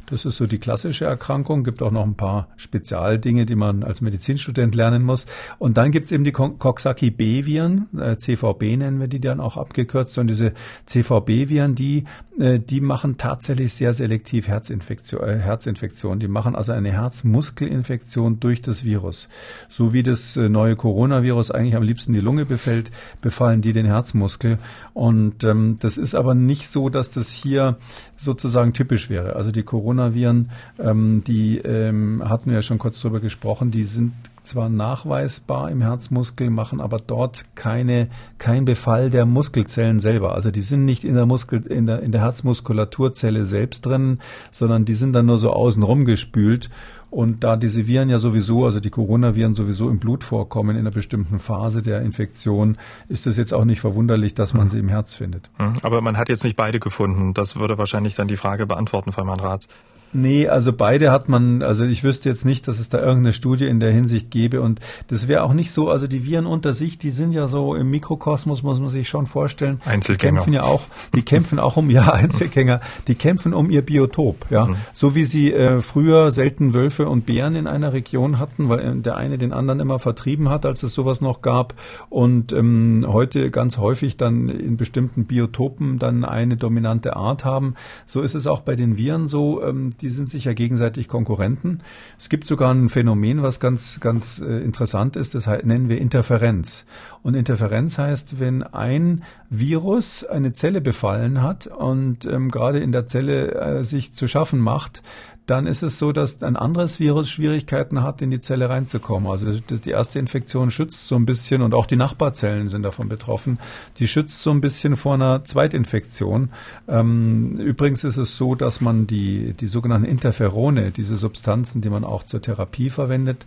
Das 0.06 0.24
ist 0.24 0.36
so 0.36 0.46
die 0.46 0.58
klassische 0.58 1.04
Erkrankung. 1.04 1.64
Gibt 1.64 1.82
auch 1.82 1.90
noch 1.90 2.04
ein 2.04 2.14
paar 2.14 2.48
Spezialdinge, 2.56 3.46
die 3.46 3.54
man 3.54 3.82
als 3.82 4.00
Medizinstudent 4.00 4.74
lernen 4.74 5.02
muss. 5.02 5.26
Und 5.58 5.76
dann 5.76 5.90
gibt 5.90 6.06
es 6.06 6.12
eben 6.12 6.24
die 6.24 6.32
Coxsackie-B-Viren, 6.32 7.88
äh, 7.98 8.16
CVB 8.16 8.76
nennen 8.76 9.00
wir 9.00 9.08
die 9.08 9.20
dann 9.20 9.40
auch 9.40 9.56
abgekürzt. 9.56 10.18
Und 10.18 10.28
diese 10.28 10.52
CVB-Viren, 10.86 11.74
die, 11.74 12.04
äh, 12.38 12.58
die 12.58 12.80
machen 12.80 13.16
tatsächlich 13.18 13.72
sehr 13.72 13.94
selektiv 13.94 14.48
Herzinfektion, 14.48 15.22
äh, 15.22 15.38
Herzinfektion. 15.38 16.20
Die 16.20 16.28
machen 16.28 16.54
also 16.54 16.72
eine 16.72 16.92
Herzmuskelinfektion 16.92 18.40
durch 18.40 18.62
das 18.62 18.84
Virus. 18.84 19.28
So 19.68 19.92
wie 19.92 20.02
das 20.02 20.36
äh, 20.36 20.48
neue 20.48 20.76
Coronavirus 20.76 21.50
eigentlich 21.50 21.76
am 21.76 21.82
liebsten 21.82 22.12
die 22.12 22.20
Lunge 22.20 22.46
befällt, 22.46 22.90
befallen 23.20 23.60
die 23.60 23.72
den 23.72 23.86
Herzmuskel. 23.86 24.58
Und 24.94 25.44
ähm, 25.44 25.76
das 25.80 25.98
ist 25.98 26.14
aber 26.14 26.34
nicht 26.34 26.68
so, 26.68 26.88
dass 26.88 27.10
das 27.10 27.30
hier 27.30 27.78
sozusagen 28.16 28.72
typisch 28.72 29.10
wäre. 29.10 29.36
Also 29.36 29.50
die 29.50 29.62
Coronaviren, 29.70 30.50
ähm, 30.80 31.22
die 31.24 31.58
ähm, 31.58 32.24
hatten 32.28 32.50
wir 32.50 32.56
ja 32.56 32.62
schon 32.62 32.78
kurz 32.78 33.00
drüber 33.00 33.20
gesprochen, 33.20 33.70
die 33.70 33.84
sind 33.84 34.12
zwar 34.42 34.68
nachweisbar 34.68 35.70
im 35.70 35.80
Herzmuskel, 35.80 36.50
machen 36.50 36.80
aber 36.80 36.98
dort 36.98 37.44
keine, 37.54 38.08
kein 38.38 38.64
Befall 38.64 39.10
der 39.10 39.26
Muskelzellen 39.26 40.00
selber. 40.00 40.34
Also 40.34 40.50
die 40.50 40.60
sind 40.60 40.86
nicht 40.86 41.04
in 41.04 41.14
der 41.14 41.26
Muskel, 41.26 41.64
in 41.66 41.86
der, 41.86 42.00
in 42.02 42.10
der 42.10 42.22
Herzmuskulaturzelle 42.22 43.44
selbst 43.44 43.86
drin, 43.86 44.18
sondern 44.50 44.84
die 44.84 44.94
sind 44.96 45.12
dann 45.12 45.26
nur 45.26 45.38
so 45.38 45.52
außen 45.52 45.84
rum 45.84 46.04
gespült. 46.04 46.68
Und 47.10 47.42
da 47.42 47.56
diese 47.56 47.86
Viren 47.88 48.08
ja 48.08 48.18
sowieso, 48.18 48.64
also 48.64 48.78
die 48.78 48.90
Coronaviren 48.90 49.54
sowieso 49.54 49.90
im 49.90 49.98
Blut 49.98 50.22
vorkommen 50.22 50.70
in 50.70 50.78
einer 50.78 50.92
bestimmten 50.92 51.40
Phase 51.40 51.82
der 51.82 52.02
Infektion, 52.02 52.78
ist 53.08 53.26
es 53.26 53.36
jetzt 53.36 53.52
auch 53.52 53.64
nicht 53.64 53.80
verwunderlich, 53.80 54.34
dass 54.34 54.54
man 54.54 54.64
mhm. 54.64 54.68
sie 54.70 54.78
im 54.78 54.88
Herz 54.88 55.16
findet. 55.16 55.50
Mhm. 55.58 55.72
Aber 55.82 56.00
man 56.00 56.16
hat 56.16 56.28
jetzt 56.28 56.44
nicht 56.44 56.56
beide 56.56 56.78
gefunden. 56.78 57.34
Das 57.34 57.56
würde 57.56 57.78
wahrscheinlich 57.78 58.14
dann 58.14 58.28
die 58.28 58.36
Frage 58.36 58.66
beantworten, 58.66 59.10
Frau 59.10 59.24
Mann-Rath. 59.24 59.66
Nee, 60.12 60.48
also 60.48 60.72
beide 60.72 61.12
hat 61.12 61.28
man, 61.28 61.62
also 61.62 61.84
ich 61.84 62.02
wüsste 62.02 62.28
jetzt 62.28 62.44
nicht, 62.44 62.66
dass 62.66 62.80
es 62.80 62.88
da 62.88 62.98
irgendeine 62.98 63.32
Studie 63.32 63.66
in 63.66 63.78
der 63.78 63.92
Hinsicht 63.92 64.30
gäbe 64.30 64.60
und 64.60 64.80
das 65.06 65.28
wäre 65.28 65.44
auch 65.44 65.52
nicht 65.52 65.70
so, 65.70 65.88
also 65.88 66.08
die 66.08 66.24
Viren 66.24 66.46
unter 66.46 66.72
sich, 66.72 66.98
die 66.98 67.10
sind 67.10 67.32
ja 67.32 67.46
so 67.46 67.74
im 67.76 67.90
Mikrokosmos, 67.90 68.62
muss 68.64 68.80
man 68.80 68.90
sich 68.90 69.08
schon 69.08 69.26
vorstellen. 69.26 69.80
Einzelgänger. 69.84 70.32
Die 70.32 70.36
kämpfen 70.36 70.52
ja 70.52 70.62
auch, 70.64 70.82
die 71.14 71.22
kämpfen 71.22 71.58
auch 71.60 71.76
um, 71.76 71.90
ja, 71.90 72.12
Einzelgänger, 72.12 72.80
die 73.06 73.14
kämpfen 73.14 73.54
um 73.54 73.70
ihr 73.70 73.82
Biotop, 73.82 74.46
ja. 74.50 74.66
Mhm. 74.66 74.76
So 74.92 75.14
wie 75.14 75.24
sie 75.24 75.52
äh, 75.52 75.80
früher 75.80 76.32
selten 76.32 76.74
Wölfe 76.74 77.08
und 77.08 77.26
Bären 77.26 77.54
in 77.54 77.68
einer 77.68 77.92
Region 77.92 78.38
hatten, 78.38 78.68
weil 78.68 78.80
äh, 78.80 78.96
der 78.96 79.16
eine 79.16 79.38
den 79.38 79.52
anderen 79.52 79.78
immer 79.78 80.00
vertrieben 80.00 80.48
hat, 80.48 80.66
als 80.66 80.82
es 80.82 80.92
sowas 80.92 81.20
noch 81.20 81.40
gab 81.40 81.74
und 82.08 82.52
ähm, 82.52 83.06
heute 83.08 83.50
ganz 83.52 83.78
häufig 83.78 84.16
dann 84.16 84.48
in 84.48 84.76
bestimmten 84.76 85.26
Biotopen 85.26 86.00
dann 86.00 86.24
eine 86.24 86.56
dominante 86.56 87.14
Art 87.14 87.44
haben. 87.44 87.74
So 88.06 88.22
ist 88.22 88.34
es 88.34 88.48
auch 88.48 88.60
bei 88.60 88.74
den 88.74 88.96
Viren 88.96 89.28
so, 89.28 89.62
ähm, 89.62 89.90
die 90.00 90.10
sind 90.10 90.30
sich 90.30 90.44
ja 90.44 90.52
gegenseitig 90.52 91.08
Konkurrenten. 91.08 91.82
Es 92.18 92.28
gibt 92.28 92.46
sogar 92.46 92.72
ein 92.72 92.88
Phänomen, 92.88 93.42
was 93.42 93.60
ganz, 93.60 94.00
ganz 94.00 94.40
äh, 94.40 94.58
interessant 94.58 95.16
ist, 95.16 95.34
das 95.34 95.46
nennen 95.46 95.88
wir 95.88 95.98
Interferenz. 95.98 96.86
Und 97.22 97.34
Interferenz 97.34 97.98
heißt, 97.98 98.40
wenn 98.40 98.62
ein 98.62 99.22
Virus 99.48 100.24
eine 100.24 100.52
Zelle 100.52 100.80
befallen 100.80 101.42
hat 101.42 101.66
und 101.66 102.24
ähm, 102.26 102.50
gerade 102.50 102.80
in 102.80 102.92
der 102.92 103.06
Zelle 103.06 103.54
äh, 103.54 103.84
sich 103.84 104.14
zu 104.14 104.26
schaffen 104.26 104.60
macht, 104.60 105.02
dann 105.50 105.66
ist 105.66 105.82
es 105.82 105.98
so, 105.98 106.12
dass 106.12 106.42
ein 106.44 106.56
anderes 106.56 107.00
Virus 107.00 107.28
Schwierigkeiten 107.28 108.04
hat, 108.04 108.22
in 108.22 108.30
die 108.30 108.40
Zelle 108.40 108.68
reinzukommen. 108.68 109.28
Also 109.28 109.50
die 109.50 109.90
erste 109.90 110.20
Infektion 110.20 110.70
schützt 110.70 111.08
so 111.08 111.16
ein 111.16 111.26
bisschen 111.26 111.62
und 111.62 111.74
auch 111.74 111.86
die 111.86 111.96
Nachbarzellen 111.96 112.68
sind 112.68 112.84
davon 112.84 113.08
betroffen. 113.08 113.58
Die 113.98 114.06
schützt 114.06 114.42
so 114.42 114.52
ein 114.52 114.60
bisschen 114.60 114.96
vor 114.96 115.14
einer 115.14 115.42
Zweitinfektion. 115.42 116.50
Ähm, 116.86 117.58
übrigens 117.58 118.04
ist 118.04 118.16
es 118.16 118.36
so, 118.36 118.54
dass 118.54 118.80
man 118.80 119.08
die, 119.08 119.52
die 119.54 119.66
sogenannten 119.66 120.06
Interferone, 120.06 120.92
diese 120.92 121.16
Substanzen, 121.16 121.80
die 121.80 121.90
man 121.90 122.04
auch 122.04 122.22
zur 122.22 122.40
Therapie 122.40 122.88
verwendet, 122.88 123.44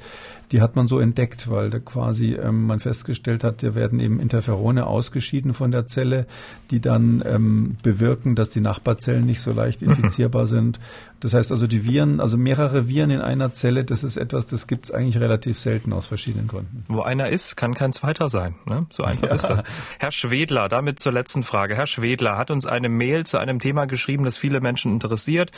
die 0.53 0.61
hat 0.61 0.75
man 0.75 0.87
so 0.87 0.99
entdeckt, 0.99 1.49
weil 1.49 1.71
da 1.71 1.79
quasi 1.79 2.35
ähm, 2.35 2.67
man 2.67 2.79
festgestellt 2.79 3.43
hat, 3.43 3.63
da 3.63 3.73
werden 3.73 3.99
eben 3.99 4.19
Interferone 4.19 4.85
ausgeschieden 4.85 5.55
von 5.55 5.71
der 5.71 5.87
Zelle, 5.87 6.27
die 6.69 6.79
dann 6.79 7.23
ähm, 7.25 7.77
bewirken, 7.81 8.35
dass 8.35 8.51
die 8.51 8.61
Nachbarzellen 8.61 9.25
nicht 9.25 9.41
so 9.41 9.51
leicht 9.51 9.81
mhm. 9.81 9.89
infizierbar 9.89 10.45
sind. 10.45 10.79
Das 11.21 11.33
heißt 11.33 11.51
also, 11.51 11.65
die 11.67 11.87
Viren, 11.87 12.19
also 12.19 12.37
mehrere 12.37 12.87
Viren 12.87 13.09
in 13.09 13.21
einer 13.21 13.53
Zelle, 13.53 13.83
das 13.83 14.03
ist 14.03 14.17
etwas, 14.17 14.45
das 14.45 14.67
gibt 14.67 14.85
es 14.85 14.91
eigentlich 14.91 15.19
relativ 15.19 15.57
selten 15.57 15.91
aus 15.91 16.05
verschiedenen 16.05 16.47
Gründen. 16.47 16.83
Wo 16.87 17.01
einer 17.01 17.29
ist, 17.29 17.55
kann 17.55 17.73
kein 17.73 17.91
zweiter 17.93 18.29
sein. 18.29 18.55
Ne? 18.65 18.85
So 18.91 19.03
einfach 19.03 19.29
ja. 19.29 19.35
ist 19.35 19.45
das. 19.45 19.63
Herr 19.99 20.11
Schwedler, 20.11 20.69
damit 20.69 20.99
zur 20.99 21.13
letzten 21.13 21.41
Frage. 21.41 21.75
Herr 21.75 21.87
Schwedler 21.87 22.37
hat 22.37 22.51
uns 22.51 22.67
eine 22.67 22.89
Mail 22.89 23.25
zu 23.25 23.39
einem 23.39 23.59
Thema 23.59 23.85
geschrieben, 23.85 24.25
das 24.25 24.37
viele 24.37 24.59
Menschen 24.59 24.91
interessiert, 24.91 25.51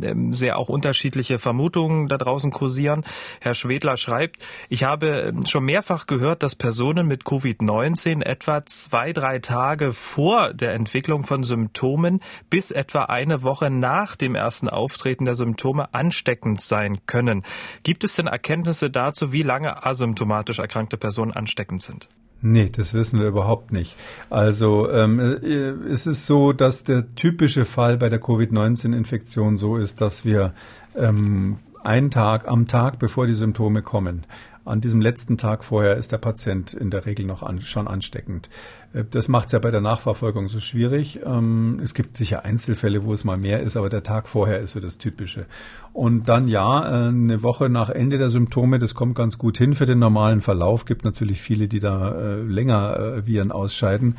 ähm, 0.00 0.32
sehr 0.32 0.58
auch 0.58 0.68
unterschiedliche 0.68 1.38
Vermutungen 1.38 2.08
da 2.08 2.16
draußen 2.16 2.50
kursieren. 2.50 3.04
Herr 3.40 3.54
Schwedler 3.54 3.98
schreibt, 3.98 4.31
ich 4.68 4.84
habe 4.84 5.08
ähm, 5.08 5.46
schon 5.46 5.64
mehrfach 5.64 6.06
gehört, 6.06 6.42
dass 6.42 6.54
Personen 6.54 7.06
mit 7.06 7.24
Covid-19 7.24 8.22
etwa 8.22 8.64
zwei, 8.66 9.12
drei 9.12 9.38
Tage 9.38 9.92
vor 9.92 10.52
der 10.52 10.74
Entwicklung 10.74 11.24
von 11.24 11.44
Symptomen 11.44 12.20
bis 12.50 12.70
etwa 12.70 13.04
eine 13.04 13.42
Woche 13.42 13.70
nach 13.70 14.16
dem 14.16 14.34
ersten 14.34 14.68
Auftreten 14.68 15.24
der 15.24 15.34
Symptome 15.34 15.92
ansteckend 15.94 16.60
sein 16.60 16.98
können. 17.06 17.42
Gibt 17.82 18.04
es 18.04 18.14
denn 18.16 18.26
Erkenntnisse 18.26 18.90
dazu, 18.90 19.32
wie 19.32 19.42
lange 19.42 19.84
asymptomatisch 19.84 20.58
erkrankte 20.58 20.96
Personen 20.96 21.32
ansteckend 21.32 21.82
sind? 21.82 22.08
Nee, 22.44 22.70
das 22.70 22.92
wissen 22.92 23.20
wir 23.20 23.28
überhaupt 23.28 23.72
nicht. 23.72 23.94
Also 24.28 24.90
ähm, 24.90 25.20
äh, 25.20 25.90
es 25.92 26.06
ist 26.06 26.26
so, 26.26 26.52
dass 26.52 26.82
der 26.82 27.14
typische 27.14 27.64
Fall 27.64 27.96
bei 27.96 28.08
der 28.08 28.20
Covid-19-Infektion 28.20 29.56
so 29.56 29.76
ist, 29.76 30.00
dass 30.00 30.24
wir 30.24 30.52
ähm, 30.96 31.58
einen 31.84 32.10
Tag 32.10 32.48
am 32.48 32.68
Tag, 32.68 32.98
bevor 32.98 33.26
die 33.26 33.34
Symptome 33.34 33.82
kommen. 33.82 34.24
An 34.64 34.80
diesem 34.80 35.00
letzten 35.00 35.38
Tag 35.38 35.64
vorher 35.64 35.96
ist 35.96 36.12
der 36.12 36.18
Patient 36.18 36.72
in 36.72 36.90
der 36.90 37.04
Regel 37.04 37.26
noch 37.26 37.42
an, 37.42 37.60
schon 37.60 37.88
ansteckend. 37.88 38.48
Äh, 38.92 39.04
das 39.10 39.26
macht 39.26 39.46
es 39.46 39.52
ja 39.52 39.58
bei 39.58 39.72
der 39.72 39.80
Nachverfolgung 39.80 40.46
so 40.46 40.60
schwierig. 40.60 41.20
Ähm, 41.26 41.80
es 41.82 41.94
gibt 41.94 42.16
sicher 42.16 42.44
Einzelfälle, 42.44 43.04
wo 43.04 43.12
es 43.12 43.24
mal 43.24 43.36
mehr 43.36 43.60
ist, 43.60 43.76
aber 43.76 43.88
der 43.88 44.04
Tag 44.04 44.28
vorher 44.28 44.60
ist 44.60 44.72
so 44.72 44.80
das 44.80 44.98
Typische. 44.98 45.46
Und 45.92 46.28
dann 46.28 46.46
ja, 46.46 46.88
äh, 46.88 47.08
eine 47.08 47.42
Woche 47.42 47.68
nach 47.70 47.90
Ende 47.90 48.18
der 48.18 48.28
Symptome, 48.28 48.78
das 48.78 48.94
kommt 48.94 49.16
ganz 49.16 49.36
gut 49.36 49.58
hin 49.58 49.74
für 49.74 49.86
den 49.86 49.98
normalen 49.98 50.40
Verlauf. 50.40 50.84
Gibt 50.84 51.04
natürlich 51.04 51.42
viele, 51.42 51.66
die 51.66 51.80
da 51.80 52.12
äh, 52.12 52.42
länger 52.42 53.26
Viren 53.26 53.50
ausscheiden. 53.50 54.16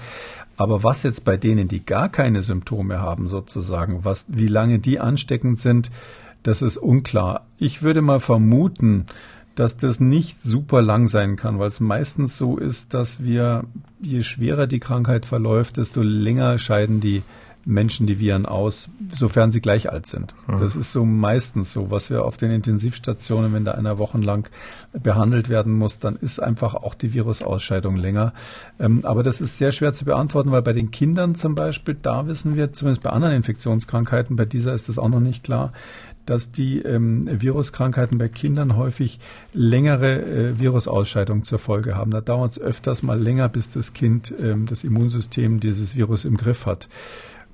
Aber 0.57 0.83
was 0.83 1.03
jetzt 1.03 1.23
bei 1.23 1.37
denen, 1.37 1.69
die 1.69 1.85
gar 1.85 2.09
keine 2.09 2.43
Symptome 2.43 2.99
haben, 2.99 3.29
sozusagen, 3.29 4.03
was, 4.03 4.25
wie 4.29 4.47
lange 4.47 4.79
die 4.79 4.99
ansteckend 4.99 5.59
sind, 5.61 5.89
das 6.43 6.61
ist 6.61 6.77
unklar. 6.77 7.47
Ich 7.57 7.81
würde 7.81 8.01
mal 8.01 8.19
vermuten, 8.19 9.05
dass 9.55 9.77
das 9.77 9.99
nicht 9.99 10.41
super 10.41 10.81
lang 10.81 11.07
sein 11.07 11.35
kann, 11.35 11.59
weil 11.59 11.67
es 11.67 11.79
meistens 11.79 12.37
so 12.37 12.57
ist, 12.57 12.93
dass 12.93 13.23
wir, 13.23 13.65
je 14.01 14.23
schwerer 14.23 14.67
die 14.67 14.79
Krankheit 14.79 15.25
verläuft, 15.25 15.77
desto 15.77 16.01
länger 16.01 16.57
scheiden 16.57 16.99
die 16.99 17.23
Menschen 17.65 18.07
die 18.07 18.19
Viren 18.19 18.45
aus, 18.45 18.89
sofern 19.09 19.51
sie 19.51 19.61
gleich 19.61 19.89
alt 19.89 20.05
sind. 20.05 20.35
Mhm. 20.47 20.59
Das 20.59 20.75
ist 20.75 20.91
so 20.91 21.05
meistens 21.05 21.71
so, 21.71 21.91
was 21.91 22.09
wir 22.09 22.25
auf 22.25 22.35
den 22.35 22.51
Intensivstationen, 22.51 23.53
wenn 23.53 23.63
da 23.63 23.71
einer 23.71 23.97
wochenlang 23.97 24.49
behandelt 24.91 25.49
werden 25.49 25.73
muss, 25.73 25.99
dann 25.99 26.17
ist 26.17 26.39
einfach 26.39 26.73
auch 26.73 26.93
die 26.93 27.13
Virusausscheidung 27.13 27.95
länger. 27.95 28.33
Ähm, 28.79 29.01
aber 29.03 29.23
das 29.23 29.39
ist 29.39 29.57
sehr 29.57 29.71
schwer 29.71 29.93
zu 29.93 30.03
beantworten, 30.03 30.51
weil 30.51 30.61
bei 30.61 30.73
den 30.73 30.91
Kindern 30.91 31.35
zum 31.35 31.55
Beispiel, 31.55 31.95
da 32.01 32.27
wissen 32.27 32.55
wir, 32.55 32.73
zumindest 32.73 33.03
bei 33.03 33.11
anderen 33.11 33.35
Infektionskrankheiten, 33.35 34.35
bei 34.35 34.45
dieser 34.45 34.73
ist 34.73 34.89
das 34.89 34.99
auch 34.99 35.09
noch 35.09 35.21
nicht 35.21 35.43
klar, 35.43 35.71
dass 36.25 36.51
die 36.51 36.79
ähm, 36.79 37.27
Viruskrankheiten 37.29 38.17
bei 38.17 38.29
Kindern 38.29 38.77
häufig 38.77 39.19
längere 39.53 40.21
äh, 40.21 40.59
Virusausscheidungen 40.59 41.43
zur 41.43 41.59
Folge 41.59 41.95
haben. 41.95 42.11
Da 42.11 42.21
dauert 42.21 42.51
es 42.51 42.59
öfters 42.59 43.03
mal 43.03 43.19
länger, 43.19 43.49
bis 43.49 43.71
das 43.71 43.93
Kind 43.93 44.33
ähm, 44.39 44.65
das 44.65 44.83
Immunsystem 44.83 45.59
dieses 45.59 45.95
Virus 45.95 46.25
im 46.25 46.37
Griff 46.37 46.65
hat. 46.65 46.87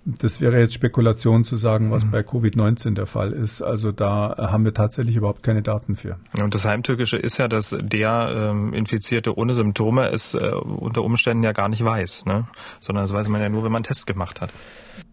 Das 0.05 0.39
wäre 0.39 0.59
jetzt 0.59 0.73
Spekulation 0.73 1.43
zu 1.43 1.55
sagen, 1.55 1.91
was 1.91 2.05
mhm. 2.05 2.11
bei 2.11 2.19
Covid-19 2.21 2.93
der 2.93 3.05
Fall 3.05 3.31
ist. 3.31 3.61
Also 3.61 3.91
da 3.91 4.35
haben 4.37 4.63
wir 4.63 4.73
tatsächlich 4.73 5.15
überhaupt 5.15 5.43
keine 5.43 5.61
Daten 5.61 5.95
für. 5.95 6.17
Und 6.41 6.55
das 6.55 6.65
Heimtückische 6.65 7.17
ist 7.17 7.37
ja, 7.37 7.47
dass 7.47 7.75
der 7.79 8.33
ähm, 8.35 8.73
Infizierte 8.73 9.37
ohne 9.37 9.53
Symptome 9.55 10.09
es 10.09 10.33
äh, 10.33 10.51
unter 10.51 11.03
Umständen 11.03 11.43
ja 11.43 11.51
gar 11.51 11.69
nicht 11.69 11.83
weiß, 11.83 12.25
ne? 12.25 12.47
sondern 12.79 13.03
das 13.03 13.13
weiß 13.13 13.27
man 13.27 13.41
ja 13.41 13.49
nur, 13.49 13.63
wenn 13.63 13.71
man 13.71 13.79
einen 13.79 13.83
Test 13.83 14.07
gemacht 14.07 14.41
hat. 14.41 14.51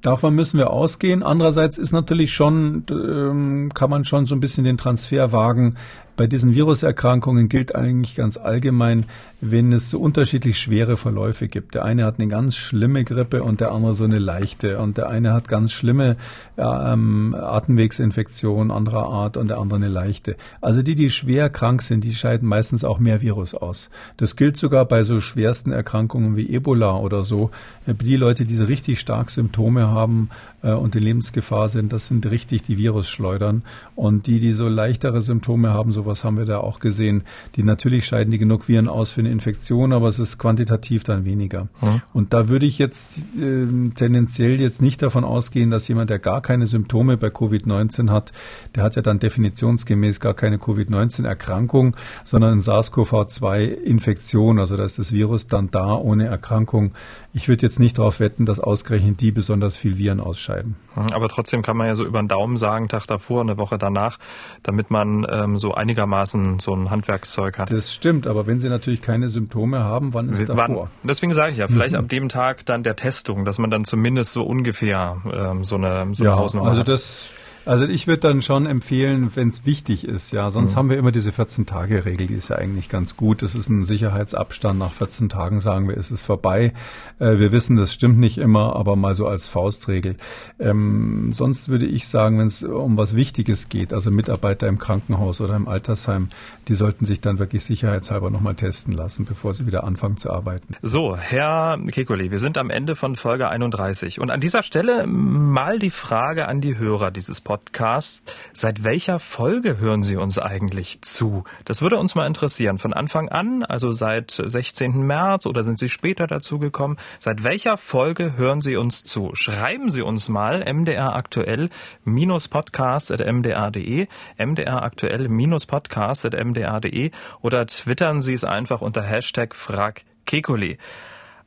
Davon 0.02 0.34
müssen 0.34 0.58
wir 0.58 0.70
ausgehen. 0.70 1.22
Andererseits 1.22 1.78
ist 1.78 1.92
natürlich 1.92 2.34
schon, 2.34 2.84
ähm, 2.90 3.70
kann 3.74 3.90
man 3.90 4.04
schon 4.04 4.26
so 4.26 4.34
ein 4.34 4.40
bisschen 4.40 4.64
den 4.64 4.78
Transfer 4.78 5.32
wagen. 5.32 5.76
Bei 6.16 6.26
diesen 6.26 6.54
Viruserkrankungen 6.54 7.50
gilt 7.50 7.74
eigentlich 7.74 8.14
ganz 8.14 8.38
allgemein, 8.38 9.04
wenn 9.42 9.70
es 9.72 9.90
so 9.90 9.98
unterschiedlich 9.98 10.58
schwere 10.58 10.96
Verläufe 10.96 11.46
gibt. 11.46 11.74
Der 11.74 11.84
eine 11.84 12.06
hat 12.06 12.18
eine 12.18 12.28
ganz 12.28 12.56
schlimme 12.56 13.04
Grippe 13.04 13.42
und 13.42 13.60
der 13.60 13.70
andere 13.70 13.92
so 13.92 14.04
eine 14.04 14.18
leichte. 14.18 14.78
Und 14.78 14.96
der 14.96 15.10
eine 15.10 15.34
hat 15.34 15.46
ganz 15.46 15.72
schlimme 15.72 16.16
ähm, 16.56 17.36
Atemwegsinfektion 17.38 18.70
anderer 18.70 19.08
Art 19.08 19.36
und 19.36 19.48
der 19.48 19.58
andere 19.58 19.76
eine 19.76 19.88
leichte. 19.88 20.36
Also 20.62 20.80
die, 20.80 20.94
die 20.94 21.10
schwer 21.10 21.50
krank 21.50 21.82
sind, 21.82 22.02
die 22.02 22.14
scheiden 22.14 22.48
meistens 22.48 22.82
auch 22.82 22.98
mehr 22.98 23.20
Virus 23.20 23.54
aus. 23.54 23.90
Das 24.16 24.36
gilt 24.36 24.56
sogar 24.56 24.86
bei 24.86 25.02
so 25.02 25.20
schwersten 25.20 25.70
Erkrankungen 25.70 26.34
wie 26.34 26.48
Ebola 26.48 26.96
oder 26.96 27.24
so. 27.24 27.50
Die 27.86 28.16
Leute, 28.16 28.46
die 28.46 28.56
so 28.56 28.64
richtig 28.64 29.00
stark 29.00 29.28
Symptome 29.28 29.75
haben 29.84 30.30
äh, 30.62 30.72
und 30.72 30.96
in 30.96 31.02
Lebensgefahr 31.02 31.68
sind, 31.68 31.92
das 31.92 32.08
sind 32.08 32.28
richtig 32.30 32.62
die 32.62 32.78
Virusschleudern. 32.78 33.62
Und 33.94 34.26
die, 34.26 34.40
die 34.40 34.52
so 34.52 34.68
leichtere 34.68 35.20
Symptome 35.20 35.70
haben, 35.70 35.92
sowas 35.92 36.24
haben 36.24 36.36
wir 36.36 36.44
da 36.44 36.58
auch 36.58 36.78
gesehen, 36.78 37.22
die 37.56 37.62
natürlich 37.62 38.06
scheiden 38.06 38.30
die 38.30 38.38
genug 38.38 38.68
Viren 38.68 38.88
aus 38.88 39.12
für 39.12 39.20
eine 39.20 39.30
Infektion, 39.30 39.92
aber 39.92 40.08
es 40.08 40.18
ist 40.18 40.38
quantitativ 40.38 41.04
dann 41.04 41.24
weniger. 41.24 41.68
Mhm. 41.80 42.02
Und 42.12 42.32
da 42.32 42.48
würde 42.48 42.66
ich 42.66 42.78
jetzt 42.78 43.18
äh, 43.38 43.66
tendenziell 43.94 44.60
jetzt 44.60 44.82
nicht 44.82 45.02
davon 45.02 45.24
ausgehen, 45.24 45.70
dass 45.70 45.88
jemand, 45.88 46.10
der 46.10 46.18
gar 46.18 46.40
keine 46.40 46.66
Symptome 46.66 47.16
bei 47.16 47.28
Covid-19 47.28 48.10
hat, 48.10 48.32
der 48.74 48.82
hat 48.82 48.96
ja 48.96 49.02
dann 49.02 49.18
definitionsgemäß 49.18 50.20
gar 50.20 50.34
keine 50.34 50.58
Covid-19-Erkrankung, 50.58 51.96
sondern 52.24 52.52
eine 52.52 52.62
SARS-CoV-2-Infektion. 52.62 54.58
Also 54.58 54.76
da 54.76 54.84
ist 54.84 54.98
das 54.98 55.12
Virus 55.12 55.46
dann 55.46 55.70
da 55.70 55.94
ohne 55.94 56.26
Erkrankung. 56.26 56.92
Ich 57.36 57.48
würde 57.48 57.66
jetzt 57.66 57.78
nicht 57.78 57.98
darauf 57.98 58.18
wetten, 58.18 58.46
dass 58.46 58.60
ausgerechnet 58.60 59.20
die 59.20 59.30
besonders 59.30 59.76
viel 59.76 59.98
Viren 59.98 60.20
ausscheiden. 60.20 60.74
Mhm, 60.94 61.12
aber 61.12 61.28
trotzdem 61.28 61.60
kann 61.60 61.76
man 61.76 61.86
ja 61.86 61.94
so 61.94 62.06
über 62.06 62.18
den 62.18 62.28
Daumen 62.28 62.56
sagen, 62.56 62.88
Tag 62.88 63.06
davor, 63.06 63.42
eine 63.42 63.58
Woche 63.58 63.76
danach, 63.76 64.18
damit 64.62 64.90
man 64.90 65.26
ähm, 65.30 65.58
so 65.58 65.74
einigermaßen 65.74 66.60
so 66.60 66.72
ein 66.72 66.88
Handwerkszeug 66.88 67.58
hat. 67.58 67.70
Das 67.70 67.92
stimmt, 67.92 68.26
aber 68.26 68.46
wenn 68.46 68.58
Sie 68.58 68.70
natürlich 68.70 69.02
keine 69.02 69.28
Symptome 69.28 69.84
haben, 69.84 70.14
wann 70.14 70.30
ist 70.30 70.48
wann, 70.48 70.56
davor? 70.56 70.90
Deswegen 71.04 71.34
sage 71.34 71.52
ich 71.52 71.58
ja, 71.58 71.68
vielleicht 71.68 71.92
mhm. 71.92 71.98
ab 71.98 72.08
dem 72.08 72.30
Tag 72.30 72.64
dann 72.64 72.82
der 72.82 72.96
Testung, 72.96 73.44
dass 73.44 73.58
man 73.58 73.70
dann 73.70 73.84
zumindest 73.84 74.32
so 74.32 74.42
ungefähr 74.42 75.18
ähm, 75.30 75.62
so 75.62 75.74
eine, 75.76 76.14
so 76.14 76.22
eine 76.22 76.32
ja, 76.32 76.38
Hausnummer 76.38 76.68
also 76.68 76.80
hat. 76.80 76.88
Das 76.88 77.32
also 77.66 77.84
ich 77.84 78.06
würde 78.06 78.20
dann 78.20 78.42
schon 78.42 78.66
empfehlen, 78.66 79.32
wenn 79.34 79.48
es 79.48 79.66
wichtig 79.66 80.06
ist, 80.06 80.32
ja. 80.32 80.52
Sonst 80.52 80.72
mhm. 80.72 80.76
haben 80.76 80.90
wir 80.90 80.98
immer 80.98 81.10
diese 81.10 81.30
14-Tage-Regel, 81.30 82.28
die 82.28 82.34
ist 82.34 82.48
ja 82.48 82.56
eigentlich 82.56 82.88
ganz 82.88 83.16
gut. 83.16 83.42
Das 83.42 83.56
ist 83.56 83.68
ein 83.68 83.82
Sicherheitsabstand. 83.82 84.78
Nach 84.78 84.92
14 84.92 85.28
Tagen 85.28 85.58
sagen 85.58 85.88
wir, 85.88 85.96
ist 85.96 86.12
es 86.12 86.22
vorbei. 86.22 86.72
Äh, 87.18 87.38
wir 87.40 87.50
wissen, 87.50 87.74
das 87.74 87.92
stimmt 87.92 88.18
nicht 88.18 88.38
immer, 88.38 88.76
aber 88.76 88.94
mal 88.94 89.16
so 89.16 89.26
als 89.26 89.48
Faustregel. 89.48 90.16
Ähm, 90.60 91.32
sonst 91.34 91.68
würde 91.68 91.86
ich 91.86 92.06
sagen, 92.06 92.38
wenn 92.38 92.46
es 92.46 92.62
um 92.62 92.96
was 92.96 93.16
Wichtiges 93.16 93.68
geht, 93.68 93.92
also 93.92 94.12
Mitarbeiter 94.12 94.68
im 94.68 94.78
Krankenhaus 94.78 95.40
oder 95.40 95.56
im 95.56 95.66
Altersheim, 95.66 96.28
die 96.68 96.74
sollten 96.74 97.04
sich 97.04 97.20
dann 97.20 97.40
wirklich 97.40 97.64
sicherheitshalber 97.64 98.30
nochmal 98.30 98.54
testen 98.54 98.92
lassen, 98.92 99.24
bevor 99.24 99.54
sie 99.54 99.66
wieder 99.66 99.82
anfangen 99.82 100.18
zu 100.18 100.30
arbeiten. 100.30 100.76
So, 100.82 101.16
Herr 101.16 101.78
Kekoli, 101.90 102.30
wir 102.30 102.38
sind 102.38 102.58
am 102.58 102.70
Ende 102.70 102.94
von 102.94 103.16
Folge 103.16 103.48
31. 103.48 104.20
Und 104.20 104.30
an 104.30 104.40
dieser 104.40 104.62
Stelle 104.62 105.04
mal 105.08 105.80
die 105.80 105.90
Frage 105.90 106.46
an 106.46 106.60
die 106.60 106.78
Hörer 106.78 107.10
dieses 107.10 107.40
Podcasts. 107.40 107.55
Podcast. 107.56 108.22
Seit 108.52 108.84
welcher 108.84 109.18
Folge 109.18 109.78
hören 109.78 110.04
Sie 110.04 110.16
uns 110.16 110.38
eigentlich 110.38 111.00
zu? 111.00 111.44
Das 111.64 111.80
würde 111.80 111.96
uns 111.96 112.14
mal 112.14 112.26
interessieren. 112.26 112.76
Von 112.78 112.92
Anfang 112.92 113.30
an, 113.30 113.64
also 113.64 113.92
seit 113.92 114.30
16. 114.30 115.06
März 115.06 115.46
oder 115.46 115.64
sind 115.64 115.78
Sie 115.78 115.88
später 115.88 116.26
dazu 116.26 116.58
gekommen? 116.58 116.98
Seit 117.18 117.44
welcher 117.44 117.78
Folge 117.78 118.36
hören 118.36 118.60
Sie 118.60 118.76
uns 118.76 119.04
zu? 119.04 119.34
Schreiben 119.34 119.88
Sie 119.88 120.02
uns 120.02 120.28
mal 120.28 120.70
mdr 120.70 121.16
aktuell 121.16 121.70
podcast.mdr.de, 122.04 124.06
mdr 124.38 124.82
aktuell 124.82 125.30
podcast.mdr.de 125.66 127.10
oder 127.40 127.66
twittern 127.66 128.20
Sie 128.20 128.34
es 128.34 128.44
einfach 128.44 128.82
unter 128.82 129.02
Hashtag 129.02 129.54
Frag 129.54 130.02
Kekuli. 130.26 130.76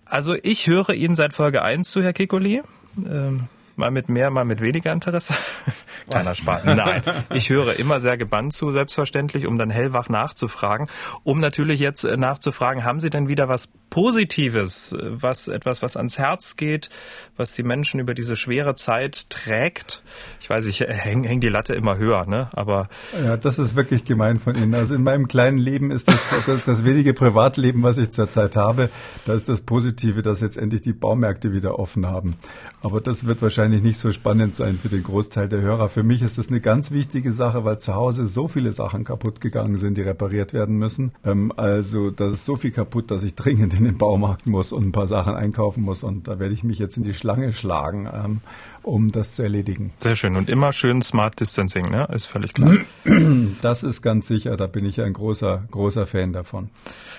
Also 0.05 0.34
ich 0.41 0.66
höre 0.66 0.89
Ihnen 0.89 1.16
seit 1.16 1.36
Folge 1.36 1.62
1 1.62 1.91
zu, 1.91 2.01
Herr 2.01 2.14
Kekuli. 2.14 2.64
Ähm, 2.97 3.47
mal 3.80 3.89
mit 3.91 4.09
mehr, 4.09 4.30
mal 4.30 4.45
mit 4.45 4.61
weniger 4.61 4.93
Interesse. 4.93 5.34
Kleiner 6.09 6.36
Spaß. 6.36 6.65
Nein, 6.65 7.03
ich 7.34 7.49
höre 7.49 7.80
immer 7.80 7.99
sehr 7.99 8.17
gebannt 8.17 8.53
zu, 8.53 8.71
selbstverständlich, 8.71 9.47
um 9.47 9.57
dann 9.57 9.69
hellwach 9.69 10.09
nachzufragen. 10.09 10.88
Um 11.23 11.39
natürlich 11.39 11.80
jetzt 11.80 12.03
äh, 12.03 12.17
nachzufragen, 12.17 12.84
haben 12.84 12.99
Sie 12.99 13.09
denn 13.09 13.27
wieder 13.27 13.47
was 13.47 13.67
Positives, 13.89 14.91
äh, 14.91 14.97
was 15.01 15.47
etwas, 15.47 15.82
was 15.82 15.97
ans 15.97 16.17
Herz 16.17 16.55
geht, 16.55 16.89
was 17.38 17.53
die 17.53 17.63
Menschen 17.63 17.99
über 17.99 18.13
diese 18.13 18.36
schwere 18.36 18.75
Zeit 18.75 19.30
trägt? 19.30 20.03
Ich 20.39 20.49
weiß, 20.49 20.65
ich 20.65 20.82
hänge 20.82 21.27
häng 21.27 21.39
die 21.41 21.49
Latte 21.49 21.73
immer 21.73 21.97
höher, 21.97 22.25
ne? 22.25 22.49
Aber 22.53 22.89
ja, 23.23 23.38
das 23.38 23.59
ist 23.59 23.75
wirklich 23.75 24.03
gemein 24.03 24.39
von 24.39 24.55
Ihnen. 24.55 24.75
Also 24.75 24.95
in 24.95 25.03
meinem 25.03 25.27
kleinen 25.27 25.57
Leben 25.57 25.91
ist 25.91 26.07
das 26.07 26.34
das, 26.45 26.65
das 26.65 26.84
wenige 26.84 27.13
Privatleben, 27.13 27.84
was 27.84 27.97
ich 27.97 28.11
zurzeit 28.11 28.55
habe, 28.55 28.89
da 29.25 29.34
ist 29.34 29.47
das 29.47 29.61
Positive, 29.61 30.21
dass 30.21 30.41
jetzt 30.41 30.57
endlich 30.57 30.82
die 30.82 30.93
Baumärkte 30.93 31.53
wieder 31.53 31.80
offen 31.80 32.07
haben. 32.07 32.36
Aber 32.82 32.99
das 32.99 33.25
wird 33.25 33.41
wahrscheinlich 33.41 33.68
nicht 33.70 33.99
so 33.99 34.11
spannend 34.11 34.55
sein 34.55 34.78
für 34.82 34.89
den 34.89 35.03
Großteil 35.03 35.47
der 35.47 35.61
Hörer. 35.61 35.89
Für 35.89 36.03
mich 36.03 36.22
ist 36.22 36.38
das 36.38 36.49
eine 36.49 36.59
ganz 36.59 36.91
wichtige 36.91 37.32
Sache, 37.32 37.63
weil 37.63 37.80
zu 37.80 37.95
Hause 37.95 38.26
so 38.26 38.47
viele 38.47 38.72
Sachen 38.72 39.03
kaputt 39.03 39.39
gegangen 39.39 39.78
sind, 39.78 39.97
die 39.97 40.01
repariert 40.01 40.53
werden 40.53 40.78
müssen. 40.78 41.13
Ähm, 41.24 41.53
also 41.55 42.09
da 42.09 42.28
ist 42.28 42.45
so 42.45 42.55
viel 42.55 42.72
kaputt, 42.72 43.11
dass 43.11 43.24
ich 43.24 43.36
dringend 43.36 43.74
in 43.74 43.84
den 43.84 43.97
Baumarkt 43.97 44.47
muss 44.47 44.72
und 44.72 44.88
ein 44.88 44.91
paar 44.91 45.07
Sachen 45.07 45.36
einkaufen 45.36 45.84
muss. 45.84 46.03
Und 46.03 46.28
da 46.28 46.39
werde 46.39 46.53
ich 46.53 46.63
mich 46.63 46.80
jetzt 46.80 46.97
in 46.97 47.03
die 47.03 47.13
Schlange 47.13 47.53
schlagen, 47.53 48.09
ähm, 48.11 48.41
um 48.82 49.11
das 49.11 49.34
zu 49.34 49.43
erledigen. 49.43 49.91
Sehr 49.99 50.15
schön. 50.15 50.36
Und 50.36 50.49
immer 50.49 50.74
schön 50.74 51.01
Smart 51.01 51.39
Distancing, 51.39 51.89
ne? 51.89 52.07
Ist 52.11 52.26
völlig 52.26 52.53
klar. 52.53 52.74
Das 53.61 53.84
ist 53.84 54.01
ganz 54.01 54.28
sicher. 54.28 54.57
Da 54.57 54.67
bin 54.67 54.86
ich 54.86 55.01
ein 55.01 55.13
großer, 55.13 55.63
großer 55.72 56.05
Fan 56.05 56.34
davon. 56.34 56.70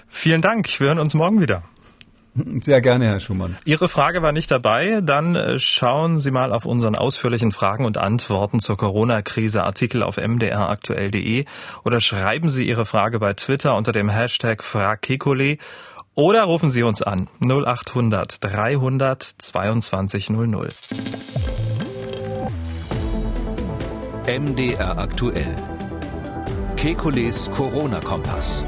Vielen 0.09 0.43
Dank. 0.43 0.69
Wir 0.81 0.89
hören 0.89 0.99
uns 0.99 1.15
morgen 1.15 1.41
wieder. 1.41 1.63
Sehr 2.61 2.81
gerne, 2.81 3.07
Herr 3.07 3.21
Schumann. 3.21 3.57
Ihre 3.65 3.89
Frage 3.89 4.23
war 4.23 4.33
nicht 4.33 4.51
dabei. 4.51 5.01
Dann 5.03 5.35
äh, 5.35 5.59
schauen 5.59 6.19
Sie 6.19 6.31
mal 6.31 6.53
auf 6.53 6.65
unseren 6.65 6.95
ausführlichen 6.95 7.53
Fragen 7.53 7.85
und 7.85 7.99
Antworten 7.99 8.61
zur 8.61 8.77
Corona-Krise 8.77 9.65
Artikel 9.65 10.03
auf 10.03 10.17
mdraktuell.de 10.17 11.45
oder 11.85 12.01
schreiben 12.01 12.49
Sie 12.49 12.67
Ihre 12.67 12.87
Frage 12.87 13.19
bei 13.19 13.35
Twitter 13.35 13.77
unter 13.77 13.93
dem 13.93 14.09
Hashtag 14.09 14.63
FragKekole 14.63 15.59
oder 16.15 16.45
rufen 16.45 16.71
Sie 16.71 16.83
uns 16.83 17.03
an 17.03 17.29
0800 17.41 18.43
300 18.45 19.23
2200. 19.39 20.75
MDR 24.27 24.99
aktuell. 24.99 25.57
Kekules 26.77 27.51
Corona-Kompass. 27.51 28.65